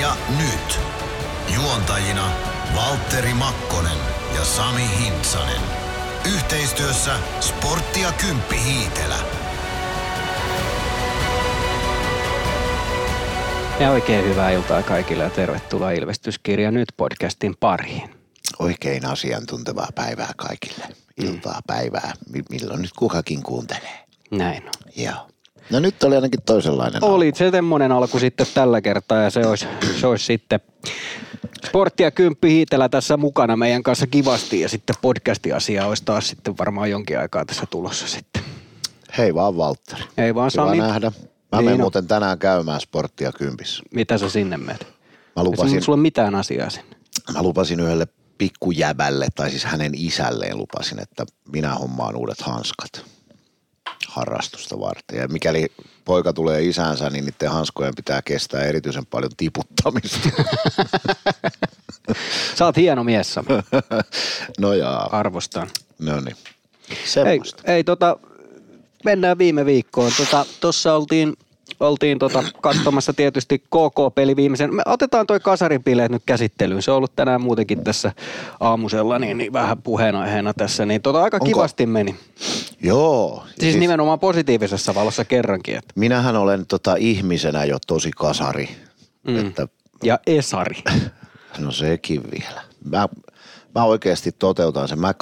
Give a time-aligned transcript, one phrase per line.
[0.00, 0.80] Ympäristökiria nyt.
[1.54, 2.30] Juontajina
[2.76, 3.98] Valtteri Makkonen
[4.34, 5.60] ja Sami Hintsanen.
[6.34, 9.16] Yhteistyössä Sportti ja Kymppi Hiitelä.
[13.80, 18.10] Ja oikein hyvää iltaa kaikille ja tervetuloa Ilvestyskirja nyt podcastin pariin.
[18.58, 20.84] Oikein asiantuntevaa päivää kaikille.
[21.16, 24.04] Iltaa, päivää, mi- milloin nyt kukakin kuuntelee.
[24.30, 24.92] Näin on.
[24.96, 25.29] Joo.
[25.70, 27.04] No nyt oli ainakin toisenlainen.
[27.04, 29.66] Oli se semmoinen alku sitten tällä kertaa ja se olisi,
[30.00, 30.60] se olisi sitten
[31.66, 36.58] Sportti ja Kymppi Hiitelä tässä mukana meidän kanssa kivasti ja sitten podcast-asia olisi taas sitten
[36.58, 38.42] varmaan jonkin aikaa tässä tulossa sitten.
[39.18, 40.02] Hei vaan Valtteri.
[40.18, 41.10] Ei vaan Kiva Sami, nähdä.
[41.10, 41.80] Mä Niin menen on.
[41.80, 43.82] muuten tänään käymään sporttia kympissä.
[43.94, 44.86] mitä sä sinne menet?
[45.36, 46.96] Mä lupasin, sulla mitään asiaa sinne.
[47.34, 48.06] mä lupasin yhdelle
[48.38, 53.04] pikkujäbälle, tai siis hänen isälleen lupasin, että minä hommaan uudet hanskat
[54.10, 55.18] harrastusta varten.
[55.18, 55.66] Ja mikäli
[56.04, 60.28] poika tulee isänsä, niin niiden hanskojen pitää kestää erityisen paljon tiputtamista.
[62.58, 63.48] Sä oot hieno mies Sami,
[64.60, 65.68] no jaa, arvostan.
[65.98, 66.36] no niin.
[66.90, 67.62] Ei, Semmoista.
[67.72, 68.16] ei tota,
[69.04, 70.12] mennään viime viikkoon.
[70.16, 71.36] Tota, tossa oltiin,
[71.80, 74.74] oltiin tota, katsomassa tietysti KK-peli viimeisen.
[74.74, 76.82] Me otetaan toi kasaripileet nyt käsittelyyn.
[76.82, 78.12] Se on ollut tänään muutenkin tässä
[78.60, 80.86] aamusella niin, niin vähän puheenaiheena tässä.
[80.86, 82.16] Niin tota, aika Onko- kivasti meni.
[82.82, 83.44] Joo.
[83.60, 85.76] Siis, nimenomaan positiivisessa valossa kerrankin.
[85.76, 85.92] Että.
[85.96, 88.68] Minähän olen tota ihmisenä jo tosi kasari.
[89.26, 89.38] Mm.
[89.46, 89.68] Että,
[90.02, 90.82] Ja Esari.
[91.58, 92.62] no sekin vielä.
[92.84, 93.08] Mä,
[93.74, 95.00] mä oikeasti toteutan sen.
[95.00, 95.14] Mä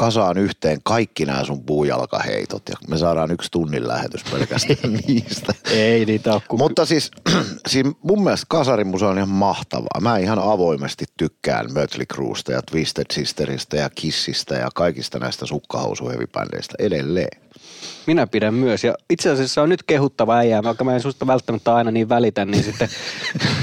[0.00, 5.54] kasaan yhteen kaikki nämä sun puujalkaheitot ja me saadaan yksi tunnin lähetys pelkästään niistä.
[5.70, 6.42] ei niitä ole.
[6.48, 6.58] Kun...
[6.58, 7.10] Mutta siis,
[7.68, 10.00] siis mun mielestä kasarimusa on ihan mahtavaa.
[10.00, 16.74] Mä ihan avoimesti tykkään Mötley Cruesta ja Twisted Sisteristä ja Kissistä ja kaikista näistä sukkahousuhevibändeistä
[16.78, 17.40] edelleen.
[18.06, 18.84] Minä pidän myös.
[18.84, 22.44] Ja itse asiassa on nyt kehuttava äijää, vaikka mä en susta välttämättä aina niin välitä,
[22.44, 22.88] niin sitten...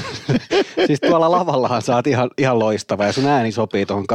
[0.87, 4.07] siis tuolla lavallahan oot ihan, ihan loistava ja sun ääni sopii tuohon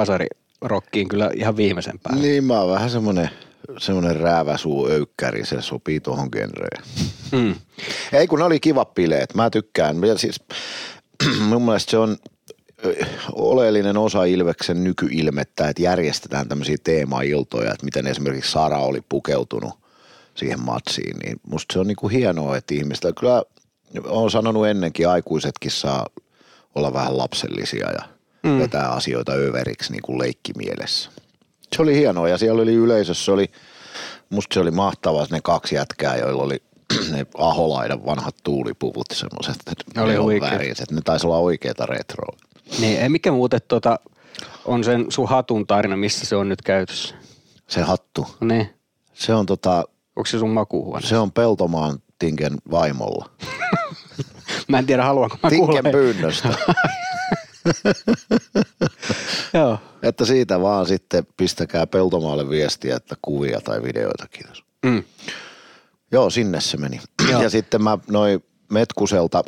[0.63, 2.23] kasarirokkiin kyllä ihan viimeisen päälle.
[2.23, 3.31] Niin mä oon vähän semmonen,
[3.79, 6.83] semmonen rääväsuu öykkäri, se sopii tuohon genreen.
[7.33, 7.55] Mm.
[8.13, 10.05] Ei kun ne oli kivat bileet, mä tykkään.
[10.05, 10.41] Ja siis,
[11.49, 12.17] mun mielestä se on
[13.33, 19.73] oleellinen osa Ilveksen nykyilmettä, että järjestetään tämmöisiä teemailtoja, että miten esimerkiksi Sara oli pukeutunut
[20.35, 23.43] siihen matsiin, niin musta se on niinku hienoa, että ihmistä, kyllä
[24.05, 26.07] on sanonut ennenkin, aikuisetkin saa
[26.75, 28.12] olla vähän lapsellisia ja
[28.43, 28.59] mm.
[28.59, 31.11] vetää asioita överiksi niin kuin leikkimielessä.
[31.77, 33.51] Se oli hienoa ja siellä oli yleisössä, oli,
[34.31, 36.63] musta se oli mahtavaa ne kaksi jätkää, joilla oli
[37.13, 39.57] ne Aholaidan vanhat tuulipuvut semmoiset,
[39.95, 40.53] Ne oli huikeat.
[40.53, 40.91] väriset.
[40.91, 42.37] Ne taisi olla oikeita retroa.
[42.81, 43.99] Niin, ei mikä muuten tota,
[44.65, 47.15] on sen sun hatun tarina, missä se on nyt käytössä.
[47.69, 48.71] Se hattu, niin,
[49.15, 49.85] se on tota,
[50.17, 51.07] onko se sun makuuhuone?
[51.07, 53.31] se on Peltomaan Tinken vaimolla.
[54.69, 55.51] Mä en tiedä, haluanko mä.
[55.51, 56.49] Tinken pyynnöstä.
[59.55, 59.79] Joo.
[60.03, 64.65] että siitä vaan sitten pistäkää Peltomaalle viestiä, että kuvia tai videoita, kiitos.
[64.85, 65.05] Mm.
[66.13, 67.01] Joo, sinne se meni.
[67.31, 67.43] Joo.
[67.43, 69.45] Ja sitten mä noin Metkuselta,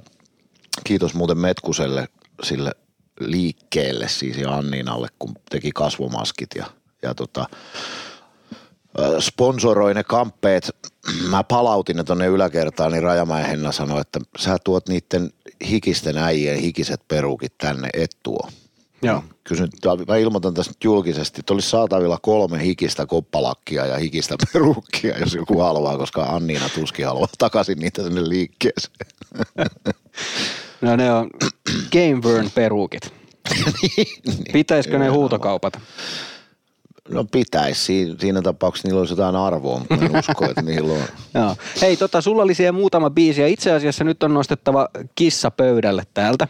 [0.84, 2.08] kiitos muuten Metkuselle
[2.42, 2.72] sille
[3.20, 6.66] liikkeelle siis ja Anniinalle, kun teki kasvomaskit ja,
[7.02, 7.46] ja tota,
[8.98, 10.70] ö, sponsoroi ne kamppeet.
[11.30, 15.30] Mä palautin ne tonne yläkertaan, niin Rajamäen Henna sanoi, että sä tuot niiden
[15.68, 18.48] hikisten äijien hikiset perukit tänne, et tuo.
[19.02, 19.22] Joo.
[19.44, 19.68] Kysyn,
[20.08, 25.34] mä ilmoitan tässä nyt julkisesti, että olisi saatavilla kolme hikistä koppalakkia ja hikistä perukkia, jos
[25.34, 29.06] joku haluaa, koska Anniina tuskin haluaa takaisin niitä sinne liikkeeseen.
[30.80, 31.30] No ne on
[31.92, 33.12] Game Burn peruukit.
[34.52, 35.80] Pitäisikö ne huutokaupata?
[37.08, 41.00] No pitäisi, siinä, siinä tapauksessa niillä olisi jotain arvoa, mutta en usko, että niillä on.
[41.42, 41.56] Joo.
[41.80, 46.02] Hei, tota, sulla oli siellä muutama biisi ja itse asiassa nyt on nostettava kissa pöydälle
[46.14, 46.48] täältä.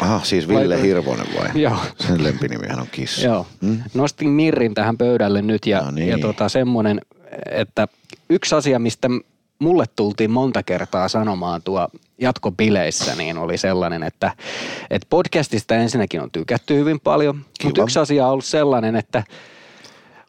[0.00, 1.48] Aha, siis Ville Laitoin- Hirvonen vai?
[1.62, 1.76] Joo.
[2.00, 3.22] Sen lempinimihän on Kiss.
[3.22, 3.46] Joo.
[3.60, 3.78] Mm.
[3.94, 6.08] Nostin Mirrin tähän pöydälle nyt ja, No niin.
[6.08, 7.00] ja tota, semmoinen,
[7.50, 7.88] että
[8.30, 9.08] yksi asia, mistä
[9.58, 14.32] mulle tultiin monta kertaa sanomaan tuo jatkobileissä, niin oli sellainen, että,
[14.90, 17.84] että podcastista ensinnäkin on tykätty hyvin paljon, mutta Kiva.
[17.84, 19.24] yksi asia on ollut sellainen, että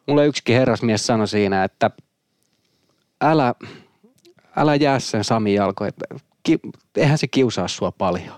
[0.08, 1.90] mulle yksikin herrasmies sanoi siinä, että
[3.20, 3.54] älä,
[4.56, 6.04] älä jää sen Sami jalkoon, että
[6.42, 6.58] ki,
[6.96, 8.34] eihän se kiusaa sua paljon.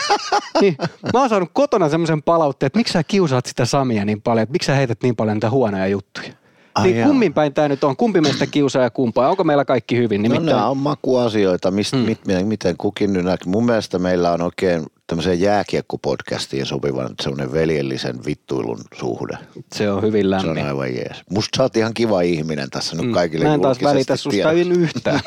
[0.60, 0.76] niin,
[1.12, 4.52] mä oon saanut kotona semmoisen palautteen, että miksi sä kiusaat sitä Samia niin paljon, että
[4.52, 6.32] miksi sä heität niin paljon niitä huonoja juttuja.
[6.74, 7.08] Ai niin jaa.
[7.08, 7.96] kummin päin tämä nyt on?
[7.96, 9.30] Kumpi meistä kiusaa ja kumpaa?
[9.30, 10.22] Onko meillä kaikki hyvin?
[10.22, 12.02] No Nimittäin, nämä on makuasioita, mistä, Mm.
[12.02, 12.06] mm.
[12.06, 13.50] mit, miten kukin nyt näkee.
[13.50, 19.38] Mun mielestä meillä on oikein tämmöiseen jääkiekkopodcastiin sopivan semmoinen veljellisen vittuilun suhde.
[19.74, 20.58] Se on hyvin Se lämmin.
[20.58, 21.22] on aivan jees.
[21.30, 23.48] Musta sä oot ihan kiva ihminen tässä nyt kaikille Mm.
[23.48, 25.20] Mä en taas välitä susta yhtään.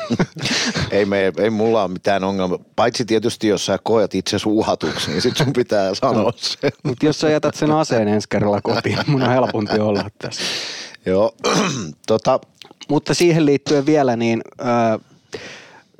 [0.90, 2.58] ei, me, ei mulla ole mitään ongelmaa.
[2.76, 6.70] Paitsi tietysti, jos sä koet itse uhatuksi, niin sit sun pitää sanoa se.
[6.82, 10.42] Mutta jos sä jätät sen aseen ensi kerralla kotiin, mun on helpompi olla tässä.
[11.06, 11.34] Joo,
[12.06, 12.40] tota,
[12.88, 14.98] Mutta siihen liittyen vielä, niin ää,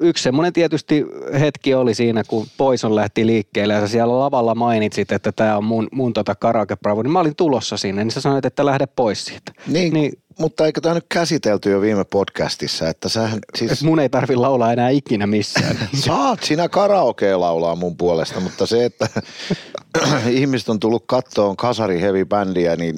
[0.03, 1.07] yksi semmoinen tietysti
[1.41, 5.65] hetki oli siinä, kun Poison lähti liikkeelle ja sä siellä lavalla mainitsit, että tämä on
[5.65, 8.87] mun, mun tota karaoke bravo, niin mä olin tulossa sinne, niin sä sanoit, että lähde
[8.87, 9.53] pois siitä.
[9.67, 13.73] niin, Niin, mutta eikö tämä nyt käsitelty jo viime podcastissa, että sähän siis...
[13.73, 15.89] että mun ei tarvi laulaa enää ikinä missään.
[16.07, 19.09] Saat sinä karaokea laulaa mun puolesta, mutta se, että
[20.31, 22.97] ihmiset on tullut kattoon kasari heavy bändiä, niin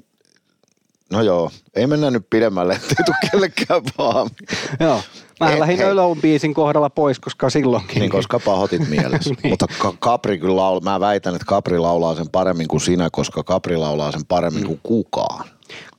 [1.11, 4.37] no joo, ei mennä nyt pidemmälle, ettei tule kellekään pahemmin.
[4.81, 5.01] Joo.
[5.41, 5.87] Mä Hei, lähdin.
[5.91, 7.99] Alone biisin kohdalla pois, koska silloinkin.
[8.01, 9.31] Niin, koska pahoitit mielessä.
[9.43, 9.51] niin.
[9.53, 9.67] Mutta
[10.01, 14.13] Capri kyllä laulaa, mä väitän, että Capri laulaa sen paremmin kuin sinä, koska Capri laulaa
[14.13, 14.67] sen paremmin Mm.
[14.67, 15.45] kuin kukaan.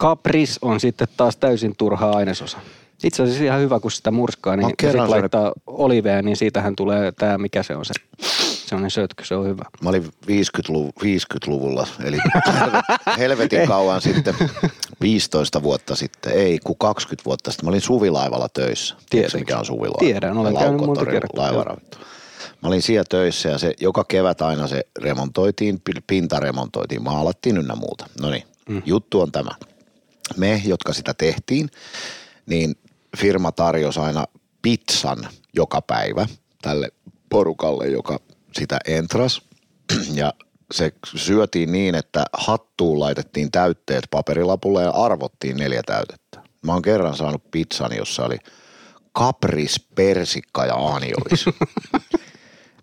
[0.01, 2.57] Capris on sitten taas täysin turha ainesosa.
[3.03, 7.37] Itse asiassa ihan hyvä, kun sitä murskaa, niin sitten laittaa olivea, niin siitähän tulee tämä,
[7.37, 7.93] mikä se on se,
[8.65, 9.65] semmoinen sötkö, se on hyvä.
[9.81, 12.17] Mä olin 50-luvulla, 50-luvulla eli
[13.17, 14.35] helvetin kauan sitten,
[15.05, 17.65] 15 vuotta sitten, ei kun 20 vuotta sitten.
[17.65, 18.95] Mä olin suvilaivalla töissä.
[19.09, 19.99] Tiedätkö mikä on suvilaiva?
[19.99, 21.51] Tiedän, olen käynyt monta kertaa.
[22.61, 27.57] Mä olin siellä töissä ja se joka kevät aina se remontoitiin, pi- pinta remontoitiin, maalattiin
[27.57, 28.05] ynnä muuta.
[28.21, 28.81] No niin, mm.
[28.85, 29.51] juttu on tämä.
[30.37, 31.69] Me, jotka sitä tehtiin,
[32.45, 32.75] niin
[33.17, 34.25] firma tarjosi aina
[34.61, 36.27] pizzan joka päivä
[36.61, 36.89] tälle
[37.29, 38.19] porukalle, joka
[38.57, 39.41] sitä entras.
[40.13, 40.33] Ja
[40.73, 46.39] se syötiin niin, että hattuun laitettiin täytteet paperilapulle ja arvottiin neljä täytettä.
[46.65, 48.37] Mä oon kerran saanut pizzan, jossa oli
[49.11, 51.45] kapris, persikka ja aaniolis.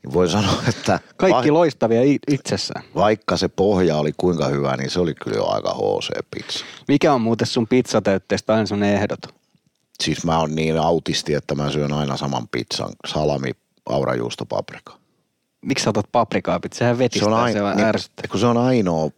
[0.04, 2.00] Niin Voi sanoa, että Kaikki va- loistavia
[2.30, 2.84] itsessään.
[2.94, 6.64] vaikka se pohja oli kuinka hyvä, niin se oli kyllä jo aika HC-pizza.
[6.88, 9.32] Mikä on muuten sun pizzatäytteestä aina semmoinen ehdoton?
[10.02, 13.50] Siis mä oon niin autisti, että mä syön aina saman pizzan, salami,
[13.88, 14.98] aurajuusto, paprika.
[15.62, 16.60] Miksi sä otat paprikaa?
[16.72, 19.10] Sehän vetistää, se on, se on niin, kun se on ainoa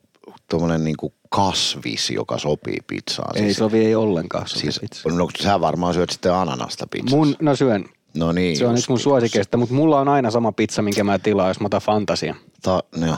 [0.48, 3.36] tommonen niinku kasvis, joka sopii pizzaan.
[3.36, 7.18] Ei siis, sovi ei ollenkaan sovi siis, no sä varmaan syöt sitten ananasta pizzaa.
[7.18, 7.84] Mun, no syön.
[8.14, 8.56] no niin.
[8.56, 9.02] Se on yksi mun niin.
[9.02, 12.34] suosikeista, mutta mulla on aina sama pizza, minkä mä tilaan, jos mä otan fantasia.
[12.62, 13.16] Ta, no,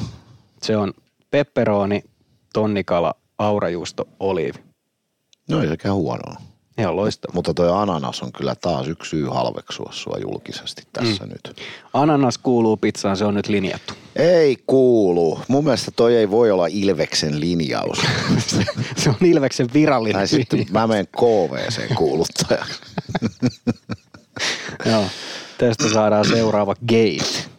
[0.62, 0.92] Se on
[1.30, 2.02] pepperoni,
[2.52, 4.58] tonnikala, aurajuusto, oliivi.
[5.50, 6.36] no ei sekään huonoa.
[6.78, 7.32] On loistava.
[7.34, 11.30] Mutta toi ananas on kyllä taas yksi syy halveksua sua julkisesti tässä mm.
[11.30, 11.62] nyt.
[11.94, 13.94] Ananas kuuluu pizzaan, se on nyt linjattu.
[14.16, 15.40] Ei kuulu.
[15.48, 17.98] Mun mielestä toi ei voi olla Ilveksen linjaus.
[18.96, 22.66] se on Ilveksen virallinen tai sitten mä menen KVC kuuluttaja.
[24.90, 25.04] Joo.
[25.58, 27.56] Tästä saadaan seuraava gate.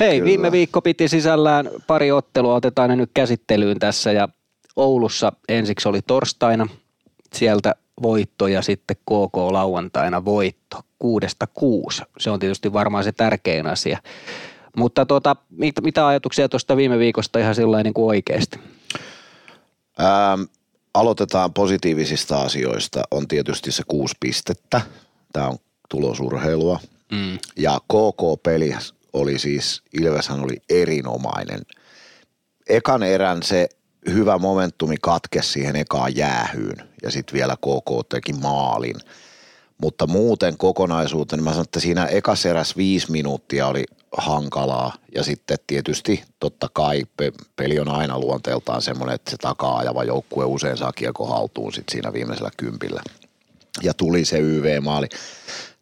[0.00, 0.24] Hei, Kyllä.
[0.24, 4.28] viime viikko piti sisällään pari ottelua, otetaan ne nyt käsittelyyn tässä ja
[4.76, 6.68] Oulussa ensiksi oli torstaina,
[7.34, 12.02] sieltä voitto ja sitten KK lauantaina voitto kuudesta kuusi.
[12.18, 13.98] Se on tietysti varmaan se tärkein asia.
[14.76, 18.58] Mutta tota, mit, mitä ajatuksia tuosta viime viikosta ihan sillä niin kuin oikeasti?
[20.00, 20.42] Ähm,
[20.94, 23.02] aloitetaan positiivisista asioista.
[23.10, 24.80] On tietysti se kuusi pistettä.
[25.32, 25.58] Tämä on
[25.88, 26.80] tulosurheilua.
[27.12, 27.38] Mm.
[27.56, 28.74] Ja KK-peli
[29.12, 31.60] oli siis, Ilveshän oli erinomainen.
[32.68, 33.68] Ekan erän se
[34.10, 38.96] hyvä momentumi katkesi siihen ekaan jäähyyn ja sitten vielä KK teki maalin.
[39.78, 43.84] Mutta muuten kokonaisuutena, mä sanon, että siinä ekas eräs viisi minuuttia oli
[44.16, 49.78] hankalaa ja sitten tietysti totta kai pe- peli on aina luonteeltaan semmoinen, että se takaa
[49.78, 53.02] ajava joukkue usein saa kiekko haltuun sit siinä viimeisellä kympillä.
[53.82, 55.08] Ja tuli se YV-maali.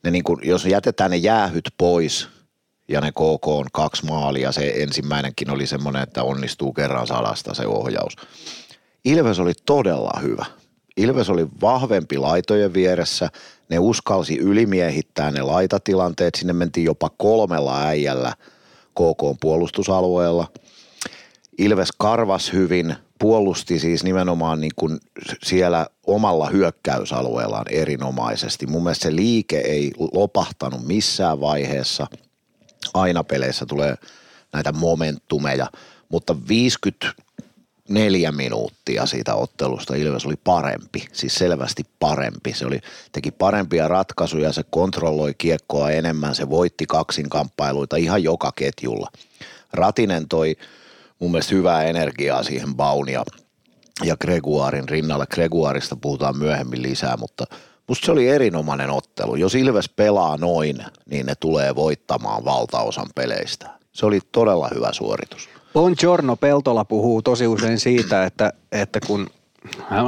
[0.02, 2.28] Ne niin kun, jos jätetään ne jäähyt pois
[2.90, 7.66] ja ne KK on kaksi maalia, se ensimmäinenkin oli semmoinen, että onnistuu kerran sadasta se
[7.66, 8.16] ohjaus.
[9.04, 10.44] Ilves oli todella hyvä.
[10.96, 13.28] Ilves oli vahvempi laitojen vieressä,
[13.68, 18.32] ne uskalsi ylimiehittää ne laitatilanteet, sinne mentiin jopa kolmella äijällä
[18.90, 20.46] KK puolustusalueella.
[21.58, 24.98] Ilves karvas hyvin, puolusti siis nimenomaan niin kuin
[25.42, 28.66] siellä omalla hyökkäysalueellaan erinomaisesti.
[28.66, 32.06] Mun mielestä se liike ei lopahtanut missään vaiheessa.
[32.94, 33.94] Aina peleissä tulee
[34.52, 35.66] näitä momentumeja,
[36.08, 42.54] mutta 54 minuuttia siitä ottelusta Ilves oli parempi, siis selvästi parempi.
[42.54, 42.80] Se oli,
[43.12, 49.10] teki parempia ratkaisuja, se kontrolloi kiekkoa enemmän, se voitti kaksinkamppailuita ihan joka ketjulla.
[49.72, 50.56] Ratinen toi
[51.18, 53.24] mun mielestä hyvää energiaa siihen Baunia
[54.04, 55.26] ja Greguarin rinnalle.
[55.26, 57.44] Greguarista puhutaan myöhemmin lisää, mutta
[57.90, 59.36] musta se oli erinomainen ottelu.
[59.36, 60.78] Jos Ilves pelaa noin,
[61.10, 63.70] niin ne tulee voittamaan valtaosan peleistä.
[63.92, 65.48] Se oli todella hyvä suoritus.
[65.74, 69.26] On Giorno Peltola puhuu tosi usein siitä, että, että kun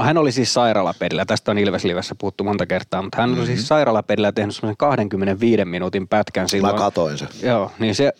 [0.02, 3.40] hän oli siis sairaalapedillä, tästä on Ilveslivessä puhuttu monta kertaa, mutta hän mm-hmm.
[3.40, 6.74] oli siis sairaalapedillä tehnyt semmoisen 25 minuutin pätkän silloin.
[6.74, 7.28] Mä katoin sen.
[7.42, 8.12] Joo, niin se,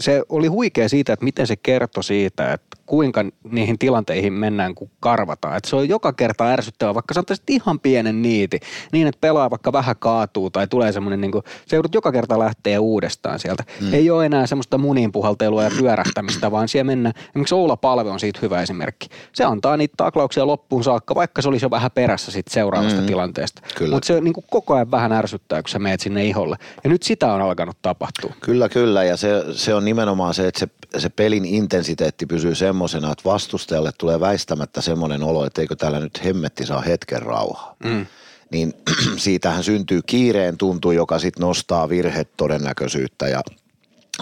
[0.00, 4.90] se oli huikea siitä, että miten se kertoi siitä, että kuinka niihin tilanteihin mennään, kun
[5.00, 5.56] karvataan.
[5.56, 8.60] Että se on joka kerta ärsyttävä, vaikka sä ihan pienen niiti,
[8.92, 12.38] niin että pelaa vaikka vähän kaatuu tai tulee semmoinen, niin kuin, se joudut joka kerta
[12.38, 13.64] lähteä uudestaan sieltä.
[13.80, 13.94] Mm.
[13.94, 17.14] Ei ole enää semmoista muninpuhaltelua ja pyörähtämistä, vaan siellä mennään.
[17.28, 19.08] Esimerkiksi Oula Palve on siitä hyvä esimerkki.
[19.32, 23.06] Se antaa niitä taklauksia loppuun saakka, vaikka se olisi jo vähän perässä siitä seuraavasta mm.
[23.06, 23.62] tilanteesta.
[23.90, 26.56] Mutta se niin kuin koko ajan vähän ärsyttää, kun sä meet sinne iholle.
[26.84, 28.32] Ja nyt sitä on alkanut tapahtua.
[28.40, 29.04] Kyllä, kyllä.
[29.04, 30.68] Ja se, se on nimenomaan se, että se,
[31.00, 36.24] se pelin intensiteetti pysyy semmoisena, että vastustajalle tulee väistämättä semmoinen olo, että eikö täällä nyt
[36.24, 37.76] hemmetti saa hetken rauhaa.
[37.84, 38.06] Mm.
[38.52, 38.74] Niin
[39.24, 43.40] siitähän syntyy kiireen tuntu, joka sitten nostaa virhetodennäköisyyttä ja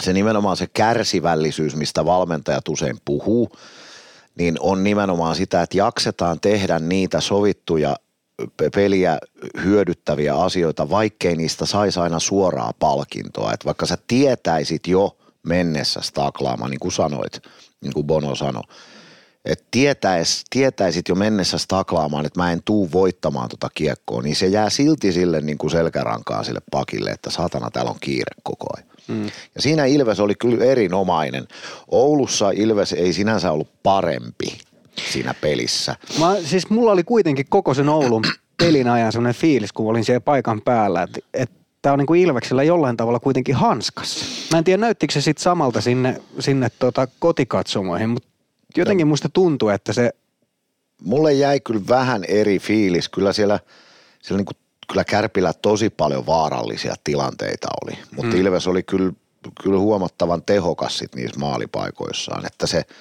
[0.01, 3.51] se nimenomaan se kärsivällisyys, mistä valmentajat usein puhuu,
[4.39, 7.97] niin on nimenomaan sitä, että jaksetaan tehdä niitä sovittuja
[8.75, 9.19] peliä
[9.65, 13.53] hyödyttäviä asioita, vaikkei niistä saisi aina suoraa palkintoa.
[13.53, 15.18] Että vaikka sä tietäisit jo
[15.49, 17.43] mennessä staklaamaan, niin kuin sanoit,
[17.81, 18.63] niin kuin Bono sanoi,
[19.45, 24.47] että tietäis, tietäisit jo mennessä staklaamaan, että mä en tuu voittamaan tota kiekkoa, niin se
[24.47, 28.89] jää silti sille niin kuin selkärankaan sille pakille, että satana täällä on kiire koko ajan.
[29.09, 29.25] Mm.
[29.55, 31.49] Ja siinä Ilves oli kyllä erinomainen.
[31.89, 34.59] Oulussa Ilves ei sinänsä ollut parempi
[35.13, 35.97] siinä pelissä.
[36.19, 38.23] Mä, siis mulla oli kuitenkin koko sen Oulun
[38.57, 42.21] pelin ajan sellainen fiilis, kun olin siellä paikan päällä, että, että tämä on niin kuin
[42.21, 44.25] Ilveksellä jollain tavalla kuitenkin hanskassa.
[44.53, 48.29] Mä en tiedä, näyttikö se sitten samalta sinne, sinne tota kotikatsomoihin, mutta
[48.77, 50.13] jotenkin musta tuntuu, että se...
[51.03, 53.09] Mulle jäi kyllä vähän eri fiilis.
[53.09, 53.61] Kyllä siellä,
[54.23, 54.57] siellä niin kuin,
[54.89, 58.41] kyllä Kärpillä tosi paljon vaarallisia tilanteita oli, mutta mm.
[58.41, 59.13] Ilves oli kyllä,
[59.63, 62.85] kyllä huomattavan tehokas sit niissä maalipaikoissaan, että se–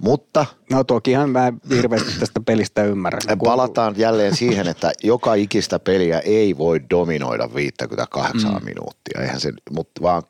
[0.00, 0.46] mutta...
[0.70, 3.38] No tokihan mä hirveästi tästä pelistä ymmärrän.
[3.44, 8.64] Palataan jälleen siihen, että joka ikistä peliä ei voi dominoida 58 mm.
[8.64, 9.20] minuuttia.
[9.20, 10.22] Eihän se, mutta vaan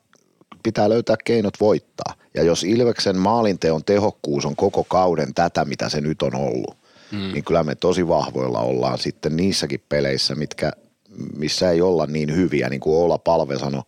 [0.63, 2.13] pitää löytää keinot voittaa.
[2.33, 6.77] Ja jos Ilveksen maalinteon tehokkuus on koko kauden tätä, mitä se nyt on ollut,
[7.11, 7.17] mm.
[7.17, 10.71] niin kyllä me tosi vahvoilla ollaan sitten niissäkin peleissä, mitkä,
[11.35, 13.81] missä ei olla niin hyviä, niin kuin Oula Palve sanoi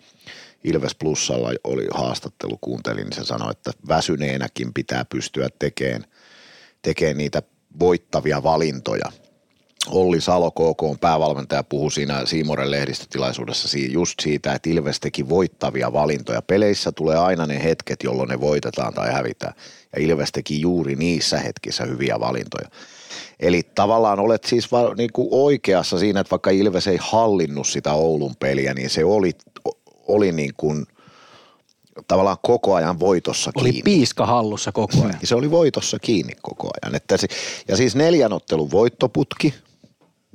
[0.64, 6.06] Ilves Plussalla oli haastattelu, kuuntelin, niin se sanoi, että väsyneenäkin pitää pystyä tekemään,
[6.82, 7.42] tekemään niitä
[7.80, 9.12] voittavia valintoja.
[9.88, 15.94] Olli Salo, KK on päävalmentaja, puhui siinä Siimoren lehdistötilaisuudessa just siitä, että Ilves teki voittavia
[15.94, 16.42] valintoja.
[16.42, 19.54] Peleissä tulee aina ne hetket, jolloin ne voitetaan tai hävitään.
[19.96, 22.70] Ja Ilves teki juuri niissä hetkissä hyviä valintoja.
[23.40, 27.94] Eli tavallaan olet siis va, niin kuin oikeassa siinä, että vaikka Ilves ei hallinnut sitä
[27.94, 29.32] Oulun peliä, niin se oli
[30.10, 30.86] oli niin kuin
[32.08, 33.78] tavallaan koko ajan voitossa oli kiinni.
[33.78, 35.20] Oli piiska hallussa koko ajan.
[35.24, 36.96] se oli voitossa kiinni koko ajan.
[36.96, 37.28] Että se,
[37.68, 39.54] ja siis neljän ottelun voittoputki.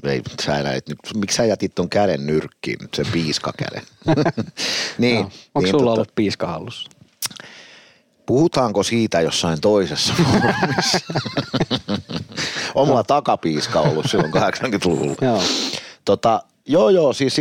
[0.05, 3.83] Ei, sä näet, nyt, miksi sä jätit ton käden nyrkkiin, se piiskakäden?
[4.99, 6.91] niin, no, onko niin, sulla tota, ollut piiska hallussa?
[8.27, 10.99] Puhutaanko siitä jossain toisessa foorumissa?
[12.75, 13.05] Omalla no.
[13.05, 15.17] takapiiska ollut silloin 80-luvulla.
[15.21, 15.43] Joo.
[16.05, 17.37] Tota, Joo, joo, siis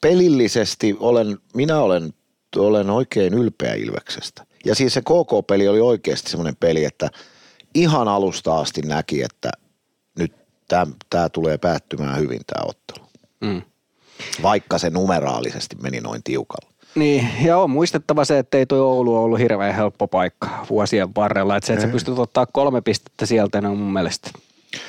[0.00, 2.14] pelillisesti olen, minä olen,
[2.56, 4.46] olen oikein ylpeä Ilveksestä.
[4.64, 7.10] Ja siis se KK-peli oli oikeasti semmoinen peli, että
[7.74, 9.50] ihan alusta asti näki, että
[10.18, 10.32] nyt
[11.10, 13.06] tämä tulee päättymään hyvin tämä ottelu.
[13.40, 13.62] Mm.
[14.42, 16.72] Vaikka se numeraalisesti meni noin tiukalla.
[16.94, 21.56] Niin, ja on muistettava se, että ei tuo Oulu ollut hirveän helppo paikka vuosien varrella.
[21.56, 24.30] Että se, että sä pystyt ottaa kolme pistettä sieltä, ne on mun mielestä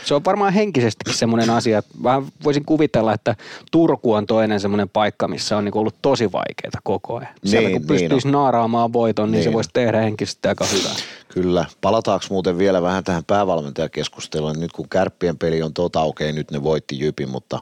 [0.06, 1.84] se on varmaan henkisestikin semmoinen asia.
[2.04, 3.36] Vähän voisin kuvitella, että
[3.72, 7.34] Turku on toinen semmoinen paikka, missä on niinku ollut tosi vaikeaa koko ajan.
[7.46, 10.96] Siellä niin, kun pystyisi niin naaraamaan voiton, niin, niin se voisi tehdä henkisesti aika hyvää.
[11.28, 11.66] Kyllä.
[11.82, 14.60] Palataanko muuten vielä vähän tähän päävalmentajakeskusteluun?
[14.60, 17.60] Nyt kun kärppien peli on tota, okei, nyt ne voitti Jypin, mutta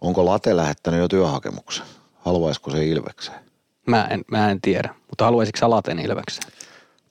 [0.00, 1.84] onko Late lähettänyt jo työhakemuksen?
[2.14, 3.38] Haluaisiko se Ilvekseen?
[3.86, 6.52] Mä en, mä en tiedä, mutta haluaisitko sä Laten Ilvekseen?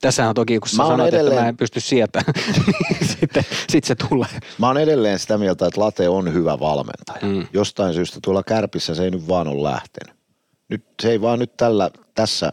[0.04, 1.32] Tässä on toki, kun sä sanoit, edelleen...
[1.32, 2.32] että mä en pysty sietämään,
[2.90, 4.28] niin sitten sit se tulee.
[4.58, 7.20] Mä oon edelleen sitä mieltä, että Late on hyvä valmentaja.
[7.22, 7.46] Mm.
[7.52, 10.16] Jostain syystä tuolla Kärpissä se ei nyt vaan ole lähtenyt.
[10.68, 12.52] Nyt, se ei vaan nyt tällä, tässä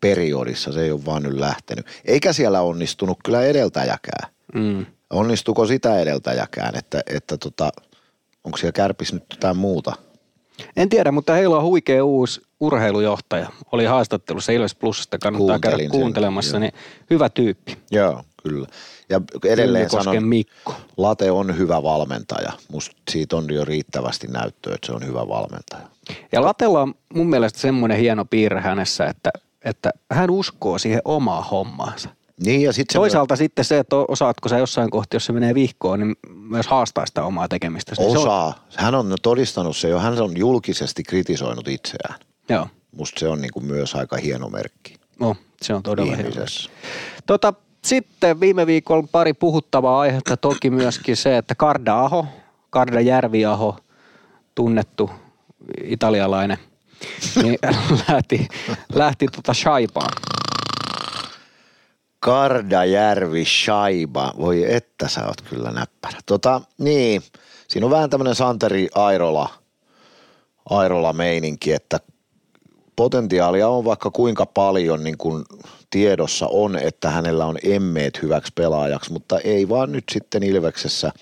[0.00, 1.86] periodissa se ei ole vaan nyt lähtenyt.
[2.04, 4.32] Eikä siellä onnistunut kyllä edeltäjäkään.
[4.54, 4.86] Mm.
[5.10, 7.70] Onnistuko sitä edeltäjäkään, että, että tota,
[8.44, 9.92] onko siellä Kärpissä nyt jotain muuta–
[10.76, 13.50] en tiedä, mutta heillä on huikea uusi urheilujohtaja.
[13.72, 16.72] Oli haastattelussa Ilves Plusasta, kannattaa käydä kuuntelemassa, sen, niin
[17.10, 17.78] hyvä tyyppi.
[17.90, 18.66] Joo, kyllä.
[19.08, 20.74] Ja edelleen sanon, Mikko.
[20.96, 22.52] Late on hyvä valmentaja.
[22.72, 25.82] Musta siitä on jo riittävästi näyttöä, että se on hyvä valmentaja.
[26.32, 29.30] Ja Latella on mun mielestä semmoinen hieno piirre hänessä, että
[29.64, 32.08] että hän uskoo siihen omaa hommaansa.
[32.44, 36.00] Niin ja sitten Toisaalta sitten se, että osaatko sä jossain kohti, jos se menee vihkoon,
[36.00, 37.94] niin myös haastaa sitä omaa tekemistä.
[37.94, 38.46] se osaa.
[38.46, 38.52] On...
[38.76, 42.20] Hän on todistanut se jo, hän on julkisesti kritisoinut itseään.
[42.48, 42.66] Joo.
[42.96, 44.94] Musta se on niin kuin myös aika hieno merkki.
[45.20, 46.30] No, se on todella hieno.
[47.26, 47.54] Tota,
[47.84, 52.26] sitten viime viikolla pari puhuttavaa aihetta, toki myöskin se, että Karda Aho,
[52.70, 53.76] Karda Järviaho,
[54.54, 55.10] tunnettu
[55.84, 56.58] italialainen,
[57.42, 57.58] niin
[58.08, 58.48] lähti,
[58.94, 60.12] lähti tota shaipaan.
[62.20, 64.34] Kardajärvi Shaiba.
[64.38, 66.18] Voi että sä oot kyllä näppärä.
[66.26, 67.22] Tota, niin,
[67.68, 69.48] siinä on vähän tämmöinen Santeri Airola,
[70.70, 72.00] Airola meininki, että
[72.96, 75.44] potentiaalia on vaikka kuinka paljon niin kuin
[75.90, 81.12] tiedossa on, että hänellä on emmeet hyväksi pelaajaksi, mutta ei vaan nyt sitten Ilveksessä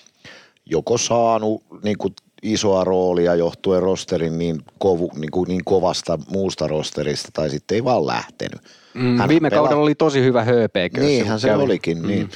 [0.66, 1.98] joko saanut niin
[2.42, 7.84] isoa roolia johtuen rosterin niin, kovu, niin, kuin niin kovasta muusta rosterista tai sitten ei
[7.84, 8.60] vaan lähtenyt.
[8.94, 9.62] Mm, viime pela...
[9.62, 10.98] kaudella oli tosi hyvä HPK.
[11.00, 12.06] Niinhän se, se olikin, mm.
[12.06, 12.30] niin.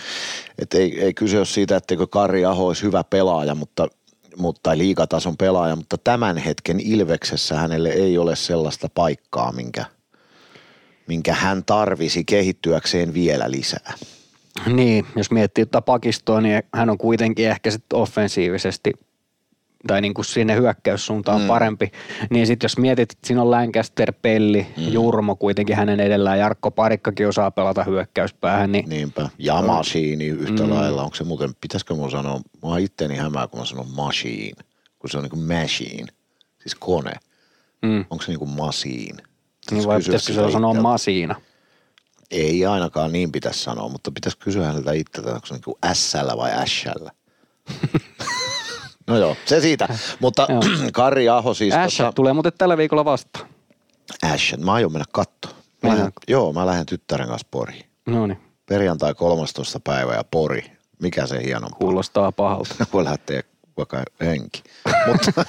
[0.58, 3.88] Et ei, ei kyse ole siitä, etteikö Kari Aho olisi hyvä pelaaja, mutta,
[4.36, 9.84] mutta liikatason pelaaja, mutta tämän hetken Ilveksessä hänelle ei ole sellaista paikkaa, minkä,
[11.06, 13.92] minkä hän tarvisi kehittyäkseen vielä lisää.
[14.66, 18.92] Niin, jos miettii tätä pakistoa, niin hän on kuitenkin ehkä sitten offensiivisesti
[19.86, 21.46] tai niin kuin sinne hyökkäyssuuntaan mm.
[21.46, 21.92] parempi.
[22.30, 24.88] Niin sitten jos mietit, että siinä on Lancaster, Pelli, mm.
[24.88, 28.72] Jurmo kuitenkin hänen edellään, Jarkko Parikkakin osaa pelata hyökkäyspäähän.
[28.72, 28.88] Niin...
[28.88, 29.28] Niinpä.
[29.38, 30.70] Ja Machine yhtä mm.
[30.70, 31.02] lailla.
[31.02, 34.64] Onko se muuten, pitäisikö mun sanoa, mä oon itteni hämää, kun mä sanon machine,
[34.98, 36.06] kun se on niin kuin machine,
[36.60, 37.12] siis kone.
[37.82, 38.04] Mm.
[38.10, 39.22] Onko se niin kuin machine?
[39.70, 41.34] Niin vai pitäisikö se sanoa masiina?
[42.30, 46.36] Ei ainakaan niin pitäisi sanoa, mutta pitäisi kysyä häneltä itse, onko se niin kuin S-llä
[46.36, 47.10] vai S-llä.
[49.12, 49.88] No joo, se siitä.
[50.20, 50.48] Mutta
[50.92, 51.74] Kari Aho siis...
[51.74, 52.12] Ash tota...
[52.12, 53.48] tulee muuten tällä viikolla vastaan.
[54.22, 55.62] Ash, mä aion mennä katsomaan.
[55.82, 57.84] Mä lähden, joo, mä lähden tyttären kanssa Poriin.
[58.06, 58.38] No niin.
[58.66, 59.80] Perjantai 13.
[59.80, 60.64] päivä ja Pori.
[61.02, 62.74] Mikä se hieno Kuulostaa pahalta.
[62.92, 63.42] Voi lähteä
[63.76, 64.62] vaikka henki.
[65.06, 65.44] mutta,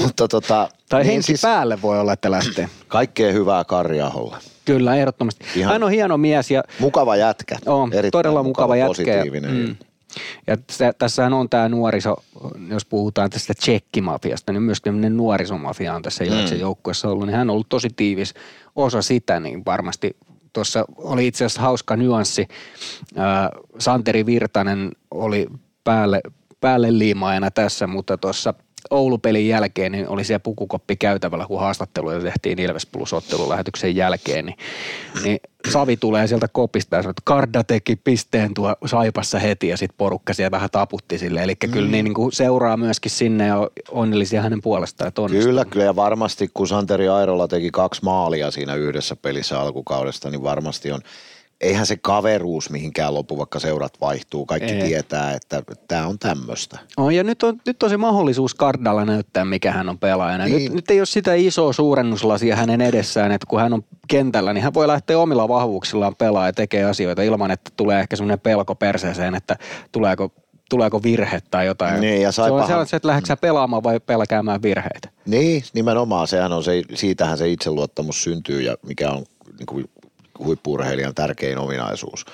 [0.00, 2.68] mutta tota, tai niin henki siis, päälle voi olla, että lähtee.
[2.88, 4.36] Kaikkea hyvää Kari Aholle.
[4.64, 5.44] Kyllä, ehdottomasti.
[5.56, 6.50] Ihan Hän on hieno mies.
[6.50, 7.58] Ja, mukava jätkä.
[7.66, 8.88] On, todella mukava, mukava jätkä.
[8.88, 9.50] Positiivinen.
[9.50, 9.76] Mm.
[10.46, 10.56] Ja
[10.98, 12.16] tässähän on tämä nuoriso,
[12.68, 16.60] jos puhutaan tästä tsekkimafiasta, niin myös tämmöinen nuorisomafia on tässä mm.
[16.60, 18.34] joukkueessa ollut, niin hän on ollut tosi tiivis
[18.76, 20.16] osa sitä, niin varmasti
[20.52, 22.48] tuossa oli itse asiassa hauska nyanssi.
[23.78, 25.46] Santeri Virtanen oli
[25.84, 26.20] päälle,
[26.60, 28.54] päälle liimaajana tässä, mutta tuossa–
[28.90, 34.56] Oulupelin jälkeen niin oli siellä pukukoppi käytävällä, kun haastatteluja tehtiin Ilves Plus ottelulähetyksen jälkeen, niin,
[35.24, 35.40] niin
[35.72, 39.98] Savi tulee sieltä kopista ja sanoo, että Karda teki pisteen tuo Saipassa heti ja sitten
[39.98, 41.42] porukka siellä vähän taputti sille.
[41.42, 41.72] Eli mm.
[41.72, 45.96] kyllä niin, niin kuin seuraa myöskin sinne ja onnellisia hänen puolestaan, että Kyllä, kyllä ja
[45.96, 51.00] varmasti kun Santeri Airola teki kaksi maalia siinä yhdessä pelissä alkukaudesta, niin varmasti on
[51.60, 54.46] eihän se kaveruus mihinkään lopu, vaikka seurat vaihtuu.
[54.46, 54.82] Kaikki ei.
[54.82, 56.78] tietää, että tämä on tämmöistä.
[56.96, 60.44] On, ja nyt on, nyt on se mahdollisuus Kardalla näyttää, mikä hän on pelaajana.
[60.44, 60.62] Niin.
[60.64, 64.64] Nyt, nyt ei ole sitä isoa suurennuslasia hänen edessään, että kun hän on kentällä, niin
[64.64, 68.74] hän voi lähteä omilla vahvuuksillaan pelaa ja tekee asioita ilman, että tulee ehkä semmoinen pelko
[68.74, 69.56] perseeseen, että
[69.92, 70.32] tuleeko
[70.70, 72.00] tuleeko virhe tai jotain.
[72.00, 75.08] Niin, ja se on se, että lähdetkö pelaamaan vai pelkäämään virheitä.
[75.26, 76.28] Niin, nimenomaan.
[76.28, 79.24] Sehän on se, siitähän se itseluottamus syntyy ja mikä on
[79.58, 79.90] niin kuin
[80.38, 82.24] huippuurheilijan tärkein ominaisuus.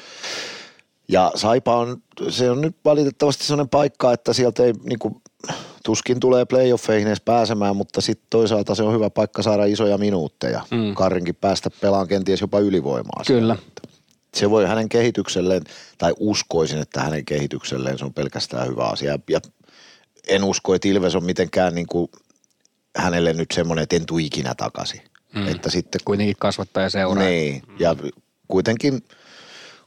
[1.09, 5.23] Ja Saipa on, se on nyt valitettavasti sellainen paikka, että sieltä ei niin kuin,
[5.85, 10.63] tuskin tulee playoffeihin edes pääsemään, mutta sitten toisaalta se on hyvä paikka saada isoja minuutteja.
[10.71, 10.95] Mm.
[10.95, 13.23] Karrinkin päästä pelaan kenties jopa ylivoimaa.
[13.27, 13.57] Kyllä.
[14.35, 15.63] Se voi hänen kehitykselleen,
[15.99, 19.19] tai uskoisin, että hänen kehitykselleen se on pelkästään hyvä asia.
[19.31, 19.41] Ja
[20.29, 22.11] en usko, että Ilves on mitenkään niin kuin
[22.97, 25.01] hänelle nyt semmoinen, että en tuu ikinä takaisin.
[25.35, 25.49] Mm.
[25.49, 27.25] Että sitten, kuitenkin kasvattaja seuraa.
[27.25, 27.97] Niin, ja
[28.49, 29.03] kuitenkin,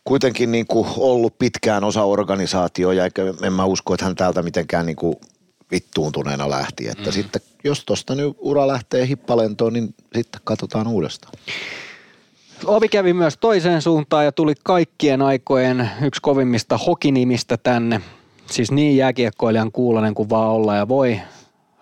[0.04, 3.04] kuitenkin niin kuin ollut pitkään osa organisaatioa ja
[3.44, 5.16] en mä usko, että hän täältä mitenkään niin kuin
[5.72, 6.88] vittuuntuneena lähti.
[6.88, 7.12] Että mm.
[7.12, 11.34] sitten jos tuosta nyt ura lähtee hippalentoon, niin sitten katsotaan uudestaan.
[12.66, 18.02] Ovi kävi myös toiseen suuntaan ja tuli kaikkien aikojen yksi kovimmista hokinimistä tänne.
[18.52, 21.20] Siis niin jääkiekkoilijan kuulonen kuin vaan olla ja voi.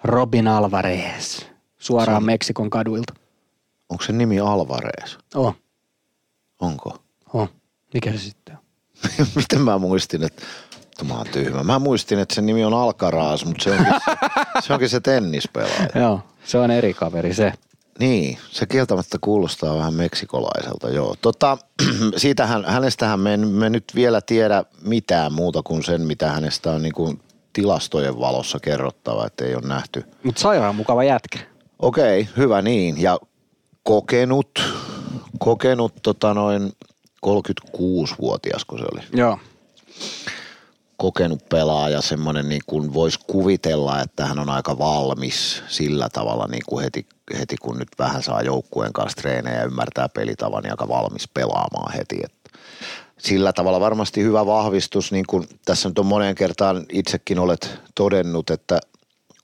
[0.04, 1.42] Robin Alvarez.
[1.78, 2.26] Suoraan on...
[2.26, 3.14] Meksikon kaduilta.
[3.90, 5.18] Onko se nimi Alvarez?
[5.36, 5.54] On.
[6.62, 6.98] Onko?
[7.34, 7.48] On.
[7.94, 8.62] Mikä se sitten on?
[9.36, 10.42] Miten mä muistin, että
[11.04, 11.64] Mä oon tyhmä.
[11.64, 15.90] Mä muistin, että sen nimi on Alcaraz, mutta se onkin se, se, onkin se tennispelaaja.
[15.96, 17.54] joo, se on eri kaveri se.
[18.00, 21.16] Niin, se kieltämättä kuulostaa vähän meksikolaiselta, joo.
[21.22, 21.58] Tota,
[22.18, 26.94] siitähän, hänestähän me emme nyt vielä tiedä mitään muuta kuin sen, mitä hänestä on niin
[26.94, 27.22] kuin
[27.54, 30.04] tilastojen valossa kerrottava, että ei ole nähty.
[30.24, 31.40] Mutta sairaan mukava jätkä.
[31.80, 33.02] Okei, hyvä niin.
[33.02, 33.20] Ja
[33.86, 34.64] kokenut,
[35.40, 36.72] kokenut tota noin
[37.26, 39.40] 36-vuotias, kun se oli Joo.
[40.98, 46.64] kokenut pelaaja, semmoinen niin kuin voisi kuvitella, että hän on aika valmis sillä tavalla niin
[46.68, 47.06] kuin heti,
[47.40, 51.94] heti, kun nyt vähän saa joukkueen kanssa treenejä ja ymmärtää pelitavan, niin aika valmis pelaamaan
[51.94, 52.20] heti.
[52.24, 52.60] Että
[53.18, 58.50] sillä tavalla varmasti hyvä vahvistus, niin kuin tässä nyt on moneen kertaan itsekin olet todennut,
[58.50, 58.80] että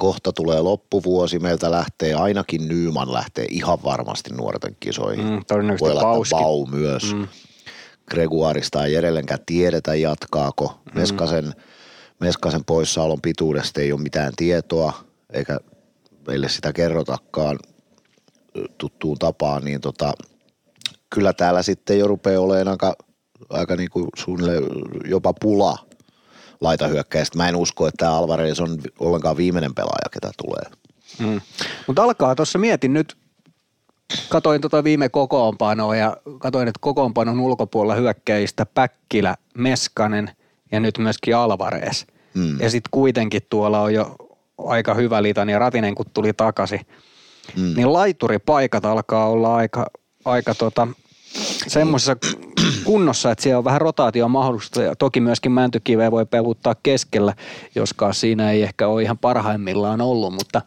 [0.02, 5.26] kohta tulee loppuvuosi, meiltä lähtee ainakin Nyman lähtee ihan varmasti nuorten kisoihin.
[5.26, 6.38] Mm, todennäköisesti Voi Bauskin.
[6.38, 7.14] Bau myös.
[7.16, 7.28] Mm.
[8.12, 10.80] Gregoirista ei edelleenkään tiedetä, jatkaako.
[10.86, 11.00] Mm.
[11.00, 11.54] Meskasen,
[12.20, 14.94] Meskasen poissaolon pituudesta ei ole mitään tietoa,
[15.34, 15.60] eikä
[16.28, 17.60] meille sitä kerrotakaan
[18.78, 20.14] tuttuun tapaan, niin tota,
[21.10, 22.96] kyllä täällä sitten jo rupeaa olemaan aika,
[23.50, 24.64] aika niin kuin suunnilleen
[25.06, 25.78] jopa pula
[26.62, 27.38] laitahyökkäistä.
[27.38, 30.80] Mä en usko, että tämä Alvarez on ollenkaan viimeinen pelaaja, ketä tulee.
[31.19, 31.41] Mm.
[31.88, 33.17] Mutta alkaa tuossa mietin nyt,
[34.30, 40.32] katoin tota viime kokoonpanoa ja katoin, että kokoonpanon ulkopuolella hyökkäjistä Päkkilä, Meskanen
[40.71, 42.06] ja nyt myöskin Alvarez.
[42.34, 42.60] Mm.
[42.60, 44.15] Ja sitten kuitenkin tuolla on jo
[44.58, 46.82] aika hyvä litan ja Ratinen kun tuli takaisin.
[47.56, 47.74] Mm.
[47.76, 49.86] Niin laituripaikat alkaa olla aika,
[50.26, 50.88] aika tota,
[51.67, 52.15] semmoisessa
[52.84, 57.34] kunnossa, että siellä on vähän rotaation mahdollista ja toki myöskin Mäntykiveä voi peluttaa keskellä,
[57.76, 60.62] joskaan siinä ei ehkä ole ihan parhaimmillaan ollut, mutta,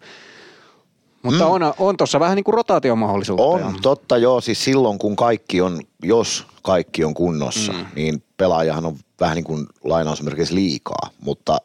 [1.22, 1.50] mutta mm.
[1.50, 3.44] on, on tuossa vähän niin kuin rotaatiomahdollisuutta.
[3.44, 7.86] On, ja- totta joo, siis silloin kun kaikki on, jos kaikki on kunnossa, mm.
[7.94, 11.58] niin pelaajahan on vähän niin kuin lainausmerkeissä liikaa, mutta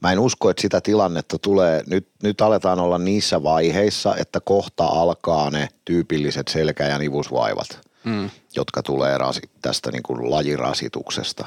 [0.00, 4.84] mä en usko, että sitä tilannetta tulee, nyt, nyt aletaan olla niissä vaiheissa, että kohta
[4.84, 8.30] alkaa ne tyypilliset selkä- ja nivusvaivat, mm.
[8.56, 11.46] jotka tulee rasi, tästä niin kuin lajirasituksesta.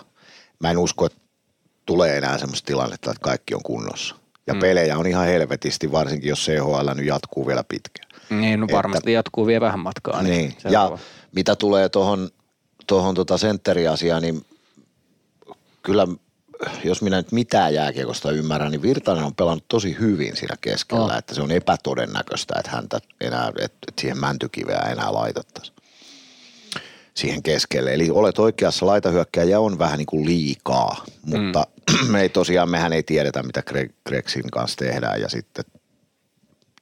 [0.59, 1.17] Mä en usko, että
[1.85, 4.15] tulee enää semmoista tilannetta, että kaikki on kunnossa.
[4.47, 4.59] Ja mm.
[4.59, 8.09] pelejä on ihan helvetisti, varsinkin jos CHL nyt jatkuu vielä pitkään.
[8.29, 10.21] Niin, no että- varmasti jatkuu vielä vähän matkaa.
[10.21, 10.99] Niin, se ja on-
[11.35, 12.29] mitä tulee tuohon
[12.87, 14.45] tohon tota sentteriasiaan, niin
[15.83, 16.07] kyllä
[16.83, 21.17] jos minä nyt mitään jääkiekosta ymmärrän, niin Virtanen on pelannut tosi hyvin siinä keskellä, Oh.
[21.17, 25.75] että se on epätodennäköistä, että häntä enää, että että siihen mäntykiveä enää laitettaisiin
[27.13, 27.93] siihen keskelle.
[27.93, 32.11] Eli olet oikeassa, laitahyökkäjä on vähän niin kuin liikaa, mutta mm.
[32.11, 35.65] me ei tosiaan, mehän ei tiedetä, mitä Greg, Gregsin kanssa tehdään ja sitten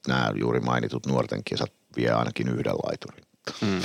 [0.08, 3.24] nämä juuri mainitut nuorten kisat vie ainakin yhden laiturin.
[3.62, 3.82] Mm.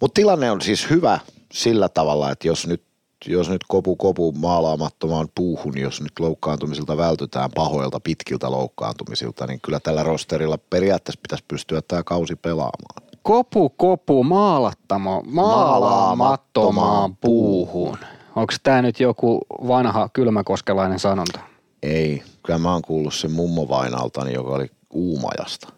[0.00, 1.18] Mutta tilanne on siis hyvä
[1.52, 2.82] sillä tavalla, että jos nyt,
[3.26, 9.80] jos nyt kopu kopu maalaamattomaan puuhun, jos nyt loukkaantumisilta vältytään pahoilta pitkiltä loukkaantumisilta, niin kyllä
[9.80, 13.13] tällä rosterilla periaatteessa pitäisi pystyä tämä kausi pelaamaan.
[13.24, 17.98] Kopu, kopu, maalattamo, maalaamattomaan puuhun.
[18.36, 21.40] Onko tämä nyt joku vanha kylmäkoskelainen sanonta?
[21.82, 25.68] Ei, kyllä mä oon kuullut sen mummo Vainaltani, joka oli Uumajasta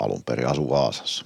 [0.00, 1.24] alun perin, asu Vaasassa.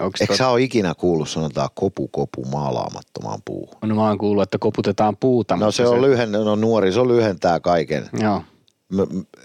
[0.00, 3.76] Onko Eikö sä ole ikinä kuullut sanotaan kopu kopu maalaamattomaan puuhun?
[3.84, 5.56] No mä oon kuullut, että koputetaan puuta.
[5.56, 8.08] No se on lyhen, no nuoriso lyhentää kaiken.
[8.12, 8.42] Joo.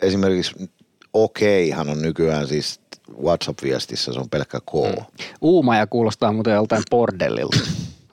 [0.01, 0.69] Esimerkiksi
[1.13, 2.81] okeihan on nykyään siis
[3.23, 4.73] WhatsApp-viestissä, se on pelkkä K.
[4.73, 5.05] Mm.
[5.41, 7.59] Uumaja kuulostaa muuten joltain bordellilta.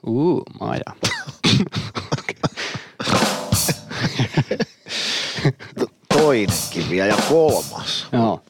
[0.05, 0.91] Uumaja.
[6.13, 8.07] Toinenkin vielä ja kolmas.
[8.11, 8.41] Joo.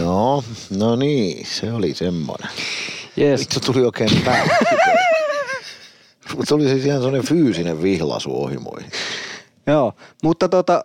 [0.00, 2.50] Joo, no niin, se oli semmoinen.
[3.18, 3.40] Yes.
[3.40, 4.48] Vittu tuli oikein pää.
[6.48, 8.90] tuli siis ihan semmoinen fyysinen vihlasu ohimoihin.
[9.66, 10.84] Joo, mutta tota,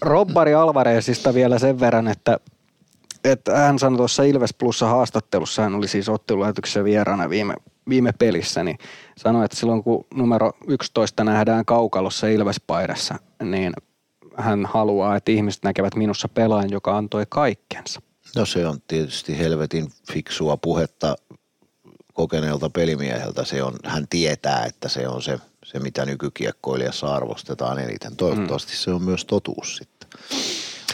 [0.00, 2.40] Robbari Alvarezista vielä sen verran, että,
[3.32, 7.54] että hän sanoi tuossa Ilves Plussa haastattelussa, hän oli siis ottelulähetyksessä vieraana viime,
[7.88, 8.78] viime pelissä, niin
[9.16, 13.72] sanoi, että silloin kun numero 11 nähdään kaukalossa Ilvespaidassa, niin
[14.36, 18.00] hän haluaa, että ihmiset näkevät minussa pelaajan, joka antoi kaikkensa.
[18.36, 21.16] No se on tietysti helvetin fiksua puhetta
[22.12, 23.44] kokeneelta pelimieheltä.
[23.44, 28.16] Se on, hän tietää, että se on se, se mitä nykykiekkoilijassa arvostetaan eniten.
[28.16, 28.76] Toivottavasti mm.
[28.76, 30.08] se on myös totuus sitten.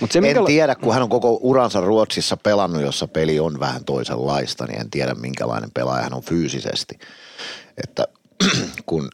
[0.00, 3.60] Mut se, En minkä- tiedä, kun hän on koko uransa Ruotsissa pelannut, jossa peli on
[3.60, 6.98] vähän toisenlaista, niin en tiedä minkälainen pelaaja hän on fyysisesti.
[7.84, 8.08] Että
[8.86, 9.08] kun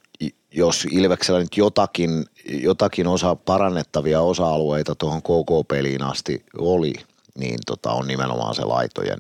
[0.53, 6.93] jos Ilveksellä nyt jotakin, jotakin osa parannettavia osa-alueita tuohon KK-peliin asti oli,
[7.38, 9.19] niin tota on nimenomaan se laitojen,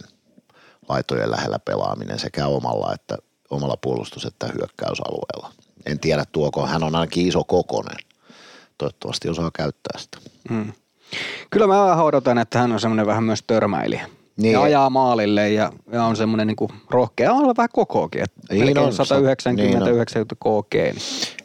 [0.88, 3.16] laitojen lähellä pelaaminen sekä omalla, että,
[3.50, 5.52] omalla puolustus- että hyökkäysalueella.
[5.86, 7.96] En tiedä tuoko, hän on ainakin iso kokonen.
[8.78, 10.18] Toivottavasti osaa käyttää sitä.
[11.50, 14.06] Kyllä mä vähän odotan, että hän on semmoinen vähän myös törmäilijä.
[14.06, 14.18] Niin.
[14.42, 14.52] Niin.
[14.52, 18.22] Ja ajaa maalille ja, ja on semmoinen niin rohkea, on vähän kokoakin.
[18.22, 20.74] Että Niin melkein on, 199 KG.
[20.74, 20.96] Niin.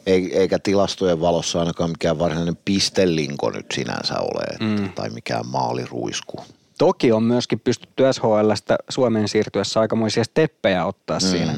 [0.06, 4.92] Ei- eikä tilastojen valossa ainakaan mikään varsinainen pistelinko nyt sinänsä ole, että, mm.
[4.92, 6.36] tai mikään maaliruisku.
[6.78, 11.26] Toki on myöskin pystytty SHLstä Suomen siirtyessä aikamoisia steppejä ottaa mm.
[11.26, 11.54] siinä.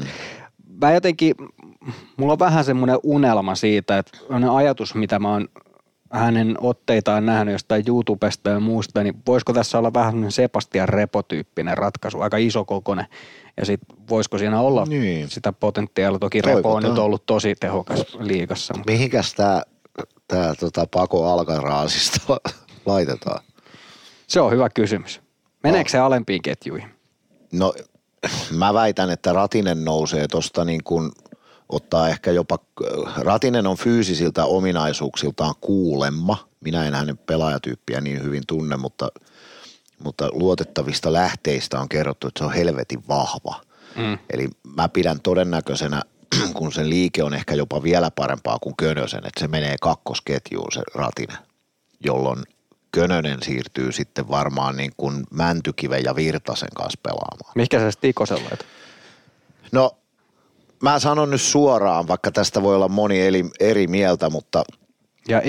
[0.81, 1.35] mä jotenkin,
[2.17, 5.47] mulla on vähän semmoinen unelma siitä, että on ajatus, mitä mä oon
[6.11, 12.21] hänen otteitaan nähnyt jostain YouTubesta ja muusta, niin voisiko tässä olla vähän Sebastian Repo-tyyppinen ratkaisu,
[12.21, 13.05] aika iso kokonen.
[13.57, 15.29] Ja sitten voisiko siinä olla Niin.
[15.29, 16.19] sitä potentiaalia.
[16.19, 16.83] Toki Repo on Toivotaan.
[16.93, 18.73] nyt ollut tosi tehokas liigassa.
[18.77, 19.61] Mutta Mihinkäs tämä
[20.27, 22.37] tää, tota, Pako Alkaraasista
[22.85, 23.39] laitetaan?
[24.27, 25.21] se on hyvä kysymys.
[25.63, 26.89] Meneekö se alempiin ketjuihin?
[27.51, 27.73] No
[28.51, 31.11] mä väitän, että Ratinen nousee tuosta niin kuin
[31.69, 32.59] ottaa ehkä jopa,
[33.17, 36.47] Ratinen on fyysisiltä ominaisuuksiltaan kuulemma.
[36.59, 39.11] Minä en hänen pelaajatyyppiä niin hyvin tunne, mutta,
[40.03, 43.61] mutta luotettavista lähteistä on kerrottu, että se on helvetin vahva.
[43.95, 44.17] Mm.
[44.29, 46.01] Eli mä pidän todennäköisenä,
[46.57, 50.81] kun sen liike on ehkä jopa vielä parempaa kuin Könösen, että se menee kakkosketjuun se
[50.95, 51.37] Ratinen,
[51.99, 52.43] jolloin
[52.91, 57.51] Könönen siirtyy sitten varmaan niin kuin Mäntykiven ja Virtasen kanssa pelaamaan.
[57.55, 58.65] Mikä se Stikosen laitat?
[59.71, 59.97] No,
[60.83, 64.63] mä sanon nyt suoraan, vaikka tästä voi olla moni eri, eri mieltä, mutta
[65.27, 65.41] Ja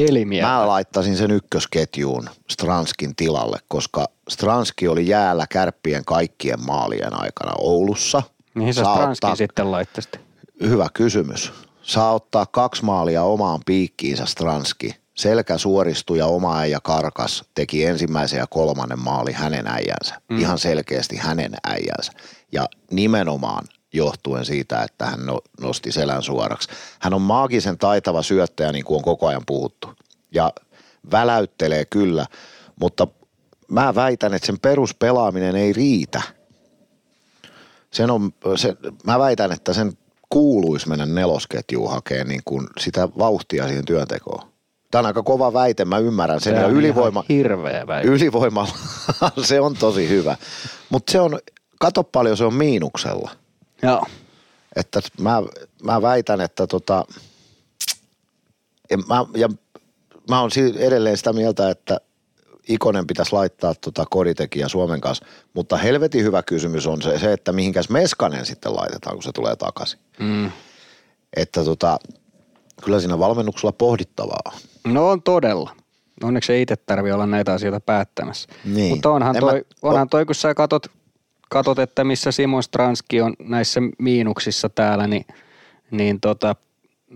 [0.42, 8.22] mä laittaisin sen ykkösketjuun Stranskin tilalle, koska Stranski oli jäällä kärppien kaikkien maalien aikana Oulussa.
[8.54, 10.20] Mihin sä Saa Stranskin ottaa- sitten laittaisit?
[10.60, 11.52] Hyvä kysymys.
[11.82, 14.94] Saa ottaa kaksi maalia omaan piikkiinsä Stranski.
[15.14, 20.20] Selkä suoristui ja oma äijä karkas teki ensimmäisen ja kolmannen maali hänen äijänsä.
[20.28, 20.38] Mm.
[20.38, 22.12] Ihan selkeästi hänen äijänsä.
[22.52, 26.68] Ja nimenomaan johtuen siitä, että hän no- nosti selän suoraksi.
[26.98, 29.94] Hän on maagisen taitava syöttäjä, niin kuin on koko ajan puhuttu.
[30.34, 30.52] Ja
[31.10, 32.26] väläyttelee kyllä,
[32.80, 33.06] mutta
[33.68, 36.22] mä väitän, että sen peruspelaaminen ei riitä–
[37.90, 39.92] sen on, se, mä väitän, että sen
[40.28, 44.48] kuuluisi mennä nelosketjuun hakemaan niin kuin sitä vauhtia siihen työntekoon.
[44.90, 46.54] Tämä on aika kova väite, mä ymmärrän sen.
[46.54, 48.08] Se on ylivoima, hirveä väite.
[48.08, 48.72] ylivoimalla
[49.42, 50.36] se on tosi hyvä.
[50.90, 51.38] Mutta se on,
[51.80, 53.30] kato paljon se on miinuksella.
[53.82, 54.04] Joo.
[54.76, 55.42] Että mä,
[55.82, 57.04] mä väitän, että tota,
[58.90, 59.48] en, mä, ja
[60.30, 62.00] mä oon edelleen sitä mieltä, että
[62.68, 67.52] Ikonen pitäisi laittaa tota koditekijä Suomen kanssa, mutta helvetin hyvä kysymys on se, se, että
[67.52, 70.00] mihinkäs Meskanen sitten laitetaan, kun se tulee takaisin.
[70.18, 70.50] Mm.
[71.36, 71.98] Että tota,
[72.84, 74.52] kyllä siinä valmennuksella pohdittavaa.
[74.86, 75.76] No on todella.
[76.22, 78.48] Onneksi ei itse tarvi olla näitä asioita päättämässä.
[78.64, 78.90] Niin.
[78.90, 80.86] Mutta onhan En toi, mä- onhan toi, kun sä katot,
[81.48, 85.24] katot, että missä Simon Stranski on näissä miinuksissa täällä, niin,
[85.90, 86.56] niin tota,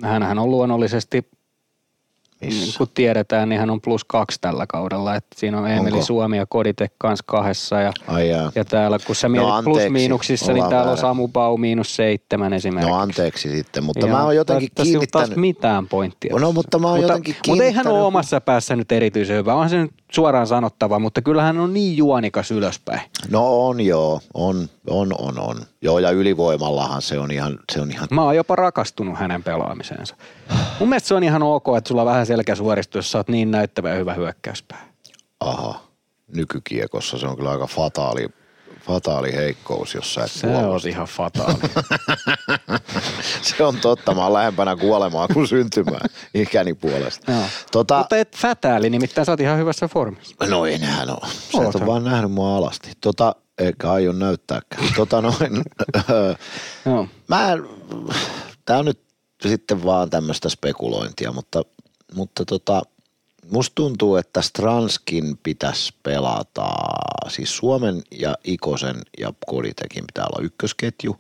[0.02, 1.26] hänhän on luonnollisesti,
[2.40, 2.64] Missä?
[2.64, 5.16] niin kun tiedetään, niin hän on plus kaksi tällä kaudella.
[5.16, 6.04] Että siinä on Emeli Onko?
[6.04, 7.80] Suomi ja Koditek kanssa kahdessa.
[7.80, 8.52] Ja, Ai jaa.
[8.54, 11.00] ja täällä, kun sä mietit anteeksi, plus-miinuksissa, niin täällä on väärä.
[11.00, 12.90] Samu Bau miinus seitsemän esimerkiksi.
[12.90, 16.32] No anteeksi sitten, mutta Ihan- mä oon jotenkin tässä ei ole taas kiinnittänyt, mitään pointtia.
[16.32, 16.52] No, tässä.
[16.54, 19.54] mutta mä oon mutta, jotenkin Mutta ei hän ole kiinnittänyt- omassa päässä nyt erityisen hyvä.
[19.54, 23.00] On se nyt suoraan sanottava, mutta kyllähän on niin juonikas ylöspäin.
[23.30, 25.56] no on joo, on, on, on, on.
[25.82, 30.16] Joo ja ylivoimallahan se on ihan, se on ihan Mä oon jopa rakastunut hänen pelaamiseensa.
[30.80, 33.28] Mun mielestä se on ihan ok, että sulla on vähän selkä suoristuu, jos sä oot
[33.28, 34.88] niin näyttävä ja hyvä hyökkäyspää.
[35.40, 35.80] Aha,
[36.34, 38.28] nykykiekossa se on kyllä aika fataali,
[38.86, 41.58] fataali heikkous, jos sä et Se on ihan fataali.
[43.56, 47.32] Se on totta, mä oon lähempänä kuolemaa kuin syntymään ikäni puolesta.
[47.32, 47.42] Joo.
[47.72, 50.34] Tota, Mutta et fätääli, nimittäin sä oot ihan hyvässä formissa.
[50.46, 51.26] no enhän oo.
[51.26, 51.86] Sä et Oot ole sä.
[51.86, 52.90] vaan nähnyt mua alasti.
[53.00, 54.88] Tota, eikä aion näyttääkään.
[54.96, 55.62] Tota noin,
[56.86, 57.06] Joo.
[57.28, 57.48] mä,
[58.64, 59.00] tää on nyt
[59.42, 61.62] sitten vaan tämmöistä spekulointia, mutta,
[62.14, 62.82] mutta tota,
[63.52, 66.68] musta tuntuu, että Stranskin pitäisi pelata,
[67.28, 71.16] siis Suomen ja Ikosen ja Koditekin pitää olla ykkösketju.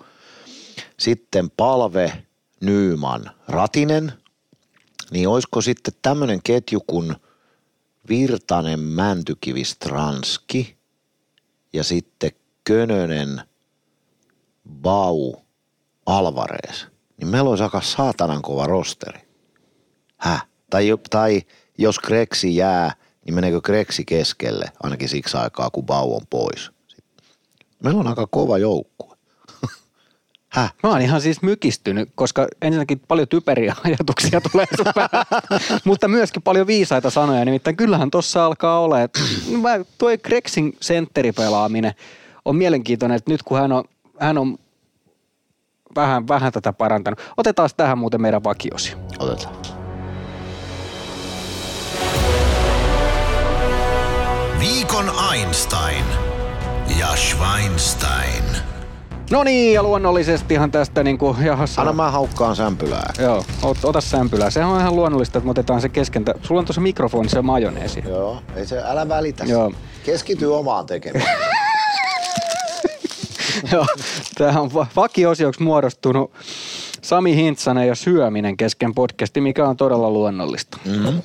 [0.98, 2.12] Sitten Palve,
[2.60, 4.12] Nyyman, Ratinen.
[5.10, 7.16] Niin olisiko sitten tämmöinen ketju kuin
[8.08, 10.76] Virtanen, Mäntykivi, Stranski
[11.72, 12.30] ja sitten
[12.64, 13.42] Könönen,
[14.82, 15.34] Bau,
[16.06, 16.84] Alvarez.
[17.16, 19.20] Niin meillä olisi aika saatanan kova rosteri.
[20.16, 20.46] Häh?
[20.70, 21.42] Tai, tai
[21.82, 22.92] jos Kreksi jää,
[23.24, 26.70] niin meneekö Kreksi keskelle ainakin siksi aikaa, kun Bau on pois.
[27.82, 29.16] Meillä on aika kova joukkue.
[30.48, 30.74] Häh?
[30.82, 34.86] Mä oon ihan siis mykistynyt, koska ensinnäkin paljon typeriä ajatuksia tulee sun
[35.84, 37.44] mutta myöskin paljon viisaita sanoja.
[37.44, 39.20] Nimittäin kyllähän tossa alkaa olla, että
[39.98, 41.94] toi Grexin sentteripelaaminen
[42.44, 43.84] on mielenkiintoinen, että nyt kun hän on,
[44.20, 44.58] hän on
[45.96, 47.20] vähän, vähän tätä parantanut.
[47.36, 48.96] Otetaan tähän muuten meidän vakiosi.
[49.18, 49.61] Otetaan.
[55.32, 56.04] Viikon Einstein
[56.98, 58.44] ja Schweinstein.
[59.30, 63.12] No niin, ja luonnollisestihan tästä niin kuin, jahas, Anna mä haukkaan sämpylää.
[63.18, 64.50] Joo, ot, ota sämpylää.
[64.50, 66.34] Sehän on ihan luonnollista, että me otetaan se keskentä.
[66.42, 68.02] Sulla on tuossa mikrofonissa majoneesi.
[68.08, 69.44] Joo, ei se, älä välitä.
[69.44, 69.72] Joo.
[70.04, 71.38] Keskity omaan tekemiseen.
[73.72, 73.86] Joo,
[74.38, 76.32] tämähän on va- vakiosioksi muodostunut
[77.02, 80.78] Sami Hintsanen ja syöminen kesken podcasti, mikä on todella luonnollista.
[80.84, 81.22] Mm-hmm.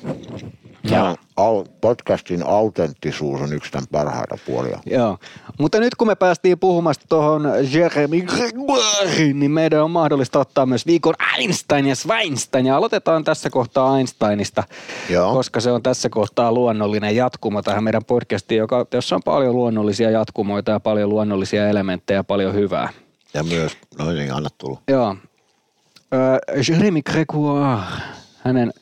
[0.84, 4.80] Ja al- podcastin autenttisuus on yksi tämän parhaita puolia.
[4.86, 5.18] Joo,
[5.58, 10.86] mutta nyt kun me päästiin puhumasta tuohon Jeremy Gregoirin, niin meidän on mahdollista ottaa myös
[10.86, 12.66] viikon Einstein ja Schweinstein.
[12.66, 14.64] Ja aloitetaan tässä kohtaa Einsteinista,
[15.10, 15.32] Joo.
[15.32, 20.10] koska se on tässä kohtaa luonnollinen jatkumo tähän meidän podcastiin, joka, jossa on paljon luonnollisia
[20.10, 22.88] jatkumoita ja paljon luonnollisia elementtejä ja paljon hyvää.
[23.34, 24.80] Ja myös, no niin, anna tulla.
[24.88, 25.16] Joo.
[26.68, 27.80] Jeremy Gregoire,
[28.44, 28.72] hänen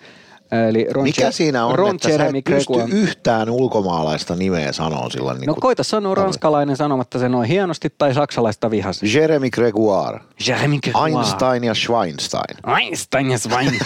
[0.68, 4.72] Eli Ron Mikä Jer- siinä on, Ron että sä Jeremy et pysty yhtään ulkomaalaista nimeä
[4.72, 9.18] sanoa sillä niin No kuin koita sanoa ranskalainen sanomatta se noin hienosti tai saksalaista vihasi.
[9.18, 11.14] Jeremy Gregoire, Jeremy Gregoire.
[11.14, 12.56] Einstein ja Schweinstein.
[12.80, 13.78] Einstein ja Schwein.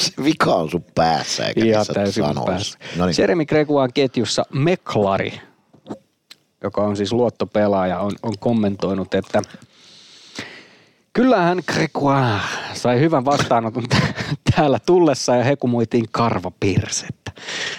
[0.00, 2.78] Se vika on sun päässä eikä Ihan täysin päässä.
[2.96, 3.14] No niin.
[3.18, 5.40] Jeremy Gregoire ketjussa Meklari,
[6.62, 9.42] joka on siis luottopelaaja, on, on kommentoinut, että
[11.14, 12.40] Kyllähän Gregoire
[12.72, 13.84] sai hyvän vastaanoton
[14.56, 17.32] täällä tullessa ja hekumoitiin karvapirsettä.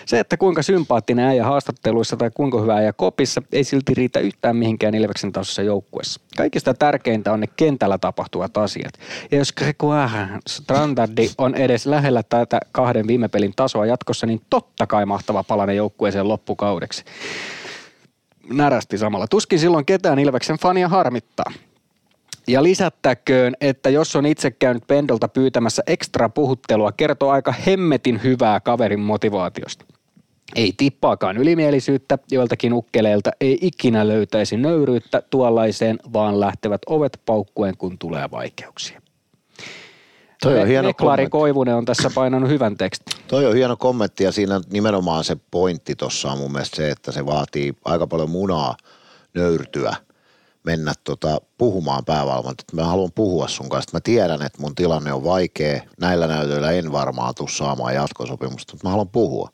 [0.05, 4.55] Se, että kuinka sympaattinen äijä haastatteluissa tai kuinka hyvä äijä kopissa, ei silti riitä yhtään
[4.55, 6.21] mihinkään Ilveksen tasossa joukkuessa.
[6.37, 8.93] Kaikista tärkeintä on ne kentällä tapahtuvat asiat.
[9.31, 14.87] Ja jos Gregoire standardi on edes lähellä tätä kahden viime pelin tasoa jatkossa, niin totta
[14.87, 17.03] kai mahtava palanen joukkueeseen loppukaudeksi.
[18.49, 19.27] Närästi samalla.
[19.27, 21.51] Tuskin silloin ketään Ilveksen fania harmittaa.
[22.47, 28.59] Ja lisättäköön, että jos on itse käynyt Pendolta pyytämässä ekstra puhuttelua, kertoo aika hemmetin hyvää
[28.59, 29.85] kaverin motivaatiosta.
[30.55, 37.97] Ei tippaakaan ylimielisyyttä, joiltakin ukkeleilta ei ikinä löytäisi nöyryyttä tuollaiseen, vaan lähtevät ovet paukkuen, kun
[37.99, 39.01] tulee vaikeuksia.
[40.41, 41.31] Toi on hieno Meklari kommentti.
[41.31, 43.19] Koivunen on tässä painanut hyvän tekstin.
[43.27, 47.11] Toi on hieno kommentti ja siinä nimenomaan se pointti tuossa on mun mielestä se, että
[47.11, 48.77] se vaatii aika paljon munaa
[49.33, 49.95] nöyrtyä
[50.65, 53.89] mennä tota, puhumaan päävalmentajalta, että mä haluan puhua sun kanssa.
[53.93, 55.81] Mä tiedän, että mun tilanne on vaikea.
[55.99, 59.49] Näillä näytöillä en varmaan tule saamaan jatkosopimusta, mutta mä haluan puhua.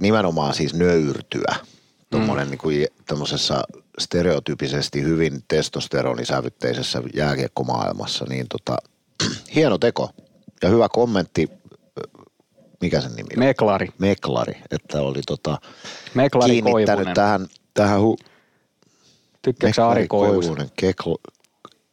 [0.00, 1.54] Nimenomaan siis nöyrtyä.
[2.10, 2.58] Tuommoinen mm.
[2.68, 3.62] niin tämmöisessä
[3.98, 8.76] stereotypisesti hyvin testosteronisävytteisessä jääkiekkomaailmassa, niin tota,
[9.54, 10.10] hieno teko
[10.62, 11.50] ja hyvä kommentti.
[12.80, 13.38] Mikä sen nimi on?
[13.38, 13.88] Meklari.
[13.98, 15.58] Meklari, että oli tota,
[16.14, 17.14] Meklari kiinnittänyt Koivunen.
[17.14, 18.24] tähän, tähän hu-
[19.54, 20.70] Tykkääkö sä Ari Koivunen?
[20.76, 21.16] Keklo,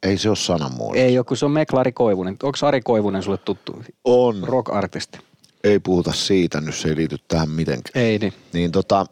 [0.03, 0.99] ei se ole sanamuoto.
[0.99, 2.37] Ei kun se on Meklari Koivunen.
[2.43, 3.83] Onko Ari Koivunen sulle tuttu?
[4.03, 4.43] On.
[4.43, 5.19] Rock-artisti.
[5.63, 8.05] Ei puhuta siitä, nyt se ei liity tähän mitenkään.
[8.05, 8.33] Ei niin.
[8.53, 9.05] Niin tota,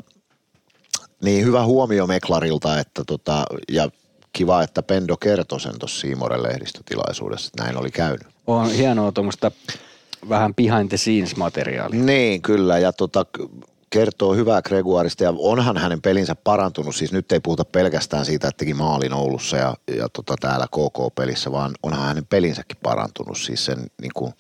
[1.24, 3.90] niin hyvä huomio Meklarilta, että tota, ja
[4.34, 8.28] kiva, että Pendo kertoi sen tuossa Siimoren lehdistötilaisuudessa, että näin oli käynyt.
[8.48, 9.52] On hienoa tuommoista
[10.30, 12.00] vähän behind the scenes materiaalia.
[12.00, 12.80] Niin, kyllä.
[12.80, 13.26] Ja tota,
[13.94, 16.96] kertoo hyvää Gregoirista ja onhan hänen pelinsä parantunut.
[16.96, 21.52] Siis nyt ei puhuta pelkästään siitä, että teki maalin Oulussa ja, ja tota, täällä KK-pelissä,
[21.52, 23.38] vaan onhan hänen pelinsäkin parantunut.
[23.38, 24.34] Siis sen niin kuin,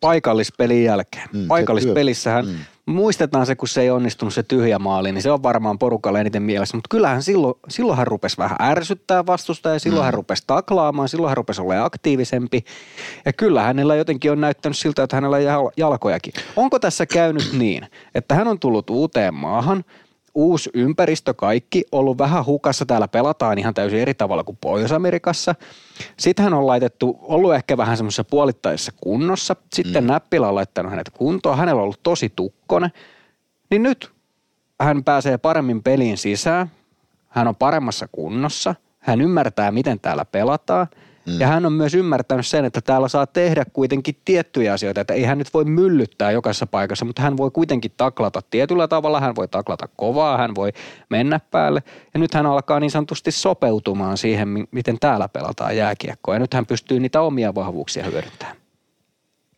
[0.00, 1.28] Paikallispelin jälkeen.
[1.32, 2.54] Mm, Paikallispelissähän, mm.
[2.86, 6.42] Muistetaan se, kun se ei onnistunut se tyhjä maali, niin se on varmaan porukalle eniten
[6.42, 6.76] mielessä.
[6.76, 10.04] Mutta kyllähän silloin, silloin hän rupesi vähän ärsyttää vastusta ja silloin mm.
[10.04, 12.64] hän rupesi taklaamaan, silloin hän rupesi olemaan aktiivisempi.
[13.24, 16.32] Ja kyllä hänellä jotenkin on näyttänyt siltä, että hänellä on jal- jalkojakin.
[16.56, 19.84] Onko tässä käynyt niin, että hän on tullut uuteen maahan,
[20.34, 25.54] uusi ympäristö kaikki, ollut vähän hukassa, täällä pelataan ihan täysin eri tavalla kuin Pohjois-Amerikassa.
[26.18, 30.08] Sitten hän on laitettu, ollut ehkä vähän semmoisessa puolittaisessa kunnossa, sitten mm.
[30.08, 32.92] Näppilä on laittanut hänet kuntoon, hänellä on ollut tosi tukkone,
[33.70, 34.12] niin nyt
[34.80, 36.70] hän pääsee paremmin peliin sisään,
[37.28, 40.86] hän on paremmassa kunnossa, hän ymmärtää, miten täällä pelataan,
[41.26, 41.40] mm.
[41.40, 45.22] ja hän on myös ymmärtänyt sen, että täällä saa tehdä kuitenkin tiettyjä asioita, että ei
[45.22, 49.48] hän nyt voi myllyttää jokaisessa paikassa, mutta hän voi kuitenkin taklata tietyllä tavalla, hän voi
[49.48, 50.72] taklata kovaa, hän voi
[51.10, 51.82] mennä päälle,
[52.14, 56.54] ja nyt hän alkaa niin sanotusti sopeutumaan siihen, mi- miten täällä pelataan jääkiekkoa, ja nyt
[56.54, 58.64] hän pystyy niitä omia vahvuuksia hyödyntämään.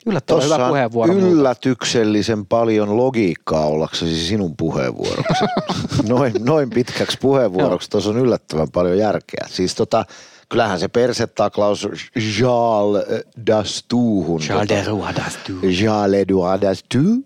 [0.07, 1.13] Yllättävän hyvä puheenvuoro.
[1.13, 5.45] yllätyksellisen paljon logiikkaa ollaksesi sinun puheenvuoroksi.
[6.09, 9.47] noin, noin pitkäksi puheenvuoroksi tuossa on yllättävän paljon järkeä.
[9.49, 10.05] Siis tota,
[10.49, 13.05] kyllähän se persetaklaus Charles
[13.47, 14.41] Dastuuhun.
[14.41, 15.73] Charles tota, de Roy d'Astou.
[15.73, 17.25] Charles Edouard Dastou.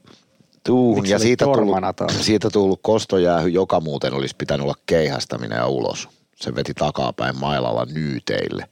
[0.65, 1.09] Tuuhun.
[1.09, 1.79] Ja siitä tullut,
[2.21, 6.09] siitä tullut kostojäähy, joka muuten olisi pitänyt olla keihästäminen ja ulos.
[6.37, 8.69] Se veti takapäin mailalla nyyteille.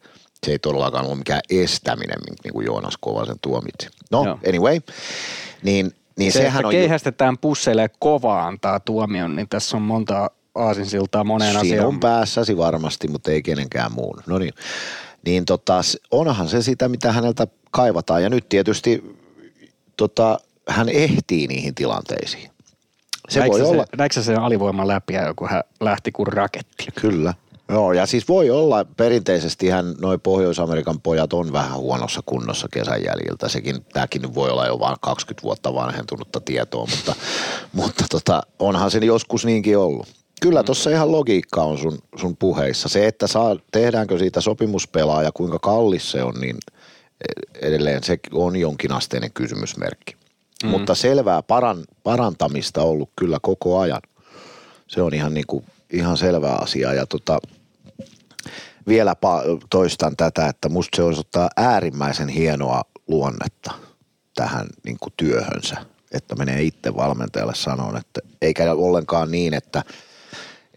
[0.47, 3.89] Se ei todellakaan ole mikään estäminen, niin kuin Joonas Kovasen tuomitsi.
[4.11, 4.39] No, Joo.
[4.49, 4.81] anyway.
[5.62, 10.31] Niin, niin se, sehän että on keihästetään pusseille kovaa antaa tuomion, niin tässä on monta
[10.59, 12.01] aasinsiltaa moneen Sinun asiaan.
[12.01, 14.23] päässäsi varmasti, mutta ei kenenkään muun.
[14.27, 14.53] No niin.
[15.27, 15.81] Niin tota,
[16.11, 18.23] onhan se sitä, mitä häneltä kaivataan.
[18.23, 19.17] Ja nyt tietysti
[19.97, 20.39] tota,
[20.69, 22.51] hän ehtii niihin tilanteisiin.
[23.29, 26.27] Se näikö voi sä olla, Se, näikö sen alivoiman läpi, ja kun hän lähti kuin
[26.27, 26.87] raketti?
[27.01, 27.35] kyllä.
[27.71, 33.05] Joo, ja siis voi olla, perinteisesti hän noi Pohjois-Amerikan pojat on vähän huonossa kunnossa kesän
[33.05, 33.49] jäljiltä.
[33.49, 37.15] Sekin, tämäkin voi olla jo vain 20 vuotta vanhentunutta tietoa, mutta,
[37.73, 40.09] mutta tota, onhan se joskus niinkin ollut.
[40.41, 42.89] Kyllä tuossa ihan logiikka on sun, sun puheissa.
[42.89, 46.57] Se, että saa, tehdäänkö siitä sopimuspelaaja, kuinka kallis se on, niin
[47.61, 50.16] edelleen se on jonkinasteinen kysymysmerkki.
[50.64, 50.70] Mm.
[50.70, 54.03] Mutta selvää paran, parantamista ollut kyllä koko ajan.
[54.86, 56.93] Se on ihan, niin kuin, ihan selvä asia.
[56.93, 57.39] Ja tota,
[58.89, 59.16] vielä
[59.70, 63.72] toistan tätä, että musta se osoittaa äärimmäisen hienoa luonnetta
[64.34, 65.76] tähän niin kuin työhönsä.
[66.12, 69.82] Että menee itse valmentajalle sanoon, että eikä ollenkaan niin, että–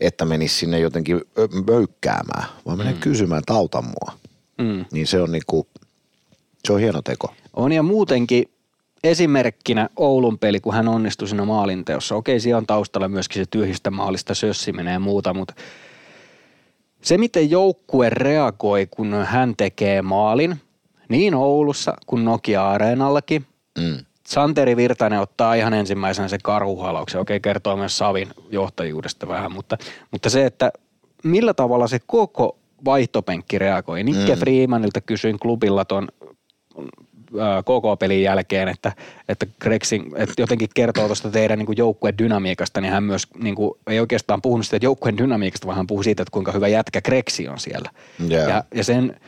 [0.02, 1.22] että menisi sinne jotenkin
[1.68, 3.00] möykkäämään, vaan menee mm.
[3.00, 4.14] kysymään, että auta mua.
[4.58, 4.86] Mm.
[4.92, 5.68] Niin se on niinku,
[6.68, 7.34] se on hieno teko.
[7.54, 8.52] On ja muutenkin
[9.04, 12.16] esimerkkinä Oulun peli, kun hän onnistui siinä maalinteossa.
[12.16, 15.54] Okei, siellä on taustalla myöskin se tyhjistä maalista sössiminen ja muuta, mutta
[17.02, 20.62] se, miten joukkue reagoi, kun hän tekee maalin,
[21.10, 23.46] niin Oulussa kuin Nokia-areenallakin,
[23.80, 24.06] mm.
[24.32, 27.22] Santeri Virtanen ottaa ihan ensimmäisenä se karhuhalauksen.
[27.22, 29.78] Okei, kertoo myös Savin johtajuudesta vähän, mutta,
[30.12, 30.72] mutta se, että
[31.24, 34.04] millä tavalla se koko vaihtopenkki reagoi.
[34.04, 34.40] Nikke mm.
[34.40, 36.08] Freemanilta kysyin klubilla ton
[37.66, 38.92] koko pelin jälkeen, että,
[39.30, 43.72] että Gregsin, että jotenkin kertoo tuosta teidän niin joukkueen dynamiikasta, niin hän myös niin kuin,
[43.88, 47.48] ei oikeastaan puhunut siitä joukkueen dynamiikasta, vaan hän puhui siitä, että kuinka hyvä jätkä Greksi
[47.48, 47.90] on siellä.
[48.32, 48.50] Yeah.
[48.50, 49.20] Ja, ja sen,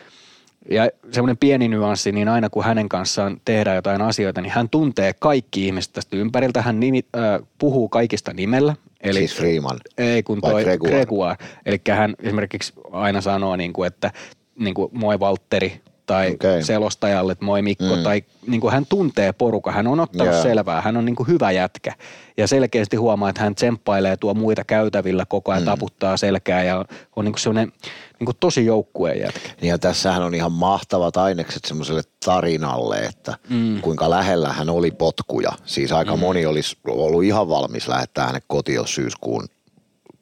[0.72, 5.14] ja semmoinen pieni nyanssi, niin aina kun hänen kanssaan tehdään jotain asioita, niin hän tuntee
[5.20, 6.62] kaikki ihmiset tästä ympäriltä.
[6.62, 8.76] Hän nimi, äh, puhuu kaikista nimellä.
[9.02, 10.64] Eli, siis Freeman Ei, kun toi.
[10.64, 11.36] Gregoire.
[11.66, 14.12] Eli hän esimerkiksi aina sanoo, niin kuin, että
[14.60, 16.64] niin kuin, moi Valtteri tai okay.
[16.64, 18.04] selostajalle, että moi Mikko, mm.
[18.04, 20.44] tai niin kuin hän tuntee poruka, hän on ottanut yeah.
[20.44, 21.94] selvää, hän on niin kuin hyvä jätkä.
[22.38, 25.66] Ja selkeästi huomaa, että hän tsemppailee tuo muita käytävillä koko ajan, mm.
[25.66, 26.86] taputtaa selkää ja
[27.16, 27.74] on niin kuin sellainen
[28.24, 29.50] niin kuin tosi joukkueen jätkä.
[29.62, 33.82] Niin ja tässähän on ihan mahtavat ainekset semmoiselle tarinalle, että mm.
[33.82, 35.52] kuinka lähellä hän oli potkuja.
[35.66, 36.20] Siis aika mm.
[36.20, 39.48] moni olisi ollut ihan valmis lähettää hänet kotiin syyskuun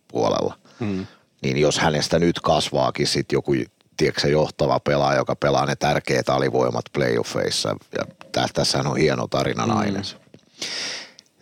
[0.08, 0.58] puolella.
[0.80, 1.08] Mm.
[1.43, 3.54] Niin jos hänestä nyt kasvaakin sitten joku
[3.97, 7.76] tiedätkö, johtava pelaaja, joka pelaa ne tärkeät alivoimat playoffeissa.
[7.97, 8.06] Ja
[8.54, 9.78] tässä on hieno tarinan mm.
[9.78, 10.18] aines.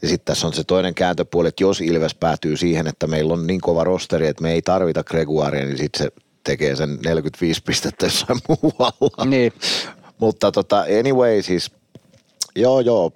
[0.02, 3.48] Ja sitten tässä on se toinen kääntöpuoli, että jos Ilves päätyy siihen, että meillä on
[3.48, 8.06] niin kova rosteri, että me ei tarvita Gregoiria, niin sitten se tekee sen 45 pistettä
[8.06, 9.26] jossain muualla.
[9.26, 9.54] Niin.
[10.18, 11.72] Mutta tota, anyway, siis
[12.56, 13.12] joo joo,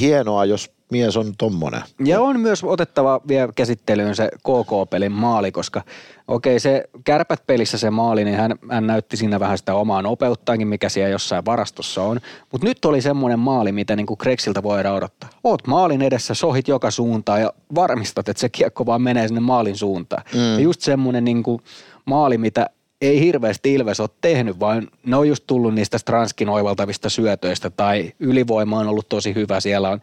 [0.00, 1.82] hienoa, jos mies on tommonen.
[2.04, 5.82] Ja on myös otettava vielä käsittelyyn se KK-pelin maali, koska
[6.28, 10.68] okei se kärpät pelissä se maali, niin hän, hän näytti siinä vähän sitä omaa nopeuttaankin,
[10.68, 12.20] mikä siellä jossain varastossa on.
[12.52, 15.30] Mutta nyt oli semmoinen maali, mitä niinku Kreksiltä voidaan odottaa.
[15.44, 19.76] Oot maalin edessä, sohit joka suuntaan ja varmistat, että se kiekko vaan menee sinne maalin
[19.76, 20.24] suuntaan.
[20.34, 20.40] Mm.
[20.40, 21.60] Ja just semmoinen niinku
[22.04, 27.08] maali, mitä ei hirveästi Ilves ole tehnyt, vaan ne on just tullut niistä Stranskin oivaltavista
[27.08, 29.60] syötöistä tai ylivoima on ollut tosi hyvä.
[29.60, 30.00] Siellä on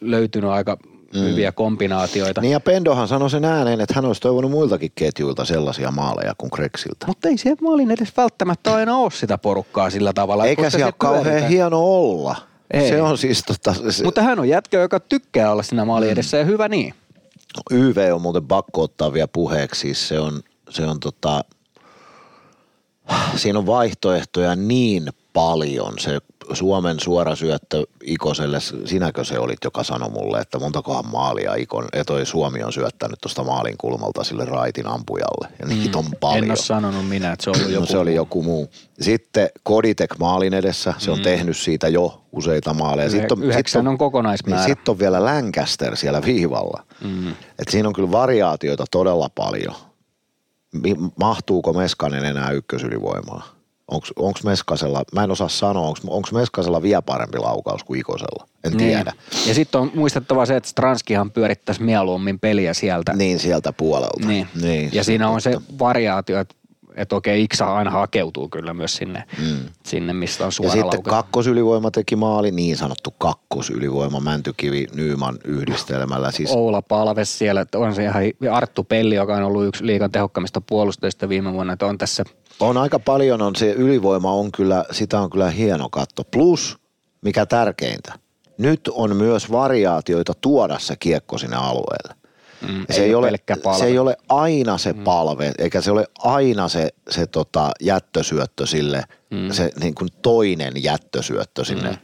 [0.00, 0.76] löytynyt aika
[1.14, 1.20] mm.
[1.20, 2.40] hyviä kombinaatioita.
[2.40, 6.50] Niin ja Pendohan sanoi sen ääneen, että hän olisi toivonut muiltakin ketjuilta sellaisia maaleja kuin
[6.50, 7.06] Kreksiltä.
[7.06, 10.46] Mutta ei siellä maalin edes välttämättä aina ole sitä porukkaa sillä tavalla.
[10.46, 12.36] Eikä se ole kauhean hieno olla.
[12.70, 12.88] Ei.
[12.88, 13.74] Se on siis tota...
[13.90, 14.04] Se...
[14.04, 16.12] Mutta hän on jätkä, joka tykkää olla siinä maalin mm.
[16.12, 16.94] edessä ja hyvä niin.
[17.70, 19.80] YV on muuten pakko ottaa vielä puheeksi.
[19.80, 20.40] Siis se on,
[20.72, 21.44] se on tota,
[23.36, 25.92] siinä on vaihtoehtoja niin paljon.
[25.98, 26.18] Se
[26.52, 32.04] Suomen suora syöttö Ikoselle, sinäkö se olit, joka sanoi mulle, että montakohan maalia Ikon, ja
[32.04, 35.48] toi Suomi on syöttänyt tuosta maalin kulmalta sille raitin ampujalle.
[35.58, 36.44] Ja niitä on paljon.
[36.44, 38.70] En ole sanonut minä, että se, oli joku no, se oli joku muu.
[39.00, 41.24] Sitten Koditek maalin edessä, se on mm.
[41.24, 43.10] tehnyt siitä jo useita maaleja.
[43.10, 44.64] Sitten on, Yhdeksän sit on, on kokonaismäärä.
[44.64, 46.82] Niin sitten on vielä Lancaster siellä viivalla.
[47.04, 47.28] Mm.
[47.30, 49.74] Et siinä on kyllä variaatioita todella paljon
[51.16, 53.48] mahtuuko Meskanen enää ykkösylivoimaa?
[54.16, 58.46] Onko Meskasella, mä en osaa sanoa, onko Meskasella vielä parempi laukaus kuin Ikosella?
[58.64, 58.78] En niin.
[58.88, 59.12] tiedä.
[59.46, 63.12] Ja sitten on muistettava se, että Stranskihan pyörittäisi mieluummin peliä sieltä.
[63.12, 64.26] Niin, sieltä puolelta.
[64.26, 64.48] Niin.
[64.62, 66.54] niin ja siinä on se variaatio, että
[66.96, 69.58] että okei, Iksa aina hakeutuu kyllä myös sinne, mm.
[69.86, 76.30] sinne mistä on suora Ja sitten kakkosylivoima teki maali, niin sanottu kakkosylivoima, Mäntykivi, Nyyman yhdistelmällä.
[76.30, 76.50] Siis...
[76.50, 78.22] Oula Palves siellä, että on se ihan
[78.52, 82.24] Arttu Pelli, joka on ollut yksi liikan tehokkaamista puolustajista viime vuonna, että on tässä.
[82.60, 86.24] On aika paljon, on se ylivoima on kyllä, sitä on kyllä hieno katto.
[86.24, 86.78] Plus,
[87.22, 88.12] mikä tärkeintä,
[88.58, 92.21] nyt on myös variaatioita tuoda se kiekko sinne alueelle.
[92.68, 93.32] Mm, se, ei, ei ole,
[93.78, 95.04] se ei ole aina se mm.
[95.04, 99.50] palve, eikä se ole aina se, se tota jättösyöttö sille, mm.
[99.50, 101.96] se niin kuin toinen jättösyöttö sinne, mm.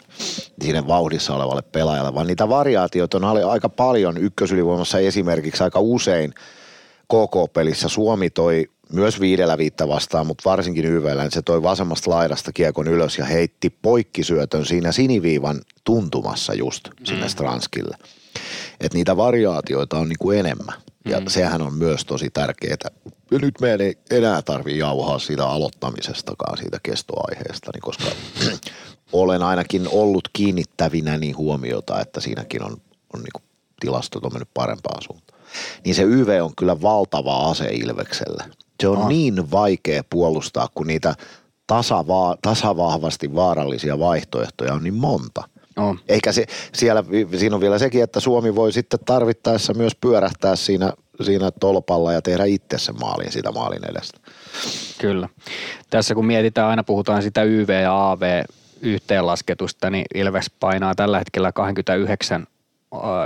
[0.62, 6.34] sinne vauhdissa olevalle pelaajalle, vaan niitä variaatioita on aika paljon ykkösylivoimassa esimerkiksi aika usein
[7.08, 12.52] KK-pelissä Suomi toi myös viidellä viittä vastaan, mutta varsinkin YVllä, niin se toi vasemmasta laidasta
[12.52, 17.28] kiekon ylös ja heitti poikkisyötön siinä siniviivan tuntumassa just sinne mm.
[17.28, 17.96] Stranskille.
[18.80, 20.74] Että niitä variaatioita on niinku enemmän.
[21.04, 21.26] Ja mm.
[21.26, 22.76] sehän on myös tosi tärkeää.
[23.30, 28.04] Ja nyt meidän ei enää tarvii jauhaa siitä aloittamisestakaan, siitä kestoaiheesta, niin koska
[29.12, 32.76] olen ainakin ollut kiinnittävinä niin huomiota, että siinäkin on,
[33.14, 33.40] on niinku
[33.80, 35.40] tilastot on mennyt parempaan suuntaan.
[35.84, 38.44] Niin se YV on kyllä valtava ase Ilvekselle.
[38.80, 39.08] Se on ah.
[39.08, 41.14] niin vaikea puolustaa, kun niitä
[41.66, 45.48] tasava, tasavahvasti vaarallisia vaihtoehtoja on niin monta.
[45.78, 45.96] Oh.
[46.08, 47.04] Eikä se, siellä,
[47.36, 52.22] siinä on vielä sekin, että Suomi voi sitten tarvittaessa myös pyörähtää siinä, siinä tolpalla ja
[52.22, 54.20] tehdä itse sen maalin siitä maalin edestä.
[54.98, 55.28] Kyllä.
[55.90, 58.42] Tässä kun mietitään, aina puhutaan sitä YV ja AV
[58.82, 62.46] yhteenlasketusta, niin Ilves painaa tällä hetkellä 29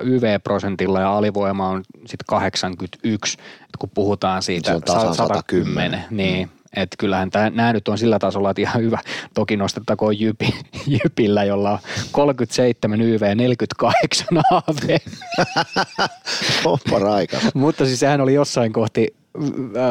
[0.03, 3.39] YV-prosentilla ja alivoima on sitten 81,
[3.79, 5.91] kun puhutaan siitä se on tasan 110.
[5.91, 6.62] 110 niin mm.
[6.77, 8.99] Että kyllähän nämä nyt on sillä tasolla, että ihan hyvä.
[9.35, 10.55] Toki nostettakoon Jypi,
[11.05, 11.79] Jypillä, jolla on
[12.13, 14.99] 37 YV, 48 AV.
[16.65, 17.55] Oppa raikas.
[17.55, 19.15] Mutta siis sehän oli jossain kohti,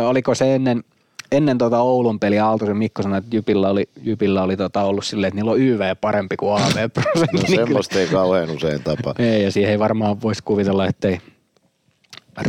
[0.08, 0.84] oliko se ennen,
[1.32, 5.28] ennen tuota Oulun peliä Aaltosen Mikko sanoi, että Jypillä oli, Jypillä oli tota ollut silleen,
[5.28, 7.38] että niillä on YV parempi kuin AV-prosentti.
[7.38, 9.16] No semmoista ei kauhean usein tapa.
[9.20, 11.22] Ei, ja siihen ei varmaan voisi kuvitella, ettei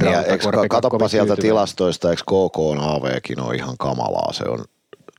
[0.05, 4.65] ja eikö, katoppa sieltä tilastoista, eikö KK on AVkin on ihan kamalaa, se on,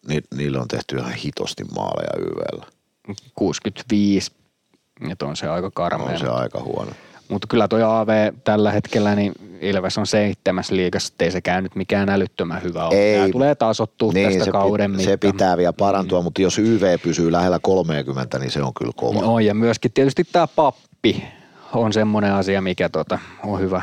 [0.08, 2.66] ni, niille on tehty ihan hitosti maaleja YVllä.
[3.36, 4.32] 65,
[5.12, 6.08] että on se aika karmea.
[6.08, 6.92] On se aika huono.
[7.30, 12.10] Mutta kyllä tuo AV tällä hetkellä, niin Ilves on seitsemäs liigassa, ettei se käynyt mikään
[12.10, 12.96] älyttömän hyvä ole.
[12.96, 13.18] Ei.
[13.18, 15.10] Tämä tulee tasottua niin, tästä se kauden mittaan.
[15.10, 16.24] Se pitää vielä parantua, mm.
[16.24, 19.22] mutta jos YV pysyy lähellä 30, niin se on kyllä kova.
[19.22, 21.24] No, ja myöskin tietysti tämä pappi
[21.74, 23.82] on semmoinen asia, mikä tota, on hyvä,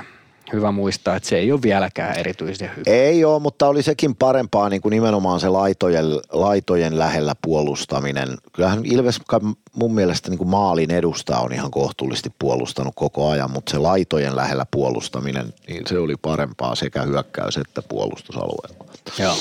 [0.53, 2.83] hyvä muistaa, että se ei ole vieläkään erityisen hyvä.
[2.87, 8.29] Ei ole, mutta oli sekin parempaa niin kuin nimenomaan se laitojen, laitojen lähellä puolustaminen.
[8.53, 9.21] Kyllähän Ilves
[9.73, 14.37] mun mielestä niin kuin maalin edusta on ihan kohtuullisesti puolustanut koko ajan, mutta se laitojen
[14.37, 18.85] lähellä puolustaminen, niin se oli parempaa sekä hyökkäys- että puolustusalueella.
[19.19, 19.35] Joo.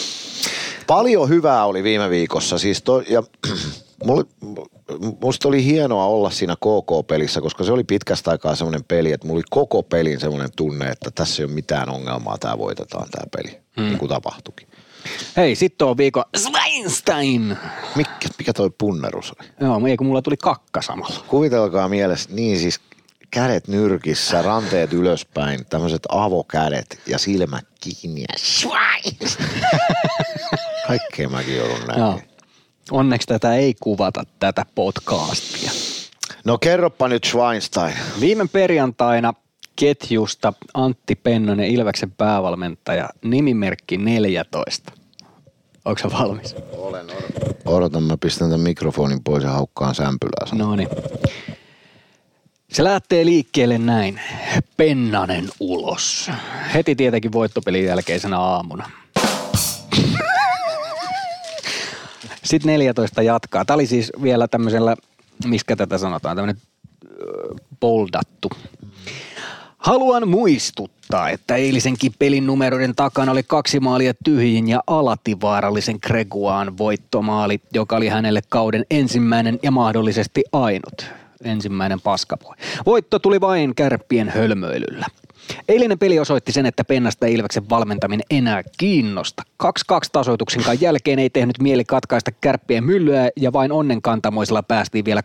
[0.88, 2.58] Paljon hyvää oli viime viikossa.
[2.58, 3.24] Siis to, ja
[4.04, 4.24] mulle,
[5.22, 9.38] musta oli hienoa olla siinä KK-pelissä, koska se oli pitkästä aikaa semmoinen peli, että mulla
[9.38, 13.60] oli koko pelin semmoinen tunne, että tässä ei ole mitään ongelmaa, tämä voitetaan tämä peli,
[13.78, 13.86] hmm.
[13.86, 14.68] niin kuin tapahtuikin.
[15.38, 17.58] Hei, sitten on viikon Schweinstein.
[17.96, 19.50] Mikä, mikä toi punnerus oli?
[19.60, 21.24] Joo, ei kun mulla tuli kakka samalla.
[21.28, 22.80] Kuvitelkaa mielessä, niin siis
[23.32, 28.28] kädet nyrkissä, ranteet ylöspäin, tämmöiset avokädet ja silmät kiinni ja
[30.88, 32.29] Kaikkea mäkin joudun näin.
[32.92, 35.72] Onneksi tätä ei kuvata, tätä podcastia.
[36.46, 37.94] No kerropa nyt Schweinstein.
[38.20, 39.34] Viime perjantaina
[39.76, 44.92] ketjusta Antti Pennonen, Ilveksen päävalmentaja, nimimerkki 14.
[45.86, 46.56] Onko valmis?
[46.72, 47.56] Olen, odotan.
[47.66, 50.48] Odotan, mä pistän tämän mikrofonin pois ja haukkaan sämpylää.
[50.52, 50.90] No niin.
[52.72, 54.22] Se lähtee liikkeelle näin.
[54.78, 56.32] Pennanen ulos.
[56.74, 58.90] Heti tietenkin voittopelin jälkeisenä aamuna.
[62.50, 63.66] Sitten 14 jatkaa.
[63.66, 64.96] Tämä oli siis vielä tämmöisellä,
[65.46, 66.62] miskä tätä sanotaan, tämmöinen
[67.80, 68.50] boldattu.
[69.78, 76.78] Haluan muistuttaa, että eilisenkin pelin numeroiden takana oli kaksi maalia tyhjin ja alati vaarallisen Greguaan
[76.78, 81.06] voittomaali, joka oli hänelle kauden ensimmäinen ja mahdollisesti ainut
[81.44, 82.56] ensimmäinen paskapoi.
[82.86, 85.06] Voitto tuli vain kärppien hölmöilyllä.
[85.68, 89.44] Eilinen peli osoitti sen, että Pennasta Ilveksen valmentaminen enää kiinnosta.
[89.64, 89.68] 2-2
[90.12, 95.22] tasoituksen jälkeen ei tehnyt mieli katkaista kärppien myllyä ja vain onnenkantamoisella päästiin vielä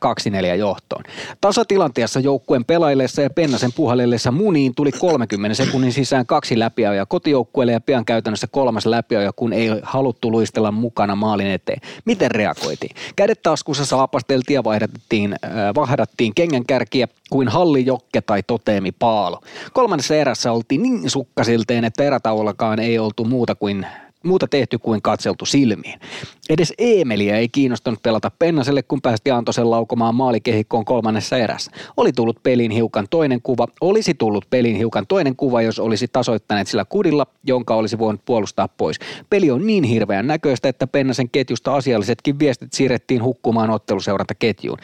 [0.52, 1.04] 2-4 johtoon.
[1.40, 7.80] Tasatilanteessa joukkueen pelaillessa ja Pennasen puhallellessa muniin tuli 30 sekunnin sisään kaksi läpiajoja kotijoukkueelle ja
[7.80, 11.80] pian käytännössä kolmas läpiajoja, kun ei haluttu luistella mukana maalin eteen.
[12.04, 12.96] Miten reagoitiin?
[13.16, 19.40] Kädet taskussa saapasteltiin ja vaihdattiin, äh, vahdattiin kengänkärkiä kuin Jokke tai Toteemi Paalo.
[19.72, 23.86] Kolmannessa erässä oltiin niin sukkasilteen, että erätauollakaan ei oltu muuta kuin
[24.24, 26.00] muuta tehty kuin katseltu silmiin.
[26.48, 31.70] Edes Eemeliä ei kiinnostanut pelata Pennaselle, kun päästi Antosen laukomaan maalikehikkoon kolmannessa erässä.
[31.96, 36.68] Oli tullut pelin hiukan toinen kuva, olisi tullut pelin hiukan toinen kuva, jos olisi tasoittaneet
[36.68, 38.98] sillä kudilla, jonka olisi voinut puolustaa pois.
[39.30, 44.78] Peli on niin hirveän näköistä, että Pennasen ketjusta asiallisetkin viestit siirrettiin hukkumaan otteluseurantaketjuun.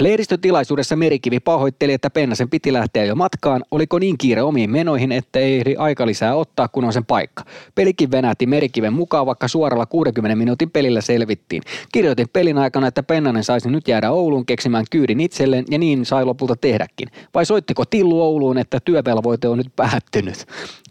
[0.00, 3.64] Lehdistötilaisuudessa Merikivi pahoitteli, että Pennasen piti lähteä jo matkaan.
[3.70, 7.44] Oliko niin kiire omiin menoihin, että ei ehdi aika lisää ottaa, kun on sen paikka.
[7.74, 11.62] Pelikin venähti Merikiven mukaan, vaikka suoralla 60 minuutin pelillä selvittiin.
[11.92, 16.24] Kirjoitin pelin aikana, että Pennanen saisi nyt jäädä Ouluun keksimään kyydin itselleen, ja niin sai
[16.24, 17.08] lopulta tehdäkin.
[17.34, 20.46] Vai soittiko Tillu Ouluun, että työvelvoite on nyt päättynyt?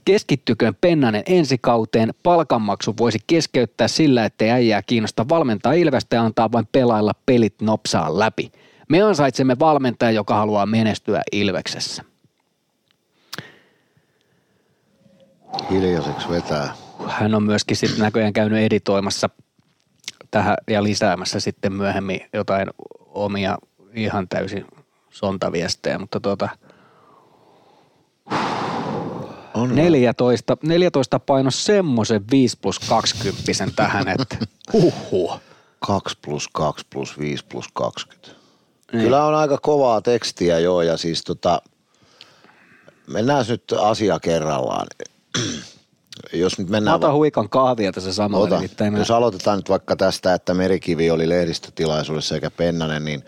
[0.05, 2.13] Keskittyköön Pennanen ensi kauteen.
[2.23, 8.19] Palkanmaksu voisi keskeyttää sillä, ettei äijää kiinnosta valmentaa Ilvestä ja antaa vain pelailla pelit nopsaa
[8.19, 8.51] läpi.
[8.89, 12.03] Me ansaitsemme valmentaja, joka haluaa menestyä Ilveksessä.
[15.71, 16.73] Hiljaiseksi vetää.
[17.07, 19.29] Hän on myöskin sitten näköjään käynyt editoimassa
[20.31, 22.67] tähän ja lisäämässä sitten myöhemmin jotain
[22.99, 23.57] omia
[23.93, 24.65] ihan täysin
[25.09, 26.49] sontaviestejä, mutta tuota,
[29.53, 33.41] On 14, 14 paino semmoisen 5 plus 20
[33.75, 34.37] tähän, että
[34.73, 35.39] huhhuh.
[35.79, 38.38] 2 plus 2 plus 5 plus 20.
[38.91, 39.03] Niin.
[39.03, 41.61] Kyllä on aika kovaa tekstiä joo ja siis tota,
[43.07, 44.87] mennään nyt asia kerrallaan.
[46.33, 46.95] Jos nyt Mä mennään...
[46.95, 48.45] otan huikan kahvia tässä samalla.
[48.45, 48.55] Ota.
[48.55, 53.23] nimittäin mä- Jos aloitetaan nyt vaikka tästä, että Merikivi oli lehdistötilaisuudessa eikä Pennanen, niin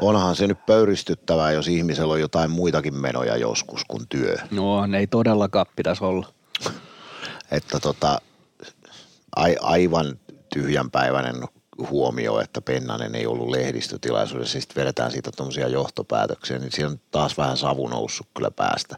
[0.00, 4.36] onhan se nyt pöyristyttävää, jos ihmisellä on jotain muitakin menoja joskus kuin työ.
[4.50, 6.26] No, ne ei todellakaan pitäisi olla.
[7.50, 8.20] Että tota,
[9.36, 10.18] ai, aivan
[10.54, 11.34] tyhjänpäiväinen
[11.90, 17.38] huomio, että Pennanen ei ollut lehdistötilaisuudessa, sitten vedetään siitä tuommoisia johtopäätöksiä, niin siinä on taas
[17.38, 18.96] vähän savu noussut kyllä päästä.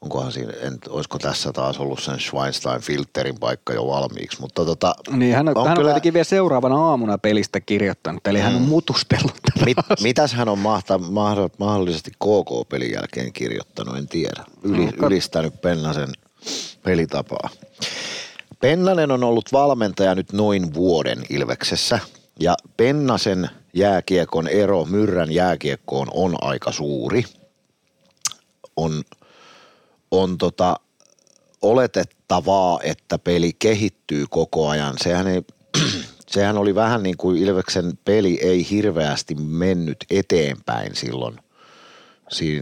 [0.00, 5.34] Onkohan siinä, en, olisiko tässä taas ollut sen Schweinstein-filterin paikka jo valmiiksi, mutta tota, Niin,
[5.34, 8.62] hän on, on hän on kyllä- kuitenkin vielä seuraavana aamuna pelistä kirjoittanut, eli hän on
[8.62, 14.44] mutustellut tätä Mit, mitäs hän on mahta, mahdo- mahdollisesti KK-pelin jälkeen kirjoittanut, en tiedä.
[14.62, 16.08] Yli, No, ylistänyt Pennasen
[16.82, 17.48] pelitapaa.
[18.60, 21.98] Pennanen on ollut valmentaja nyt noin vuoden Ilveksessä
[22.40, 27.24] ja Pennasen jääkiekon ero Myrrän jääkiekkoon on aika suuri.
[28.76, 29.02] On,
[30.10, 30.76] on tota,
[31.62, 34.94] oletettavaa, että peli kehittyy koko ajan.
[35.02, 35.42] Sehän, ei,
[36.30, 41.36] sehän oli vähän niin kuin Ilveksen peli ei hirveästi mennyt eteenpäin silloin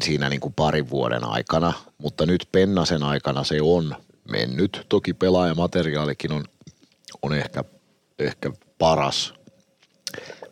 [0.01, 3.97] siinä, niin kuin parin vuoden aikana, mutta nyt Pennasen aikana se on
[4.31, 4.87] mennyt.
[4.89, 6.45] Toki pelaajamateriaalikin on,
[7.23, 7.65] on ehkä,
[8.19, 9.35] ehkä paras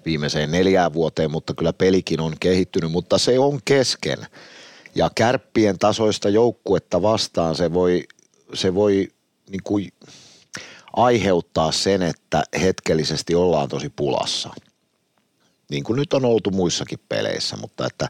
[0.05, 4.27] viimeiseen neljään vuoteen, mutta kyllä pelikin on kehittynyt, mutta se on kesken.
[4.95, 8.05] Ja kärppien tasoista joukkuetta vastaan se voi,
[8.55, 9.09] se voi
[9.51, 9.93] niin kuin
[10.93, 14.51] aiheuttaa sen, että hetkellisesti ollaan tosi pulassa.
[15.71, 18.09] Niin kuin nyt on oltu muissakin peleissä, mutta että,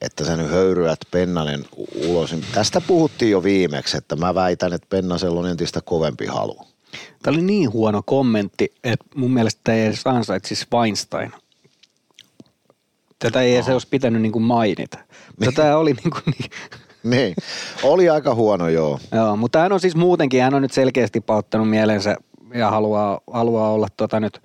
[0.00, 1.64] että sä nyt höyryät Pennanen
[2.06, 2.32] ulos.
[2.32, 6.56] niin Tästä puhuttiin jo viimeksi, että mä väitän, että Pennasella on entistä kovempi halu.
[7.22, 11.32] Tämä oli niin huono kommentti, että mun mielestä tämä ei edes ansaitsisi Weinstein.
[13.18, 14.98] Tätä ei edes olisi pitänyt niin kuin mainita.
[15.40, 16.50] Mutta tämä oli niin kuin niin,
[17.02, 17.34] Niin,
[17.82, 19.00] oli aika huono joo.
[19.12, 22.16] Joo, mutta hän on siis muutenkin, hän on nyt selkeästi pauttanut mielensä
[22.54, 24.42] ja haluaa, haluaa olla tota nyt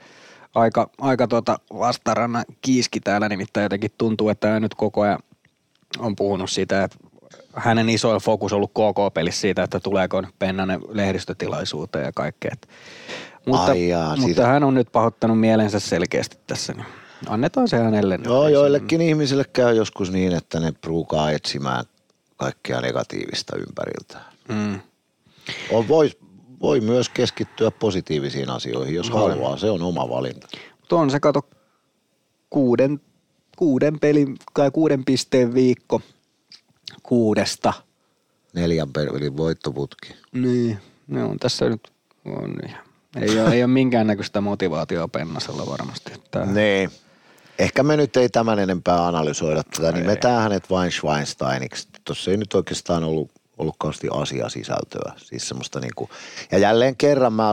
[0.55, 5.19] aika, aika tota vastarannan kiiski täällä, nimittäin jotenkin tuntuu, että hän nyt koko ajan
[5.99, 6.97] on puhunut siitä, että
[7.55, 12.51] hänen isoin fokus on ollut KK-pelissä siitä, että tuleeko nyt Pennanen lehdistötilaisuuteen ja kaikkea.
[13.45, 16.85] Mutta, Ai jaa, mutta siitä- hän on nyt pahoittanut mielensä selkeästi tässä, niin
[17.29, 18.17] annetaan se hänelle.
[18.17, 18.25] nyt.
[18.25, 21.85] Joo, se- joillekin ihmisille käy joskus niin, että ne pruukaa etsimään
[22.37, 24.25] kaikkea negatiivista ympäriltään.
[24.47, 24.79] Mm.
[25.71, 26.11] On, voi,
[26.61, 29.57] voi myös keskittyä positiivisiin asioihin, jos haluaa.
[29.57, 30.47] Se on oma valinta.
[30.79, 31.41] Mutta on se kato
[32.49, 33.01] kuuden,
[33.55, 36.01] kuuden pelin tai kuuden pisteen viikko
[37.03, 37.73] kuudesta.
[38.53, 40.15] Neljän pelin voittoputki.
[40.31, 40.77] Niin,
[41.07, 41.91] ne on tässä nyt
[42.25, 42.85] on ihan.
[43.21, 46.13] Ei ole, ei ole minkäännäköistä motivaatiota Pennasella varmasti.
[46.13, 46.89] Että Nee.
[47.59, 49.91] Ehkä me nyt ei tämän enempää analysoida tätä.
[49.91, 51.87] Nimetään hänet vain Schweinsteiniksi.
[52.05, 55.13] Tuossa ei nyt oikeastaan ollut, ollut kauheasti asiasisältöä.
[55.17, 56.09] Siis semmoista niinku.
[56.51, 57.49] Ja jälleen kerran mä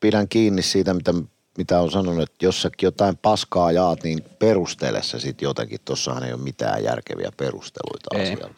[0.00, 1.14] pidän kiinni siitä, mitä,
[1.58, 5.80] mitä on sanonut, että jos sä jotain paskaa jaat, niin perustele se sitten jotenkin.
[5.84, 8.22] Tossahan ei ole mitään järkeviä perusteluita Ei.
[8.22, 8.54] asialle.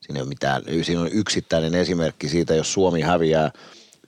[0.00, 3.50] Siinä, ei ole mitään, siinä on yksittäinen esimerkki siitä, jos Suomi häviää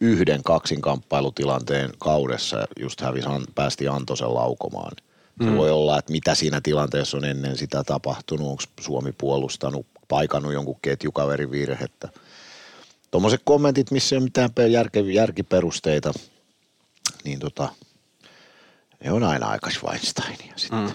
[0.01, 4.93] yhden kaksinkamppailutilanteen kaudessa, just hävisi, päästi Antosen laukomaan.
[5.45, 10.53] Se voi olla, että mitä siinä tilanteessa on ennen sitä tapahtunut, onko Suomi puolustanut, paikannut
[10.53, 12.09] jonkun ketjukaverin virhettä.
[13.11, 16.12] Tuommoiset kommentit, missä ei ole mitään järke, järkiperusteita,
[17.24, 17.68] niin tota,
[19.05, 20.78] ne on aina aika Schweinsteinia sitten.
[20.78, 20.92] Mm.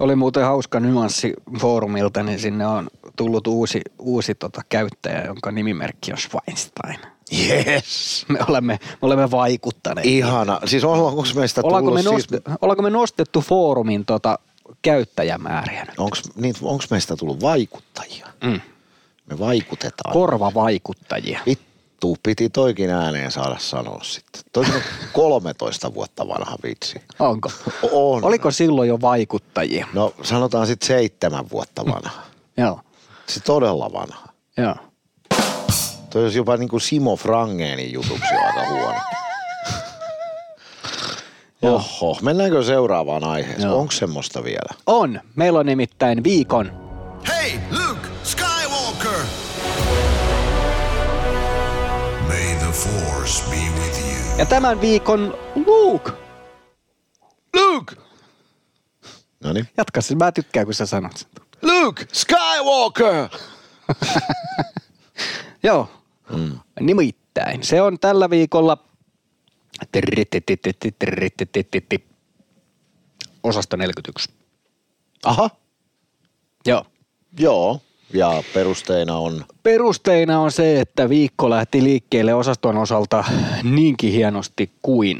[0.00, 6.12] Oli muuten hauska nyanssi foorumilta, niin sinne on tullut uusi, uusi tota käyttäjä, jonka nimimerkki
[6.12, 6.98] on Schweinstein.
[7.32, 8.24] Yes!
[8.28, 10.06] Me olemme, me olemme vaikuttaneet.
[10.06, 10.60] Ihana.
[10.64, 14.38] Siis onko meistä Ollaanko me, tullut noste, siis, ollaanko me nostettu foorumin tota
[14.82, 15.98] käyttäjämääriä nyt?
[15.98, 16.54] onko, niin,
[16.90, 18.26] meistä tullut vaikuttajia?
[18.44, 18.60] Mm.
[19.26, 20.12] Me vaikutetaan.
[20.12, 21.40] Korvavaikuttajia.
[21.96, 24.42] Vittu, piti toikin ääneen saada sanoa sitten.
[24.52, 24.80] Toikin on
[25.12, 27.00] 13 vuotta vanha vitsi.
[27.18, 27.50] Onko?
[27.92, 28.24] On.
[28.24, 29.86] Oliko silloin jo vaikuttajia?
[29.92, 32.22] No sanotaan sitten seitsemän vuotta vanha.
[32.56, 32.80] Joo.
[33.26, 34.26] Se todella vanha.
[34.56, 34.74] Joo.
[36.10, 38.98] Toi olisi jopa niin kuin Simo Frangenin jutuksi aika huono.
[41.62, 43.70] Oho, mennäänkö seuraavaan aiheeseen?
[43.72, 44.74] Onko semmoista vielä?
[44.86, 45.20] On.
[45.36, 46.72] Meillä on nimittäin viikon
[47.28, 48.05] Hey, Luke
[53.26, 54.38] Force be with you.
[54.38, 56.12] ja tämän viikon Luke.
[57.56, 57.96] Luke!
[59.40, 59.68] No niin.
[59.76, 61.28] Jatka se, mä tykkään kun sä sanot sen.
[61.62, 63.28] Luke Skywalker!
[65.62, 65.88] Joo.
[66.36, 66.58] Mm.
[66.80, 67.62] Nimittäin.
[67.62, 68.78] Se on tällä viikolla
[73.42, 74.30] osasta 41.
[75.24, 75.50] Aha,
[76.66, 76.86] Joo.
[77.38, 77.80] joo.
[78.12, 83.24] Ja perusteina on, Perusteina on se, että viikko lähti liikkeelle osaston osalta
[83.62, 85.18] niinkin hienosti kuin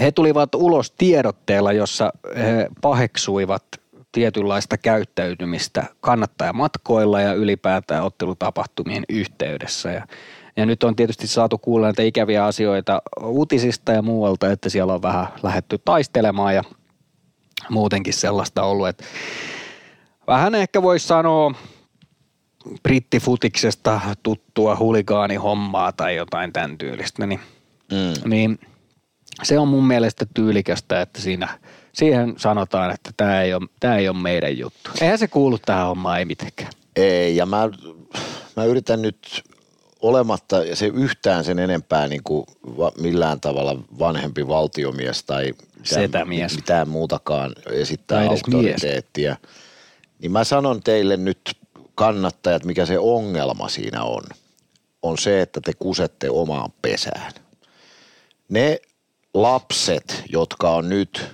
[0.00, 3.64] he tulivat ulos tiedotteella, jossa he paheksuivat
[4.12, 9.90] tietynlaista käyttäytymistä kannattajamatkoilla ja ylipäätään ottelutapahtumien yhteydessä.
[9.90, 10.06] Ja,
[10.56, 15.02] ja nyt on tietysti saatu kuulla näitä ikäviä asioita uutisista ja muualta, että siellä on
[15.02, 16.62] vähän lähetty taistelemaan ja
[17.70, 19.04] muutenkin sellaista ollut, että
[20.30, 21.54] vähän ehkä voisi sanoa
[22.82, 27.40] brittifutiksesta tuttua huligaanihommaa tai jotain tämän tyylistä, niin,
[27.92, 28.58] mm, niin
[29.42, 31.58] se on mun mielestä tyylikästä, että siinä,
[31.92, 34.90] siihen sanotaan, että tämä ei, ole, tämä ei ole meidän juttu.
[35.00, 36.72] Eihän se kuulu tähän hommaan, ei mitenkään.
[36.96, 37.70] ei, ja mä,
[38.56, 39.42] mä yritän nyt
[40.00, 42.46] olematta se yhtään sen enempää niin kuin
[43.00, 45.54] millään tavalla vanhempi valtiomies tai
[46.00, 49.36] mitään, mitään muutakaan esittää Tai edes auktoriteettia.
[50.20, 51.56] Niin mä sanon teille nyt
[51.94, 54.22] kannattajat, mikä se ongelma siinä on.
[55.02, 57.32] On se, että te kusette omaan pesään.
[58.48, 58.80] Ne
[59.34, 61.24] lapset, jotka on nyt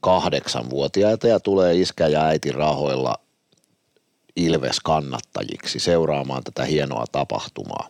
[0.00, 3.18] kahdeksanvuotiaita ja tulee iskä ja äiti rahoilla
[4.36, 7.88] Ilves-kannattajiksi seuraamaan tätä hienoa tapahtumaa.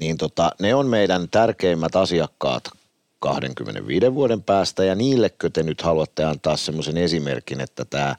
[0.00, 2.64] Niin tota, ne on meidän tärkeimmät asiakkaat
[3.18, 8.16] 25 vuoden päästä ja niillekö te nyt haluatte antaa semmoisen esimerkin, että tämä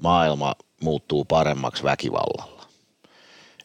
[0.00, 2.64] maailma muuttuu paremmaksi väkivallalla.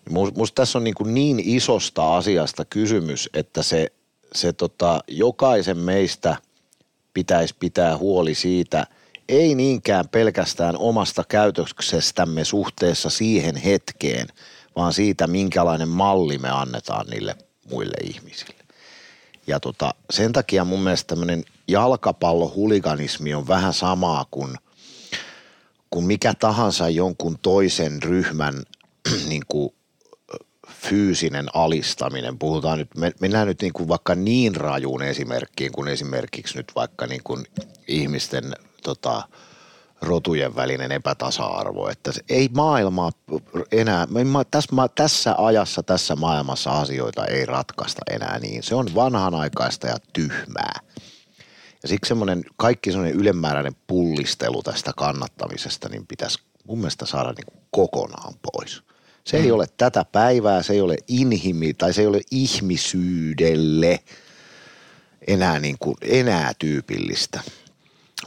[0.10, 3.88] Musta tässä on niin, kuin niin isosta asiasta kysymys, että se,
[4.34, 6.36] se tota, jokaisen meistä
[7.14, 8.88] pitäisi pitää huoli siitä,
[9.30, 14.28] ei niinkään pelkästään omasta käytöksestämme suhteessa siihen hetkeen,
[14.76, 17.36] vaan siitä, minkälainen malli me annetaan niille
[17.72, 18.64] muille ihmisille.
[19.48, 24.56] Ja tota, sen takia mun mielestä tämmöinen jalkapallohuliganismi on vähän samaa kuin,
[25.90, 28.64] kuin mikä tahansa jonkun toisen ryhmän
[29.30, 29.74] niin kuin,
[30.70, 32.40] fyysinen alistaminen.
[32.40, 37.08] Puhutaan nyt, me- mennään nyt niin kuin vaikka niin rajuun esimerkkiin kuin esimerkiksi nyt vaikka
[37.08, 37.46] niin kuin
[37.88, 39.24] ihmisten tota,
[40.02, 43.12] rotujen välinen epätasa-arvo, että ei maailmaa
[43.72, 44.08] enää,
[44.52, 48.64] tässä, tässä ajassa, tässä maailmassa asioita ei ratkaista enää niin.
[48.64, 50.80] Se on vanhanaikaista ja tyhmää.
[51.84, 57.46] Ja siksi semmoinen kaikki semmoinen ylemmääräinen pullistelu tästä kannattamisesta, niin pitäisi mun mielestä saada niin
[57.46, 58.84] kuin kokonaan pois.
[59.24, 64.00] Se ei ole tätä päivää, se ei ole inhimi tai se ei ole ihmisyydelle
[65.28, 67.42] enää, niin kuin, enää tyypillistä.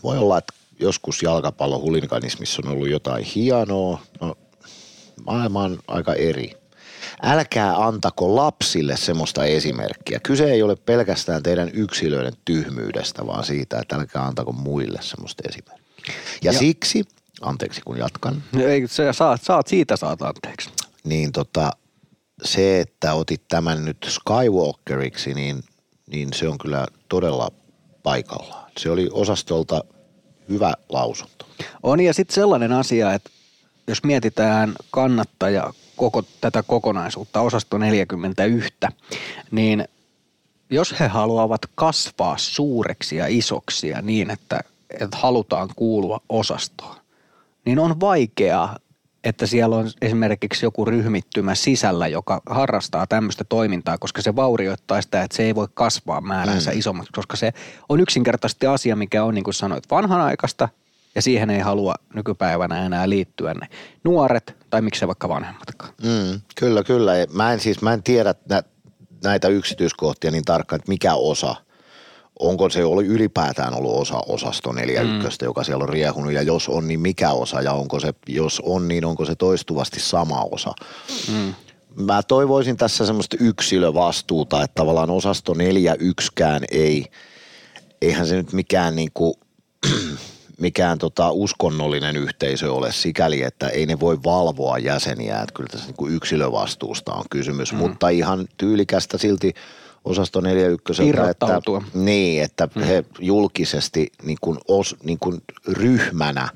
[0.03, 4.03] Voi olla, että joskus jalkapallohuliganismissa on ollut jotain hienoa.
[4.21, 4.37] No,
[5.27, 6.62] maailma on aika eri.
[7.23, 10.21] Älkää antako lapsille semmoista esimerkkiä.
[10.23, 16.15] Kyse ei ole pelkästään teidän yksilöiden tyhmyydestä, vaan siitä, että älkää antako muille semmoista esimerkkiä.
[16.43, 17.05] Ja, ja siksi,
[17.41, 20.71] anteeksi kun jatkan, No Ei, sä saat, saat siitä saat anteeksi.
[21.05, 21.71] niin tota,
[22.45, 25.65] se, että otit tämän nyt Skywalkeriksi, niin,
[26.07, 27.51] niin se on kyllä todella
[28.03, 28.71] paikallaan.
[28.79, 29.85] Se oli osastolta
[30.49, 31.47] hyvä lausunto.
[31.83, 33.31] On ja sitten sellainen asia, että
[33.87, 35.75] jos mietitään kannattaja
[36.11, 38.75] koko tätä kokonaisuutta, osasto 41,
[39.51, 39.85] niin
[40.71, 44.61] jos he haluavat kasvaa suureksi ja isoksi ja niin, että,
[45.01, 46.97] että halutaan kuulua osastoon,
[47.65, 48.77] niin on vaikeaa,
[49.25, 55.23] että siellä on esimerkiksi joku ryhmittymä sisällä, joka harrastaa tämmöistä toimintaa, koska se vaurioittaa sitä,
[55.23, 56.79] että se ei voi kasvaa määränsä mm.
[56.79, 57.53] isommaksi, koska se
[57.89, 60.69] on yksinkertaisesti asia, mikä on niin kuin sanoit vanhanaikaista
[61.15, 63.69] ja siihen ei halua nykypäivänä enää liittyä ne
[64.05, 65.95] nuoret tai miksei vaikka vanhemmatkaan.
[66.03, 67.13] Mm, kyllä, kyllä.
[67.33, 68.63] Mä en siis, mä en tiedä nä,
[69.25, 71.55] näitä yksityiskohtia niin tarkkaan, että mikä osa,
[72.39, 75.45] onko se ollut ylipäätään ollut osa osasto 41, mm.
[75.45, 78.89] joka siellä on riehunut, ja jos on, niin mikä osa, ja onko se, jos on,
[78.89, 80.73] niin onko se toistuvasti sama osa.
[81.33, 81.55] Mm.
[81.97, 87.07] Mä toivoisin tässä semmoista yksilövastuuta, että tavallaan osasto 41kään ei,
[88.03, 89.39] eihän se nyt mikään niinku,
[90.63, 95.93] mikään tota uskonnollinen yhteisö ole sikäli, että ei ne voi valvoa jäseniä, että kyllä tässä
[95.99, 97.79] niin yksilövastuusta on kysymys, mm.
[97.79, 99.55] mutta ihan tyylikästä silti
[100.05, 101.09] osasto 41.
[101.09, 101.79] Irrottautua.
[101.79, 102.83] Että, niin, että mm.
[102.83, 106.49] he julkisesti niin kuin os, niin kuin ryhmänä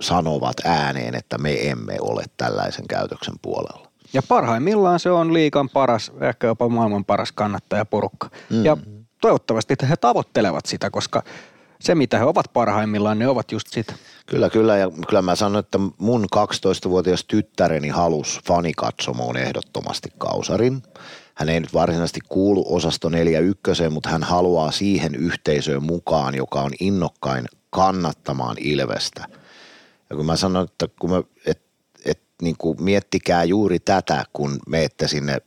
[0.00, 3.90] sanovat ääneen, että me emme ole tällaisen käytöksen puolella.
[4.12, 8.30] Ja parhaimmillaan se on liikan paras, ehkä jopa maailman paras kannattajaporukka.
[8.50, 8.64] Mm.
[8.64, 8.76] Ja
[9.20, 11.22] toivottavasti he tavoittelevat sitä, koska
[11.80, 13.94] se mitä he ovat parhaimmillaan, ne ovat just sitä.
[14.26, 14.76] Kyllä, kyllä.
[14.76, 20.82] Ja kyllä mä sanon, että mun 12-vuotias tyttäreni halus fanikatsomoon ehdottomasti kausarin.
[21.34, 26.70] Hän ei nyt varsinaisesti kuulu osasto 41, mutta hän haluaa siihen yhteisöön mukaan, joka on
[26.80, 29.24] innokkain kannattamaan Ilvestä.
[30.10, 31.62] Ja kun mä sanon, että kun mä, et,
[32.04, 35.38] et, niin kuin miettikää juuri tätä, kun meette sinne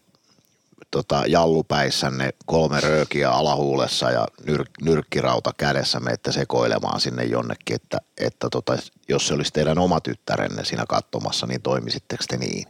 [0.94, 8.48] tota, jallupäissänne kolme röökiä alahuulessa ja nyr, nyrkkirauta kädessä menette sekoilemaan sinne jonnekin, että, että
[8.52, 8.78] tota,
[9.10, 12.68] jos se olisi teidän oma tyttärenne siinä katsomassa, niin toimisitteko te niin?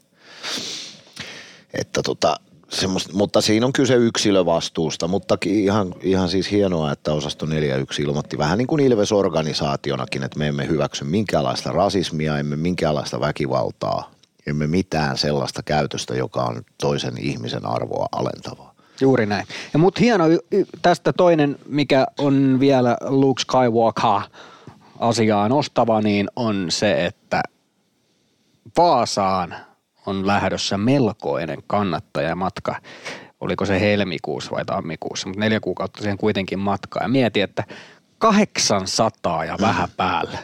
[1.74, 2.36] Että tota,
[3.14, 8.58] mutta siinä on kyse yksilövastuusta, mutta ihan, ihan siis hienoa, että osasto 41 ilmoitti vähän
[8.58, 14.13] niin kuin Ilves-organisaationakin, että me emme hyväksy minkäänlaista rasismia, emme minkäänlaista väkivaltaa,
[14.48, 18.74] emme mitään sellaista käytöstä, joka on toisen ihmisen arvoa alentavaa.
[19.02, 19.46] Juuri näin.
[19.74, 20.24] Ja mut hieno
[20.82, 24.30] tästä toinen, mikä on vielä Luke Skywalker
[25.00, 27.44] asiaa nostava, niin on se, että
[28.78, 29.56] Vaasaan
[30.06, 32.76] on lähdössä melkoinen kannattajamatka.
[33.40, 37.04] Oliko se helmikuussa vai tammikuussa, mutta neljä kuukautta siihen kuitenkin matkaa.
[37.04, 37.64] Ja mieti, että
[38.18, 40.40] 800 ja vähän päälle.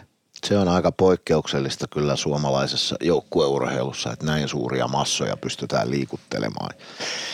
[0.48, 6.70] Se on aika poikkeuksellista kyllä suomalaisessa joukkueurheilussa, että näin suuria massoja pystytään liikuttelemaan.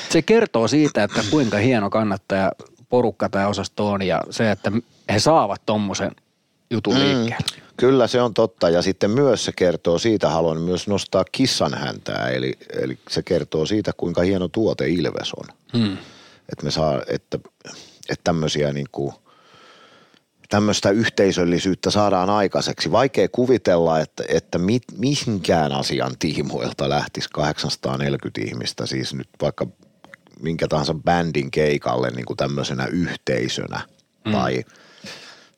[0.10, 2.52] Se kertoo siitä, että kuinka hieno kannattaja
[2.90, 4.72] porukka tai osasto on ja se, että
[5.14, 6.12] he saavat tuommoisen
[6.72, 7.00] jutun mm.
[7.00, 7.66] liikkeelle.
[7.78, 12.30] Kyllä se on totta ja sitten myös se kertoo siitä, haluan myös nostaa kissan häntää,
[12.30, 15.46] eli, eli se kertoo siitä, kuinka hieno tuote Ilves on.
[15.78, 15.98] Hmm.
[16.50, 17.40] Että me saa, että,
[18.10, 19.14] että tämmöisiä niin kuin,
[20.50, 22.92] tämmöistä yhteisöllisyyttä saadaan aikaiseksi.
[22.92, 29.68] Vaikea kuvitella, että, että mit, mihinkään asian tiimoilta lähtisi 840 ihmistä, siis nyt vaikka
[30.42, 33.82] minkä tahansa bändin keikalle niin kuin tämmöisenä yhteisönä
[34.26, 34.34] hmm.
[34.34, 34.64] tai–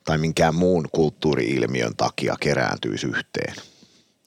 [0.08, 3.54] tai minkään muun kulttuuriilmiön takia kerääntyisi yhteen.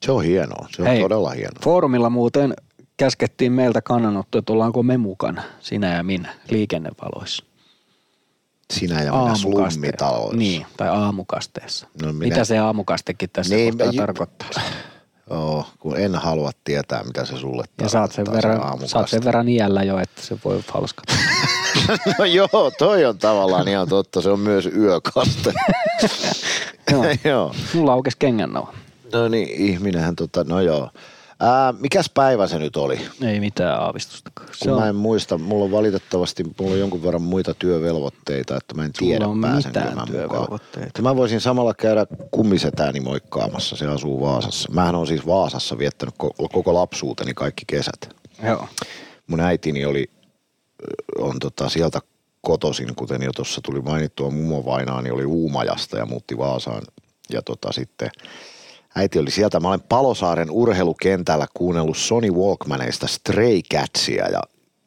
[0.06, 1.62] Se on hienoa, se on Hei, todella hienoa.
[1.64, 2.54] Foorumilla muuten
[2.98, 7.46] käskettiin meiltä kannanotto, että ollaanko me mukana, sinä ja minä, liikennevaloissa.
[8.72, 10.38] Sinä ja minä slummitaloissa.
[10.38, 11.88] Niin, tai aamukasteessa.
[12.02, 12.26] No minä...
[12.28, 13.98] Mitä se aamukastekin tässä niin, kohtaa mä...
[13.98, 14.50] tarkoittaa?
[15.30, 19.24] Joo, kun en halua tietää, mitä se sulle ja saat sen, verran, se saat sen
[19.24, 21.14] verran iällä jo, että se voi falskata.
[22.20, 24.22] no joo, toi on tavallaan ihan totta.
[24.22, 25.54] Se on myös yökaste.
[26.92, 27.06] joo.
[27.24, 27.56] joo.
[27.74, 28.74] Mulla aukesi kengännauha.
[29.14, 30.90] No niin, ihminenhän tota, no joo.
[31.44, 33.02] Ää, mikäs päivä se nyt oli?
[33.24, 34.32] Ei mitään aavistusta.
[34.64, 38.86] Kun mä en muista, mulla on valitettavasti mulla on jonkun verran muita työvelvoitteita, että mä
[38.86, 40.60] en tiedä on pääsenkö mä mukaan.
[41.02, 44.70] Mä voisin samalla käydä kummisetääni moikkaamassa, se asuu Vaasassa.
[44.72, 48.16] Mähän on siis Vaasassa viettänyt koko, koko lapsuuteni kaikki kesät.
[48.44, 48.68] Joo.
[49.28, 50.10] Mun äitini oli,
[51.18, 52.00] on tota sieltä
[52.42, 56.82] kotosin, kuten jo tuossa tuli mainittua, mummo vainaani oli Uumajasta ja muutti Vaasaan.
[57.32, 58.10] Ja tota sitten
[58.96, 59.60] Äiti oli sieltä.
[59.60, 64.42] Mä olen Palosaaren urheilukentällä kuunnellut Sony Walkmaneista Stray Catsia ja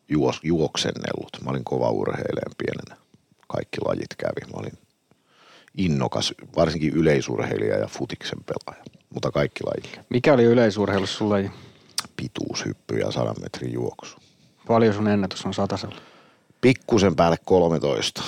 [0.08, 1.38] juos, juoksennellut.
[1.44, 3.02] Mä olin kova urheileen pienenä.
[3.48, 4.52] Kaikki lajit kävi.
[4.52, 4.78] Mä olin
[5.78, 8.84] innokas, varsinkin yleisurheilija ja futiksen pelaaja,
[9.14, 10.00] mutta kaikki lajit.
[10.10, 11.50] Mikä oli yleisurheilussa sun laji?
[12.16, 14.16] Pituushyppy ja 100 metrin juoksu.
[14.66, 15.96] Paljon sun ennätys on satasella?
[16.60, 18.22] Pikkusen päälle 13.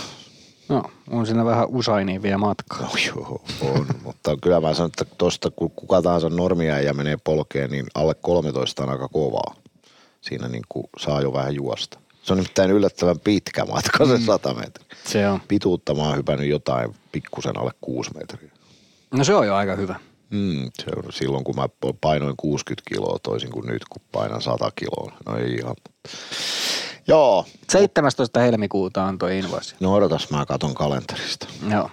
[0.69, 2.81] No, on siinä vähän usainiin vielä matkaa.
[2.81, 3.87] No joo, on.
[4.05, 8.15] mutta kyllä mä sanon, että tuosta kun kuka tahansa normia ja menee polkeen, niin alle
[8.15, 9.55] 13 on aika kovaa.
[10.21, 11.99] Siinä niin kuin saa jo vähän juosta.
[12.23, 14.61] Se on nimittäin yllättävän pitkä matka se 100 mm.
[14.61, 14.87] metriä.
[15.05, 15.41] Se on.
[15.49, 18.51] Pituutta mä oon hypännyt jotain pikkusen alle 6 metriä.
[19.11, 19.95] No se on jo aika hyvä.
[20.31, 21.69] Mm, se on silloin kun mä
[22.01, 25.13] painoin 60 kiloa toisin kuin nyt kun painan 100 kiloa.
[25.27, 25.77] No ei ihan.
[27.09, 27.45] Joo.
[27.71, 28.41] 17.
[28.41, 29.77] helmikuuta on tuo invoice.
[29.81, 31.47] No odotas, mä katon kalenterista.
[31.71, 31.91] Joo.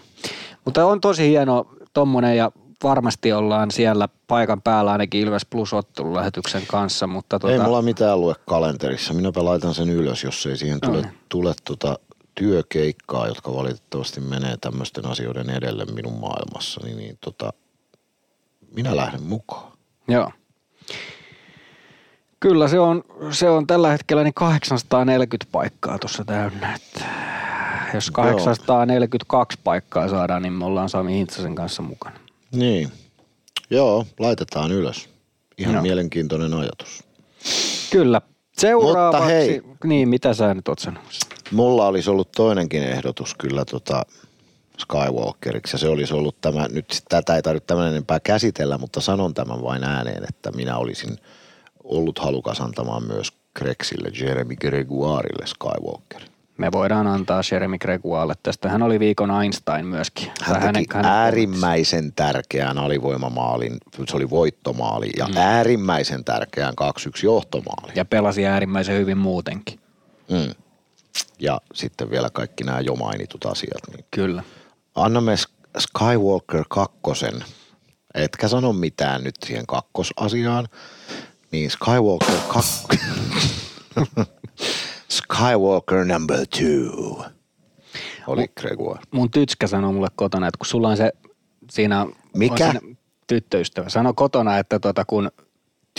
[0.66, 2.52] Mutta on tosi hieno tommonen ja
[2.84, 7.08] varmasti ollaan siellä paikan päällä ainakin Ilves Plus ottelulähetyksen kanssa.
[7.08, 7.54] Mutta tuota...
[7.54, 9.14] Ei mulla mitään lue kalenterissa.
[9.14, 11.08] Minäpä laitan sen ylös, jos ei siihen tule, no.
[11.30, 12.00] tule tuota
[12.36, 17.54] työkeikkaa, jotka valitettavasti menee tämmöisten asioiden edelle minun maailmassani, niin tota,
[18.72, 19.72] minä lähden mukaan.
[20.08, 20.32] Joo.
[22.44, 26.76] Kyllä se on, se on tällä hetkellä niin 840 paikkaa tuossa täynnä.
[26.76, 27.06] Että
[27.94, 29.62] jos 842 Joo.
[29.64, 32.20] paikkaa saadaan, niin me ollaan Sami Hintsasen kanssa mukana.
[32.52, 32.92] Niin.
[33.70, 35.10] Joo, laitetaan ylös.
[35.58, 35.82] Ihan Joo.
[35.82, 37.04] mielenkiintoinen ajatus.
[37.92, 38.22] Kyllä.
[38.58, 39.62] Seuraavaksi, Mutta hei.
[39.84, 41.28] niin mitä sä nyt oot sanomassa?
[41.52, 44.04] Mulla olisi ollut toinenkin ehdotus kyllä tota
[44.80, 49.34] Skywalkeriksi ja se olisi ollut tämä, nyt tätä ei tarvitse tämän enempää käsitellä, mutta sanon
[49.34, 51.18] tämän vain ääneen, että minä olisin
[51.84, 56.22] ollut halukas antamaan myös Grexille, Jeremy Gregoirelle Skywalker.
[56.58, 58.70] Me voidaan antaa Jeremy Gregoirelle tästä.
[58.70, 60.32] Hän oli viikon Einstein myöskin.
[60.42, 63.78] Hän teki hänen- äärimmäisen tärkeän alivoimamaalin,
[64.08, 65.38] se oli voittomaali ja mm.
[65.38, 67.92] äärimmäisen tärkeän 2-1 johtomaali.
[67.96, 69.80] Ja pelasi äärimmäisen hyvin muutenkin.
[70.30, 70.52] Mm.
[71.40, 73.82] Ja sitten vielä kaikki nämä jo mainitut asiat.
[73.94, 74.44] Niin Kyllä.
[74.96, 75.36] annamme
[75.78, 77.44] Skywalker kakkosen.
[78.14, 80.68] Etkä sano mitään nyt siihen kakkosasiaan.
[81.54, 82.66] Niin Skywalker kak...
[85.10, 87.26] Skywalker number two.
[88.28, 89.02] Oli Gregoire.
[89.12, 91.12] Mun tytskä sanoi mulle kotona, että kun sulla on se
[91.72, 92.02] siinä...
[92.02, 92.72] on Mikä?
[92.72, 92.96] siinä
[93.28, 93.90] tyttöystävä.
[93.90, 95.32] Sano kotona, että tota kun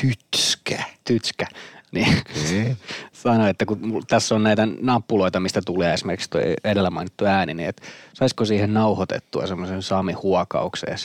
[0.01, 0.83] Tytskä.
[1.05, 1.47] tytskä,
[1.93, 2.77] niin Okei.
[3.23, 7.69] sanoi, että kun tässä on näitä nappuloita, mistä tulee esimerkiksi tuo edellä mainittu ääni, niin
[7.69, 7.83] että
[8.15, 10.99] saisiko siihen nauhoitettua semmoisen Sami huokauksen.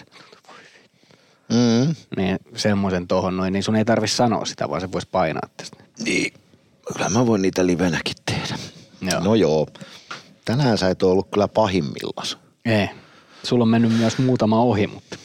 [1.49, 1.95] Mm.
[2.17, 5.83] Niin semmoisen tohon noin, niin sun ei tarvi sanoa sitä, vaan se voisi painaa tästä.
[6.03, 6.33] Niin.
[6.93, 8.55] Kyllä mä voin niitä livenäkin tehdä.
[9.01, 9.19] Joo.
[9.19, 9.67] No joo.
[10.45, 12.37] Tänään sä et ole ollut kyllä pahimmillas.
[12.65, 12.89] Ei.
[13.43, 15.17] Sulla on mennyt myös muutama ohi, mutta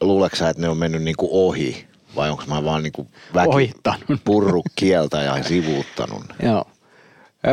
[0.00, 1.86] Luuleeko sä, että ne on mennyt niinku ohi?
[2.16, 4.04] Vai onko mä vaan niinku väki Ohittanut.
[4.24, 6.24] purru kieltä ja sivuuttanut?
[6.42, 6.64] joo.
[7.46, 7.52] Öö...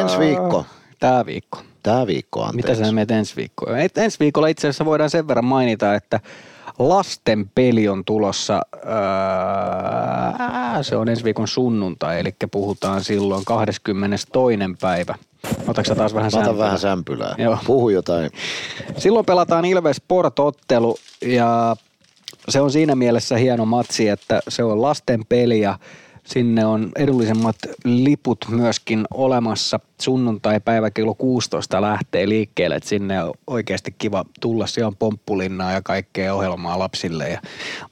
[0.00, 0.66] Ensi viikko.
[0.98, 1.62] Tää viikko.
[1.82, 2.70] Tää viikko anteeksi.
[2.72, 3.78] Mitä sä meet ensi viikkoon?
[3.78, 6.20] Et, ensi viikolla itse asiassa voidaan sen verran mainita, että
[6.78, 14.76] lasten peli on tulossa, ää, se on ensi viikon sunnuntai, eli puhutaan silloin 22.
[14.80, 15.14] päivä.
[15.68, 16.64] Otatko taas vähän Mä otan sämpylää?
[16.66, 17.34] vähän sämpylää.
[17.38, 17.58] Joo.
[17.66, 18.30] Puhu jotain.
[18.96, 21.76] Silloin pelataan Ilves Sport-ottelu ja
[22.48, 25.78] se on siinä mielessä hieno matsi, että se on lasten peli ja
[26.28, 29.80] sinne on edullisemmat liput myöskin olemassa.
[30.00, 34.66] Sunnuntai-päivä kello 16 lähtee liikkeelle, että sinne on oikeasti kiva tulla.
[34.66, 37.40] Siellä on pomppulinnaa ja kaikkea ohjelmaa lapsille ja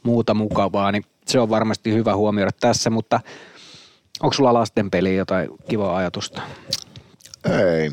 [0.02, 3.20] muuta mukavaa, niin se on varmasti hyvä huomioida tässä, mutta
[4.22, 6.42] onko sulla lasten peliin jotain kivaa ajatusta?
[7.44, 7.90] Ei.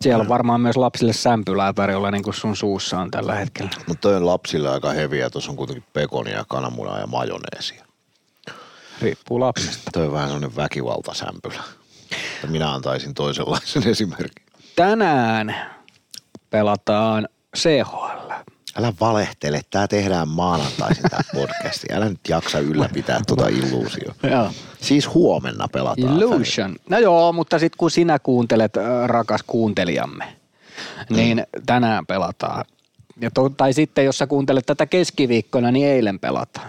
[0.00, 3.70] Siellä on varmaan myös lapsille sämpylää tarjolla, niin kuin sun suussa on tällä hetkellä.
[3.88, 5.30] Mutta toi on lapsille aika heviä.
[5.30, 7.85] Tuossa on kuitenkin pekonia, kananmunaa ja majoneesia.
[9.00, 9.90] Riippuu lapsesta.
[9.92, 11.62] Toi on vähän semmoinen väkivaltasämpylä.
[12.48, 14.46] Minä antaisin toisenlaisen esimerkin.
[14.76, 15.56] Tänään
[16.50, 18.32] pelataan CHL.
[18.78, 21.86] Älä valehtele, tää tehdään maanantaisin tää podcasti.
[21.92, 24.12] Älä nyt jaksa ylläpitää tuota illuusio.
[24.32, 24.50] Joo.
[24.80, 26.16] Siis huomenna pelataan.
[26.16, 26.76] Illusion.
[26.90, 28.72] No joo, mutta sitten kun sinä kuuntelet,
[29.06, 30.36] rakas kuuntelijamme,
[31.10, 32.64] niin tänään pelataan.
[33.20, 36.68] Ja to, tai sitten jos sä kuuntelet tätä keskiviikkona, niin eilen pelataan.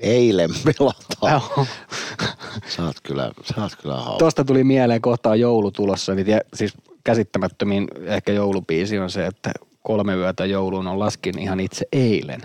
[0.00, 1.66] Eilen pelataan.
[2.76, 4.18] Sä oot kyllä, sä oot kyllä hauska.
[4.18, 6.72] Tuosta tuli mieleen kohtaa joulu tulossa, niin tie, siis
[7.04, 12.40] käsittämättömin ehkä joulubiisi on se, että kolme yötä jouluun on laskin ihan itse eilen.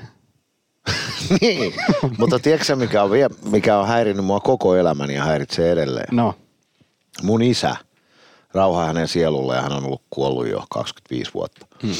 [1.41, 1.73] niin.
[2.17, 6.07] Mutta tiedätkö mikä on, vie, mikä on häirinnyt mua koko elämäni ja häiritsee edelleen?
[6.11, 6.35] No,
[7.23, 7.75] Mun isä,
[8.53, 11.65] rauha hänen sielulle ja hän on ollut kuollut jo 25 vuotta.
[11.83, 11.95] Hmm.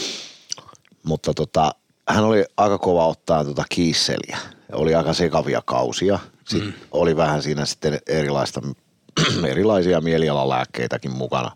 [1.03, 1.71] Mutta tota,
[2.09, 4.37] hän oli aika kova ottaa tota kiisseliä.
[4.71, 6.19] Oli aika sekavia kausia.
[6.47, 6.79] Sitten hmm.
[6.91, 8.61] oli vähän siinä sitten erilaista,
[9.47, 11.51] erilaisia mielialalääkkeitäkin mukana.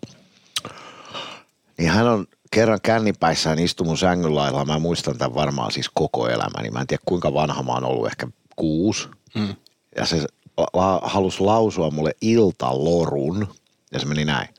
[1.78, 4.66] Niin hän on kerran kännipäissään istu mun sängyn lailla.
[4.66, 6.72] Mä muistan tämän varmaan siis koko elämäni.
[6.72, 9.07] Mä en tiedä kuinka vanha mä oon ollut, ehkä kuusi.
[9.36, 9.55] Hmm.
[9.95, 10.26] Ja se
[10.74, 13.47] la- halusi lausua mulle iltalorun.
[13.91, 14.49] Ja se meni näin.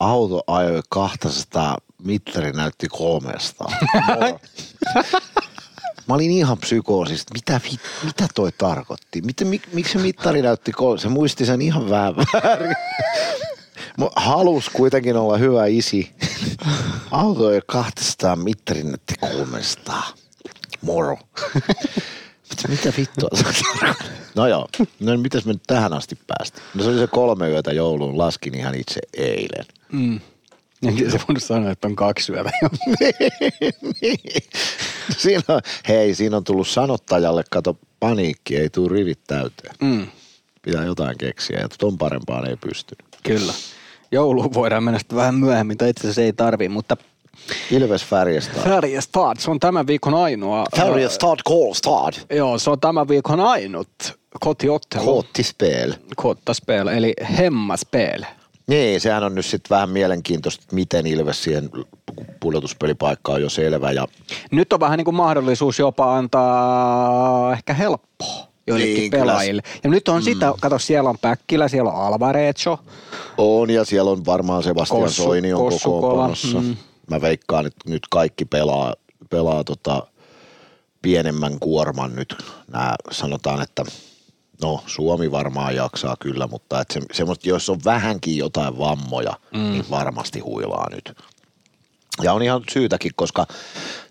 [0.00, 3.68] Auto ajoi 200, mittari näytti 300.
[6.08, 9.22] Mä olin ihan psykoosissa, että mitä, mitä toi tarkoitti?
[9.22, 11.00] Miten, mik, miksi se mittari näytti kolme?
[11.00, 12.76] Se muisti sen ihan vähän väärin.
[13.98, 16.10] Mä halus kuitenkin olla hyvä isi.
[17.10, 20.02] Auto ajoi 200, mittari näytti 300.
[20.82, 21.18] Moro.
[22.68, 23.28] Mitä vittua?
[24.34, 24.68] No joo,
[25.00, 26.64] no mitäs me nyt tähän asti päästiin?
[26.74, 29.66] No se oli se kolme yötä jouluun, laskin ihan itse eilen.
[29.92, 30.20] mm.
[30.88, 32.50] Enkä se voinut sanoa, että on kaksi yötä.
[34.02, 34.42] Niin.
[35.18, 39.74] siinä on, hei, siinä on tullut sanottajalle, kato, paniikki, ei tuu rivit täyteen.
[39.80, 40.06] Mm.
[40.62, 42.96] Pitää jotain keksiä ja ton parempaan ei pysty.
[43.22, 43.52] Kyllä.
[44.12, 46.96] Jouluun voidaan mennä sitten vähän myöhemmin, tai itse asiassa ei tarvi, mutta
[47.70, 48.64] Ilves Färjestad.
[48.64, 50.64] Färjestad, se on tämän viikon ainoa.
[50.76, 52.14] Färjestad Karlstad.
[52.16, 53.88] Äh, Joo, se on tämän viikon ainut
[54.40, 55.04] kotiottelu.
[55.04, 55.94] Koottispel.
[56.16, 58.24] Kottaspel, eli hemmaspel.
[58.66, 61.86] Niin, sehän on nyt sitten vähän mielenkiintoista, että miten Ilves siihen kun
[62.40, 63.92] pudotuspelipaikka on jo selvä.
[63.92, 64.06] Ja
[64.50, 69.22] Nyt on vähän niin kuin mahdollisuus jopa antaa ehkä helppoa joillekin Niin, kyllä.
[69.24, 69.62] pelaajille.
[69.84, 72.78] Ja nyt on sitä, kato siellä on Päkkilä, siellä on Alvarecho.
[73.38, 76.60] on, ja siellä on varmaan Sebastian Kossu- Soini on kokoonpanossa.
[76.60, 76.76] mm.
[77.10, 78.94] Mä veikkaan, että nyt kaikki pelaa,
[79.30, 80.06] pelaa tota
[81.02, 82.36] pienemmän kuorman nyt.
[82.72, 83.84] Nää sanotaan, että
[84.62, 89.58] no Suomi varmaan jaksaa kyllä, mutta että se, semmoista, jos on vähänkin jotain vammoja, mm.
[89.58, 91.12] niin varmasti huilaa nyt.
[92.22, 93.46] Ja on ihan syytäkin, koska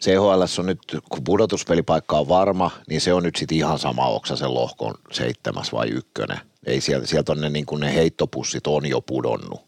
[0.02, 0.80] CHL on nyt,
[1.10, 5.74] kun pudotuspelipaikka on varma, niin se on nyt sitten ihan sama, oksa sen lohkon seitsemäs
[5.74, 6.40] vai ykkönen.
[6.66, 9.62] Ei sieltä, sieltä on ne, niin ne heittopussit on jo pudonnut.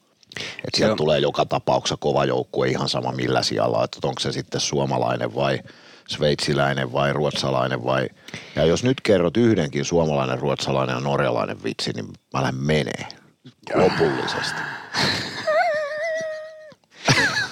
[0.67, 4.61] Et sieltä tulee joka tapauksessa kova joukkue ihan sama millä sijalla, että onko se sitten
[4.61, 5.59] suomalainen vai
[6.08, 8.10] sveitsiläinen vai ruotsalainen vai...
[8.56, 13.08] Ja jos nyt kerrot yhdenkin suomalainen, ruotsalainen ja norjalainen vitsi, niin mä lähden menee
[13.76, 14.62] lopullisesti.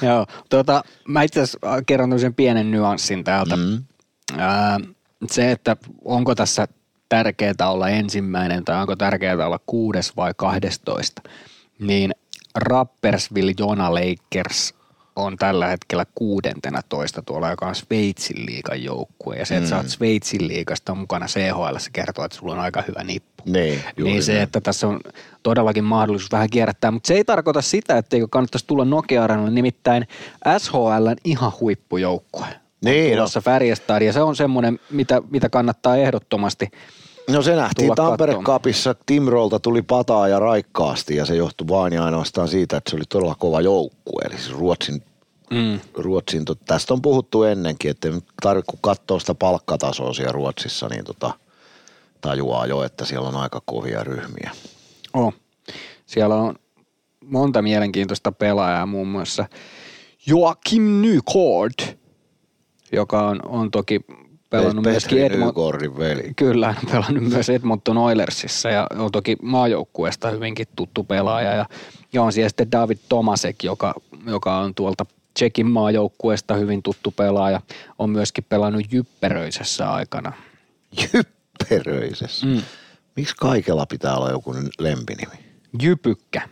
[0.02, 3.56] Joo, tota, mä itse asiassa äh, kerron tämmöisen pienen nyanssin täältä.
[3.56, 3.84] Mm.
[4.38, 4.80] Ää,
[5.32, 6.68] se, että onko tässä
[7.10, 11.22] tärkeää olla ensimmäinen tai onko tärkeää olla kuudes vai 12,
[11.80, 12.12] niin
[12.56, 14.74] Rappersville Jona Lakers
[15.16, 19.36] on tällä hetkellä kuudentena toista tuolla, joka on Sveitsin liigan joukkue.
[19.36, 19.70] Ja se, että mm.
[19.70, 23.44] sä oot Sveitsin liigasta mukana CHL, se kertoo, että sulla on aika hyvä nippu.
[23.46, 24.44] Niin, juuri Niin se, näin.
[24.44, 25.00] että tässä on
[25.44, 30.08] todellakin mahdollisuus vähän kierrättää, mutta se ei tarkoita sitä, etteikö kannattaisi tulla nokia nimittäin
[30.58, 32.46] SHLn ihan huippujoukkue.
[32.86, 33.16] Niin, no.
[33.18, 36.72] tulossa Färjestad, ja se on semmoinen, mitä, mitä kannattaa ehdottomasti.
[37.30, 38.34] No se nähtiin Tampere.
[38.34, 42.96] Cupissa, Timrolta tuli pataa ja raikkaasti ja se johtui vain ja ainoastaan siitä, että se
[42.96, 44.22] oli todella kova joukkue.
[44.26, 45.04] Eli siis Ruotsin,
[45.52, 45.80] Mm.
[45.94, 48.10] Ruotsin tot, tästä on puhuttu ennenkin, että
[48.42, 51.34] tarvitse kun katsoa sitä palkkatasoa siellä Ruotsissa, niin tota,
[52.22, 54.52] tajuaa jo, että siellä on aika kovia ryhmiä.
[55.14, 55.34] Oh.
[56.06, 56.56] Siellä on
[57.26, 59.46] monta mielenkiintoista pelaajaa, muun muassa
[60.26, 61.98] Joakim Nykort,
[62.92, 64.02] joka on, on toki
[64.52, 65.50] pelannut myöskin Petri Edmont...
[65.50, 66.34] Nygårdin veli.
[66.36, 71.54] Kyllä, pelannut myös Edmonton Oilersissa ja on toki maajoukkueesta hyvinkin tuttu pelaaja.
[71.54, 71.66] Ja,
[72.14, 73.94] ja on siellä sitten David Tomasek, joka,
[74.26, 77.62] joka on tuolta Tsekin maajoukkueesta hyvin tuttu pelaaja.
[78.00, 80.34] On myöskin pelannut Jypperöisessä aikana.
[81.02, 82.46] Jypperöisessä.
[82.46, 82.62] Mm.
[83.16, 85.34] Miksi kaikella pitää olla joku lempinimi?
[85.82, 86.50] Jypykkä.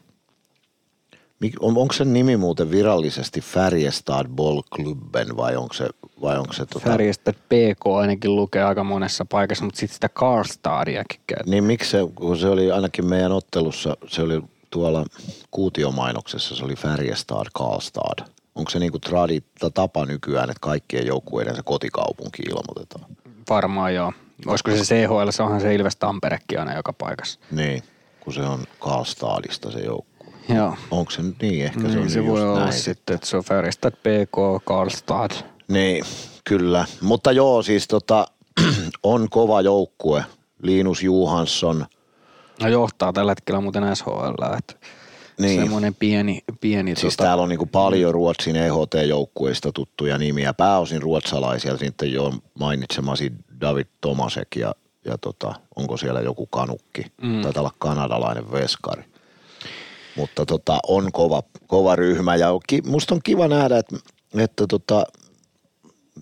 [1.59, 5.89] On, onko se nimi muuten virallisesti Färjestad Bollklubben vai onko se,
[6.21, 11.21] vai onko se tota, Färjestad PK ainakin lukee aika monessa paikassa, mutta sitten sitä Karlstadiakin
[11.27, 11.51] käytetään.
[11.51, 15.05] Niin miksi se, kun se oli ainakin meidän ottelussa, se oli tuolla
[15.51, 18.25] kuutiomainoksessa, se oli Färjestad Karlstad.
[18.55, 19.39] Onko se niinku tradi,
[19.73, 23.05] tapa nykyään, että kaikkien joukkueiden se kotikaupunki ilmoitetaan?
[23.49, 24.13] Varmaan joo.
[24.47, 27.39] Olisiko se CHL, se onhan se Ilves Tamperekin aina joka paikassa.
[27.51, 27.83] Niin,
[28.19, 30.33] kun se on Karlstadista se joukkue.
[30.49, 30.75] Joo.
[30.91, 31.65] Onko se nyt niin?
[31.65, 32.73] Ehkä Niin, se on se voi olla näin.
[32.73, 35.31] sitten, että se on Färjestad PK, Karlstad.
[35.69, 36.05] Niin,
[36.43, 36.85] kyllä.
[37.01, 38.27] Mutta joo, siis tota,
[39.03, 40.23] on kova joukkue.
[40.61, 41.85] Linus Johansson,
[42.61, 45.49] No johtaa tällä hetkellä muuten SHL, että Niin.
[45.49, 45.61] niin.
[45.61, 51.77] semmoinen pieni, pieni Siis tota, täällä on niinku paljon Ruotsin EHT-joukkueista tuttuja nimiä, pääosin ruotsalaisia,
[51.77, 57.41] sitten jo mainitsemasi David Tomasek ja, ja tota, onko siellä joku kanukki, mm.
[57.41, 59.03] taitaa olla kanadalainen veskari.
[60.15, 63.97] Mutta tota, on kova, kova ryhmä ja on ki, musta on kiva nähdä, että,
[64.37, 65.03] että tota,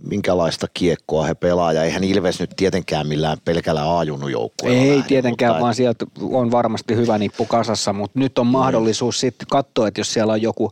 [0.03, 5.07] minkälaista kiekkoa he pelaa ja eihän Ilves nyt tietenkään millään pelkällä A-junnu joukkueella ei lähde,
[5.07, 9.87] tietenkään, mutta vaan sieltä on varmasti hyvä nippu kasassa, mutta nyt on mahdollisuus sitten katsoa,
[9.87, 10.71] että jos siellä on joku,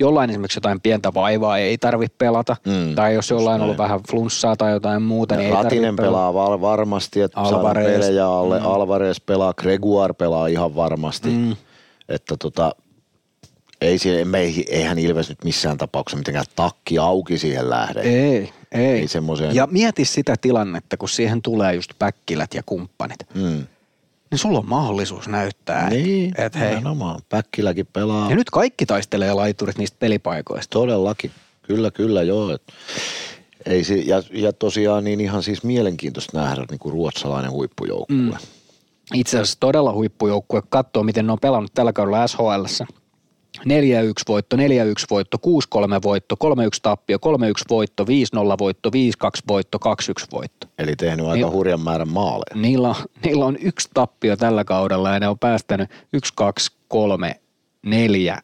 [0.00, 4.00] jollain esimerkiksi jotain pientä vaivaa, ei tarvitse pelata, Mm, tai jos jollain on ollut vähän
[4.10, 6.02] flunssaa tai jotain muuta, niin ei Ratinen tarvitse pelata.
[6.02, 7.86] pelaa val- varmasti, että Alvarez.
[7.86, 8.58] pelejä alle.
[8.60, 8.66] Mm.
[8.66, 11.28] Alvarez pelaa, Gregoire pelaa ihan varmasti.
[11.28, 11.56] Mm.
[12.08, 12.72] Että tota,
[13.80, 18.00] ei, me ei, eihän Ilves nyt missään tapauksessa mitenkään takki auki siihen lähde.
[18.00, 18.84] Ei, ei.
[18.86, 23.18] Ei semmoiseen- Ja mieti sitä tilannetta, kun siihen tulee just päkkilät ja kumppanit.
[23.34, 23.66] Mm.
[24.30, 26.68] Niin sulla on mahdollisuus näyttää, Niin, että et hei.
[26.68, 27.20] nimenomaan.
[27.28, 28.30] Päkkiläkin pelaa.
[28.30, 30.72] Ja nyt kaikki taistelee laiturit niistä pelipaikoista.
[30.72, 31.30] Todellakin.
[31.62, 32.54] Kyllä, kyllä, joo.
[32.54, 32.62] Et,
[33.66, 38.16] ei se, ja, ja tosiaan niin ihan siis mielenkiintoista nähdä niin kuin ruotsalainen huippujoukkue.
[38.16, 38.32] Mm.
[39.14, 40.62] Itse asiassa todella huippujoukkue.
[40.68, 42.86] Katsoo, miten ne on pelannut tällä kaudella SHLssä.
[43.60, 43.62] 4-1
[44.28, 44.60] voitto, 4-1
[45.10, 46.48] voitto, 6-3 voitto, 3-1
[46.82, 47.20] tappio, 3-1
[47.70, 48.06] voitto, 5-0
[48.58, 48.92] voitto, 5-2
[49.48, 49.78] voitto,
[50.22, 50.66] 2-1 voitto.
[50.78, 51.52] Eli tehnyt aika Niin.
[51.52, 52.54] hurjan määrän maaleja.
[52.62, 57.40] Niillä on, niillä on yksi tappio tällä kaudella ja ne on päästänyt 1, 2, 3,
[57.82, 58.38] 4,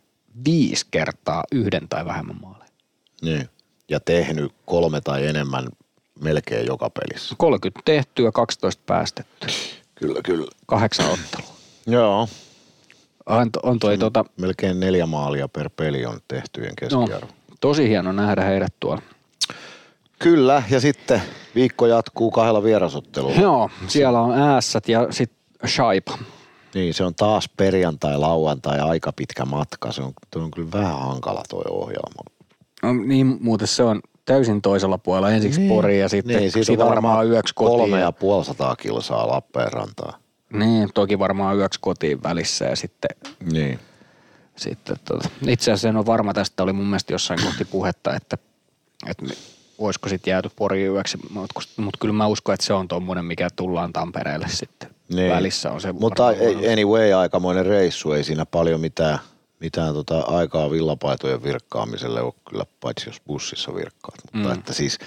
[0.45, 2.71] 5 kertaa yhden tai vähemmän maaleja.
[3.23, 3.49] Niin.
[3.89, 5.69] Ja tehnyt kolme tai enemmän
[6.21, 7.35] melkein joka pelissä.
[7.39, 9.47] 30 tehtyä, 12 päästetty,
[9.95, 10.47] Kyllä, kyllä.
[10.67, 11.53] kahdeksan ottelua.
[11.87, 12.29] Joo.
[13.27, 17.33] On, on toi tota, Melkein neljä maalia per peli on tehtyjen no, keskiarvo.
[17.61, 19.03] Tosi hieno nähdä heidät tuolla.
[20.19, 21.23] Kyllä, ja sitten
[21.55, 23.41] viikko jatkuu kahdella vierasottelulla.
[23.41, 26.19] Joo, siellä on äässät ja sitten Shaipa.
[26.75, 29.93] Niin, se on taas perjantai, lauantai, aika pitkä matka.
[29.93, 32.23] Se on, on kyllä vähän hankala tuo ohjelma.
[32.83, 35.31] No, niin muuten se on täysin toisella puolella.
[35.31, 37.79] Ensiksi niin, Pori ja sitten niin, siitä, siitä on varmaan yöksi kotiin.
[37.79, 40.22] Kolme ja puoli sataa kilsaa Lappeenrantaa.
[40.53, 43.11] Niin, toki varmaan yöksi kotiin välissä ja sitten,
[43.53, 43.79] Niin.
[44.57, 48.39] sitten tota, itse asiassa en ole varma tästä, oli mun mielestä jossain kohti puhetta, että,
[49.07, 49.27] että
[49.79, 53.49] olisiko sitten jääty Poriin yöksi, mutta mut kyllä mä uskon, että se on tuommoinen, mikä
[53.57, 54.91] tullaan Tampereelle sitten.
[55.09, 55.31] Niin.
[55.33, 56.27] Välissä on se Mutta
[56.73, 58.13] anyway, aikamoinen reissu.
[58.13, 59.19] Ei siinä paljon mitään,
[59.61, 64.15] mitään tota aikaa villapaitojen virkkaamiselle ole kyllä, paitsi jos bussissa virkkaat.
[64.33, 64.55] Mutta Mm.
[64.55, 64.99] että siis,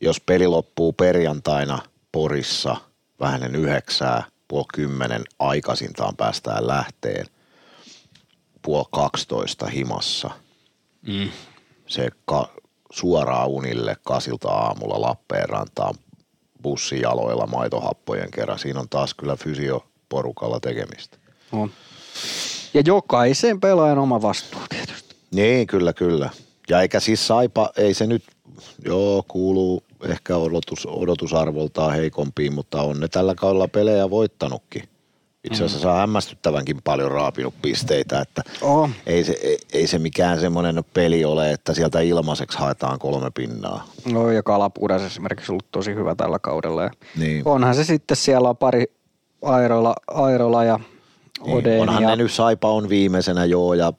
[0.00, 1.78] jos peli loppuu perjantaina
[2.12, 2.76] Porissa
[3.20, 7.26] vähän yhdeksää, puoli kymmenen aikaisintaan päästään lähteen,
[8.62, 10.30] puoli kaksitoista himassa.
[11.06, 11.30] Mm.
[11.86, 12.50] Se ka-
[12.92, 15.94] suoraan unille kasilta aamulla Lappeenrantaan
[16.62, 18.58] bussijaloilla maitohappojen kerran.
[18.58, 21.18] Siinä on taas kyllä fysioporukalla tekemistä.
[21.52, 21.70] On.
[22.74, 25.16] Ja jokaisen pelaajan oma vastuu tietysti.
[25.30, 26.30] Niin, kyllä, kyllä.
[26.68, 28.24] Ja eikä siis Saipa, ei se nyt,
[28.84, 34.82] joo, kuuluu ehkä odotus, odotusarvoltaan heikompiin, mutta on ne tällä kaudella pelejä voittanutkin.
[35.44, 38.90] Itse asiassa on hämmästyttävänkin paljon raapinut pisteitä, että Oh.
[39.06, 43.84] ei se, ei, ei se mikään semmoinen peli ole, että sieltä ilmaiseksi haetaan kolme pinnaa.
[44.12, 46.82] No ja Kalapudas esimerkiksi ollut tosi hyvä tällä kaudella.
[46.82, 47.42] Ja Niin.
[47.44, 48.84] onhan se sitten, siellä on pari
[49.42, 50.80] Airola, Airola ja
[51.44, 53.92] Niin, onhan ja, ne nyt Saipa on viimeisenä joo ja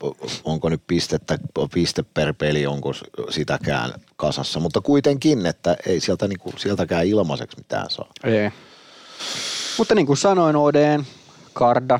[0.43, 1.39] onko nyt pistettä,
[1.73, 2.93] piste per peli, onko
[3.29, 4.59] sitäkään kasassa.
[4.59, 8.09] Mutta kuitenkin, että ei sieltä niinku, sieltäkään ilmaiseksi mitään saa.
[8.23, 8.51] Ei.
[9.77, 11.07] Mutta niin kuin sanoin, Odeen,
[11.53, 11.99] Karda,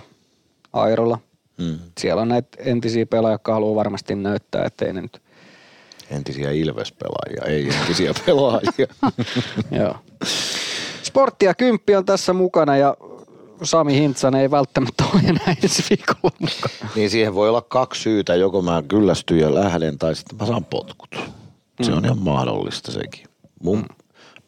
[0.73, 1.19] Airola.
[1.57, 1.79] Mm.
[1.99, 5.21] Siellä on näitä entisiä pelaajia, jotka haluaa varmasti näyttää, että ei ne nyt.
[6.09, 8.87] Entisiä Ilves-pelaajia, ei entisiä pelaajia.
[9.79, 9.95] Joo.
[11.03, 12.97] Sporttia kymppi on tässä mukana ja
[13.63, 16.91] Sami Hintsanen ei välttämättä ole enää ensi viikolla mukana.
[16.95, 20.65] niin siihen voi olla kaksi syytä, joko mä kyllästyn ja lähden tai sitten mä saan
[20.65, 21.15] potkut.
[21.81, 23.25] Se on ihan mahdollista sekin.
[23.63, 23.85] Mun,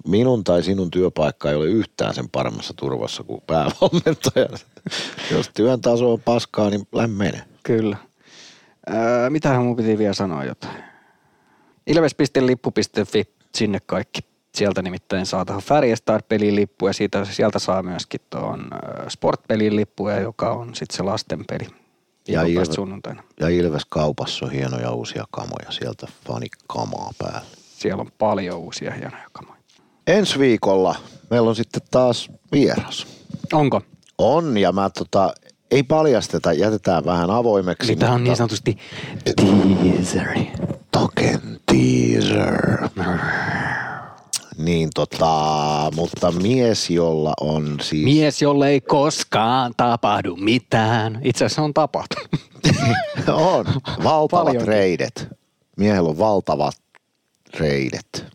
[0.08, 4.50] minun tai sinun työpaikka ei ole yhtään sen paremmassa turvassa kuin päävalmentaja.
[5.32, 7.44] Jos työn taso on paskaa, niin lähde mene.
[7.64, 7.98] Kyllä.
[8.90, 10.84] Öö, mitähän mun piti vielä sanoa jotain.
[11.88, 13.24] Ilves.lippu.fi,
[13.56, 14.22] sinne kaikki.
[14.60, 18.68] Sieltä nimittäin saa tähän Färjestad-pelin lippu ja siitä, sieltä saa myöskin tuon
[19.10, 21.68] Sport-pelin lippuja, joka on sitten se lasten peli.
[22.28, 23.24] Ja Viikon Ilve- päästä sunnuntaina.
[23.40, 27.48] Ja Ilves kaupassa on hienoja uusia kamoja, sieltä fanikamaa päälle.
[27.78, 29.60] Siellä on paljon uusia hienoja kamoja.
[30.08, 30.96] Ensi viikolla
[31.30, 33.08] meillä on sitten taas vieras.
[33.54, 33.82] Onko?
[34.18, 35.34] On, ja mä tota,
[35.72, 37.92] ei paljasteta, jätetään vähän avoimeksi.
[37.92, 38.78] Mitä on niin sanotusti
[39.36, 40.52] teaseri.
[40.92, 42.90] Token teaser.
[44.60, 48.04] Niin tota, mutta mies, jolla on siis...
[48.04, 51.20] Mies, jolle ei koskaan tapahdu mitään.
[51.24, 52.30] Itse asiassa on tapahtunut.
[53.28, 53.66] on.
[54.04, 54.68] Valtavat Paljonkin.
[54.68, 55.28] reidet.
[55.78, 56.76] Miehellä on valtavat
[57.60, 58.26] reidet.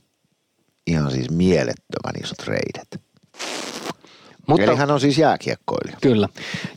[0.87, 3.01] Ihan siis mielettömän isot reidet.
[4.47, 5.99] Mutta Eli hän on siis jääkiekkoilija.
[6.01, 6.29] Kyllä.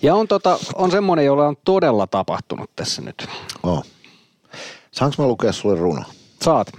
[0.02, 3.28] Ja on, tota, on semmoinen, jolla on todella tapahtunut tässä nyt.
[3.64, 3.86] Oh.
[4.92, 6.04] Saanko mä lukea sulle runo?
[6.42, 6.72] Saat.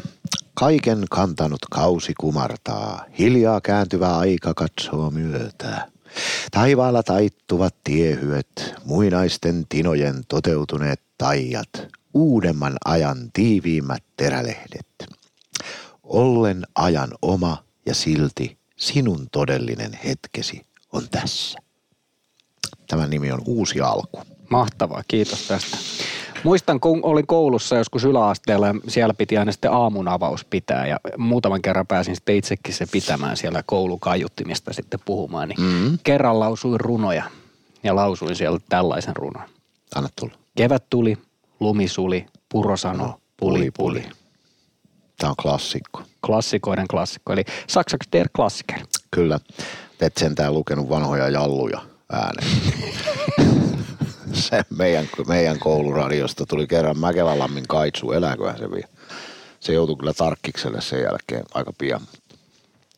[0.55, 5.89] Kaiken kantanut kausi kumartaa, hiljaa kääntyvä aika katsoo myötä.
[6.51, 11.71] Taivaalla taittuvat tiehyöt, muinaisten tinojen toteutuneet taijat,
[12.15, 14.87] uudemman ajan tiiviimmät terälehdet.
[16.03, 21.59] Ollen ajan oma ja silti sinun todellinen hetkesi on tässä.
[22.89, 24.21] Tämän nimi on Uusi alku.
[24.51, 25.79] Mahtavaa, kiitos tästä.
[26.45, 31.01] Muistan, kun olin koulussa joskus yläasteella ja siellä piti aina sitten aamun avaus pitää ja
[31.17, 35.49] muutaman kerran pääsin sitten itsekin se pitämään siellä koulukaiuttimista sitten puhumaan.
[35.49, 35.99] Niin Mm.
[36.05, 37.23] Kerran lausuin runoja
[37.83, 39.45] ja lausuin siellä tällaisen runon.
[39.95, 40.35] Anna tulla.
[40.57, 41.19] Kevät tuli,
[41.61, 44.05] lumi suli, puro sano, puli puli.
[45.19, 46.03] Tämä on klassikko.
[46.27, 48.79] Klassikoiden klassikko, eli saksaksi der Klassiker.
[49.11, 49.41] Kyllä.
[50.01, 51.81] Et sentään lukenut vanhoja jalluja
[52.13, 52.49] ääneen.
[54.49, 58.89] se meidän, meidän kouluradiosta tuli kerran Mäkelälammin kaitsu, elääköhän se vielä.
[59.61, 62.01] Se joutui kyllä tarkkikselle sen jälkeen aika pian.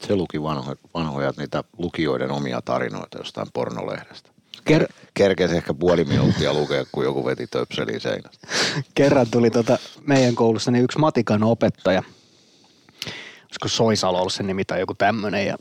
[0.06, 4.30] Se luki vanhoja, vanhoja niitä lukijoiden omia tarinoita jostain pornolehdestä.
[4.70, 8.48] Ker- Kerkesi ehkä puoli minuuttia lukea, kun joku veti töpseliin seinästä.
[8.94, 12.02] kerran tuli tota meidän koulussa niin yksi matikan opettaja.
[13.42, 15.46] Olisiko Soisalo ollut sen nimi tai joku tämmöinen.
[15.46, 15.56] Ja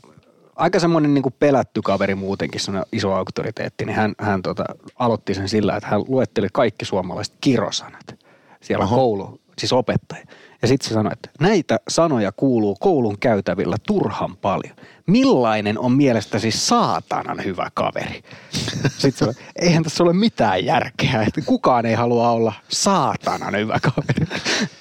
[0.60, 4.64] aika semmoinen niin pelätty kaveri muutenkin, semmoinen iso auktoriteetti, niin hän, hän tota,
[4.98, 8.14] aloitti sen sillä, että hän luetteli kaikki suomalaiset kirosanat
[8.60, 8.96] siellä Oho.
[8.96, 10.24] koulu, siis opettaja.
[10.62, 14.76] Ja sitten se sanoi, että näitä sanoja kuuluu koulun käytävillä turhan paljon.
[15.06, 18.22] Millainen on mielestäsi saatanan hyvä kaveri?
[18.98, 23.78] Sitten se oli, eihän tässä ole mitään järkeä, että kukaan ei halua olla saatanan hyvä
[23.82, 24.26] kaveri.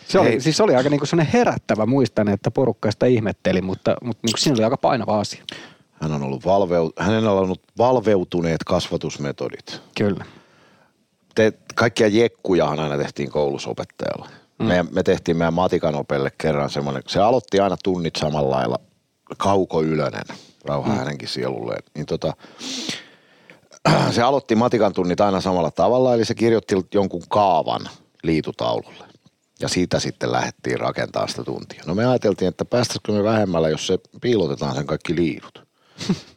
[0.07, 0.39] Se oli, Ei.
[0.39, 4.37] siis se oli aika niinku sellainen herättävä, muistan, että porukka sitä ihmetteli, mutta, mutta niinku
[4.37, 5.43] siinä oli aika painava asia.
[6.01, 9.81] Hän on ollut valveu, hänellä on ollut valveutuneet kasvatusmetodit.
[9.97, 10.25] Kyllä.
[11.35, 14.29] Te, kaikkia jekkujahan aina tehtiin koulussa opettajalle.
[14.59, 14.65] Mm.
[14.65, 18.79] Me, me tehtiin meidän matikan opelle kerran semmoinen, se aloitti aina tunnit samalla lailla,
[19.37, 20.23] Kauko Ylönen,
[20.65, 20.95] rauha mm.
[20.95, 21.83] hänenkin sielulleen.
[21.95, 22.33] Niin tota,
[24.15, 27.89] se aloitti matikan tunnit aina samalla tavalla, eli se kirjoitti jonkun kaavan
[28.23, 29.05] liitutaululle.
[29.61, 31.83] Ja siitä sitten lähdettiin rakentamaan sitä tuntia.
[31.85, 35.68] No me ajateltiin, että päästäisikö me vähemmällä, jos se piilotetaan sen kaikki liidut.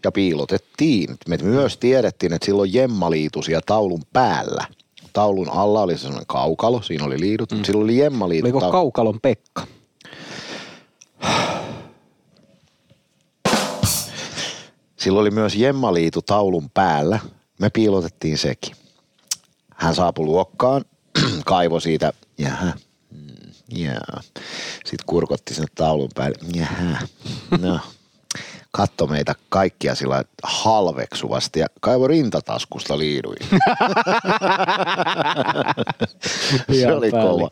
[0.04, 1.16] Ja piilotettiin.
[1.28, 4.64] Me myös tiedettiin, että silloin jemmaliitu siellä taulun päällä.
[5.12, 7.64] Taulun alla oli se semmoinen kaukalo, siinä oli liidut, mm.
[7.64, 8.46] silloin oli jemmaliitu.
[8.46, 9.66] Oliko Kaukalon Pekka?
[14.96, 17.18] Silloin oli myös jemmaliitu taulun päällä.
[17.58, 18.76] Me piilotettiin sekin.
[19.74, 20.84] Hän saapui luokkaan,
[21.44, 22.72] kaivo siitä, jaha,
[23.10, 24.20] mm, jaa.
[24.84, 27.06] Sitten kurkotti sinne taulun päälle, jaha,
[27.60, 27.80] no.
[28.72, 33.38] Katto meitä kaikkia sillä halveksuvasti ja kaivo rintataskusta liiduin.
[36.72, 37.50] se Ihan oli kova.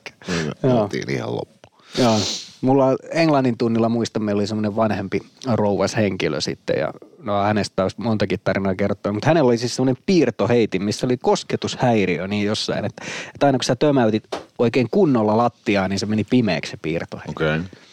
[0.63, 0.83] Joo.
[0.83, 1.69] oltiin ihan loppu.
[1.99, 2.19] Joo.
[2.61, 6.93] Mulla englannin tunnilla muista, meillä oli semmoinen vanhempi rouvas henkilö sitten ja
[7.23, 12.27] no hänestä olisi montakin tarinaa kerrottu, mutta hänellä oli siis semmoinen piirtoheitin, missä oli kosketushäiriö
[12.27, 14.25] niin jossain, että, että aina kun sä tömäytit
[14.59, 17.37] oikein kunnolla lattiaa, niin se meni pimeäksi se piirtoheitin.
[17.37, 17.57] Okei.
[17.57, 17.90] Okay.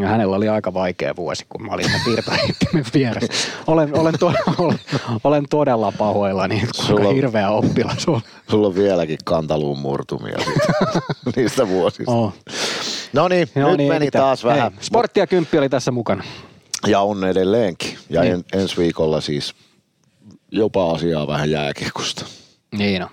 [0.00, 3.48] Ja hänellä oli aika vaikea vuosi, kun mä olin piirtoheittimen vieressä.
[3.66, 4.78] Olen, olen, to, olen,
[5.24, 8.20] olen todella pahoillani, kuinka Sulla- hirveä oppilas on.
[8.50, 11.00] Sulla on vieläkin kantaluun murtumia siitä,
[11.36, 12.12] niistä vuosista.
[12.12, 12.32] Oh.
[13.12, 14.18] No niin, Joo, nyt niin, meni mitä?
[14.18, 14.72] taas vähän.
[14.72, 16.24] Hei, sportti ja kymppi oli tässä mukana.
[16.86, 17.98] Ja on edelleenkin.
[18.10, 18.32] Ja Niin.
[18.34, 19.54] en, ensi viikolla siis
[20.50, 22.24] jopa asiaa vähän jääkiekosta.
[22.78, 23.08] Niin on.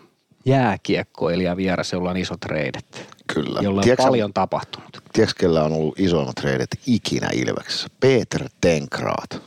[0.45, 3.07] Jääkiekkoilija vieras, jolla on isot reidet.
[3.34, 3.60] Kyllä.
[3.64, 4.90] Jolla on Tiedätkö paljon tapahtunut.
[5.14, 7.88] Tiedätkö, kellä on ollut isoimmat reidet ikinä Ilveksessä?
[7.99, 9.41] Peter Tenkraat.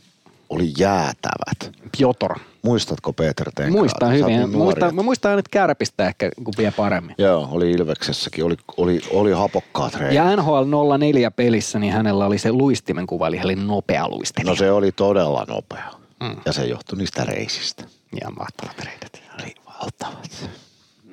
[0.50, 1.72] Oli jäätävät.
[1.98, 2.34] Piotr.
[2.62, 3.72] Muistatko Peter Tenkraat?
[3.80, 4.26] Muistan Sä hyvin.
[4.26, 7.14] niin nuori, Muistan, että- mä muistan nyt kärpistä ehkä kun vielä paremmin.
[7.18, 8.44] Joo, oli Ilveksessäkin.
[8.44, 10.14] Oli, oli, oli hapokkaat reidet.
[10.14, 14.50] Ja NHL 04 pelissä, niin hänellä oli se luistimen kuva, eli hän oli nopea luistelija.
[14.50, 15.90] No se oli todella nopea.
[16.22, 16.36] Mm.
[16.44, 17.84] Ja se johtui niistä reisistä.
[18.20, 19.22] Ihan mahtavat reidet.
[19.42, 20.50] Oli valtavat.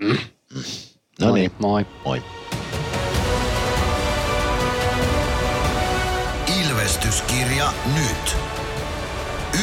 [0.03, 0.17] Mm.
[1.21, 1.85] No niin, Moi.
[2.05, 2.23] moi.
[6.61, 8.35] Ilvestyskirja nyt.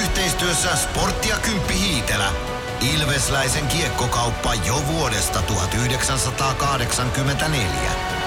[0.01, 2.33] Yhteistyössä Sportti ja Kymppi Hiitelä.
[2.95, 8.20] Ilvesläisen kiekkokauppa jo vuodesta 1984.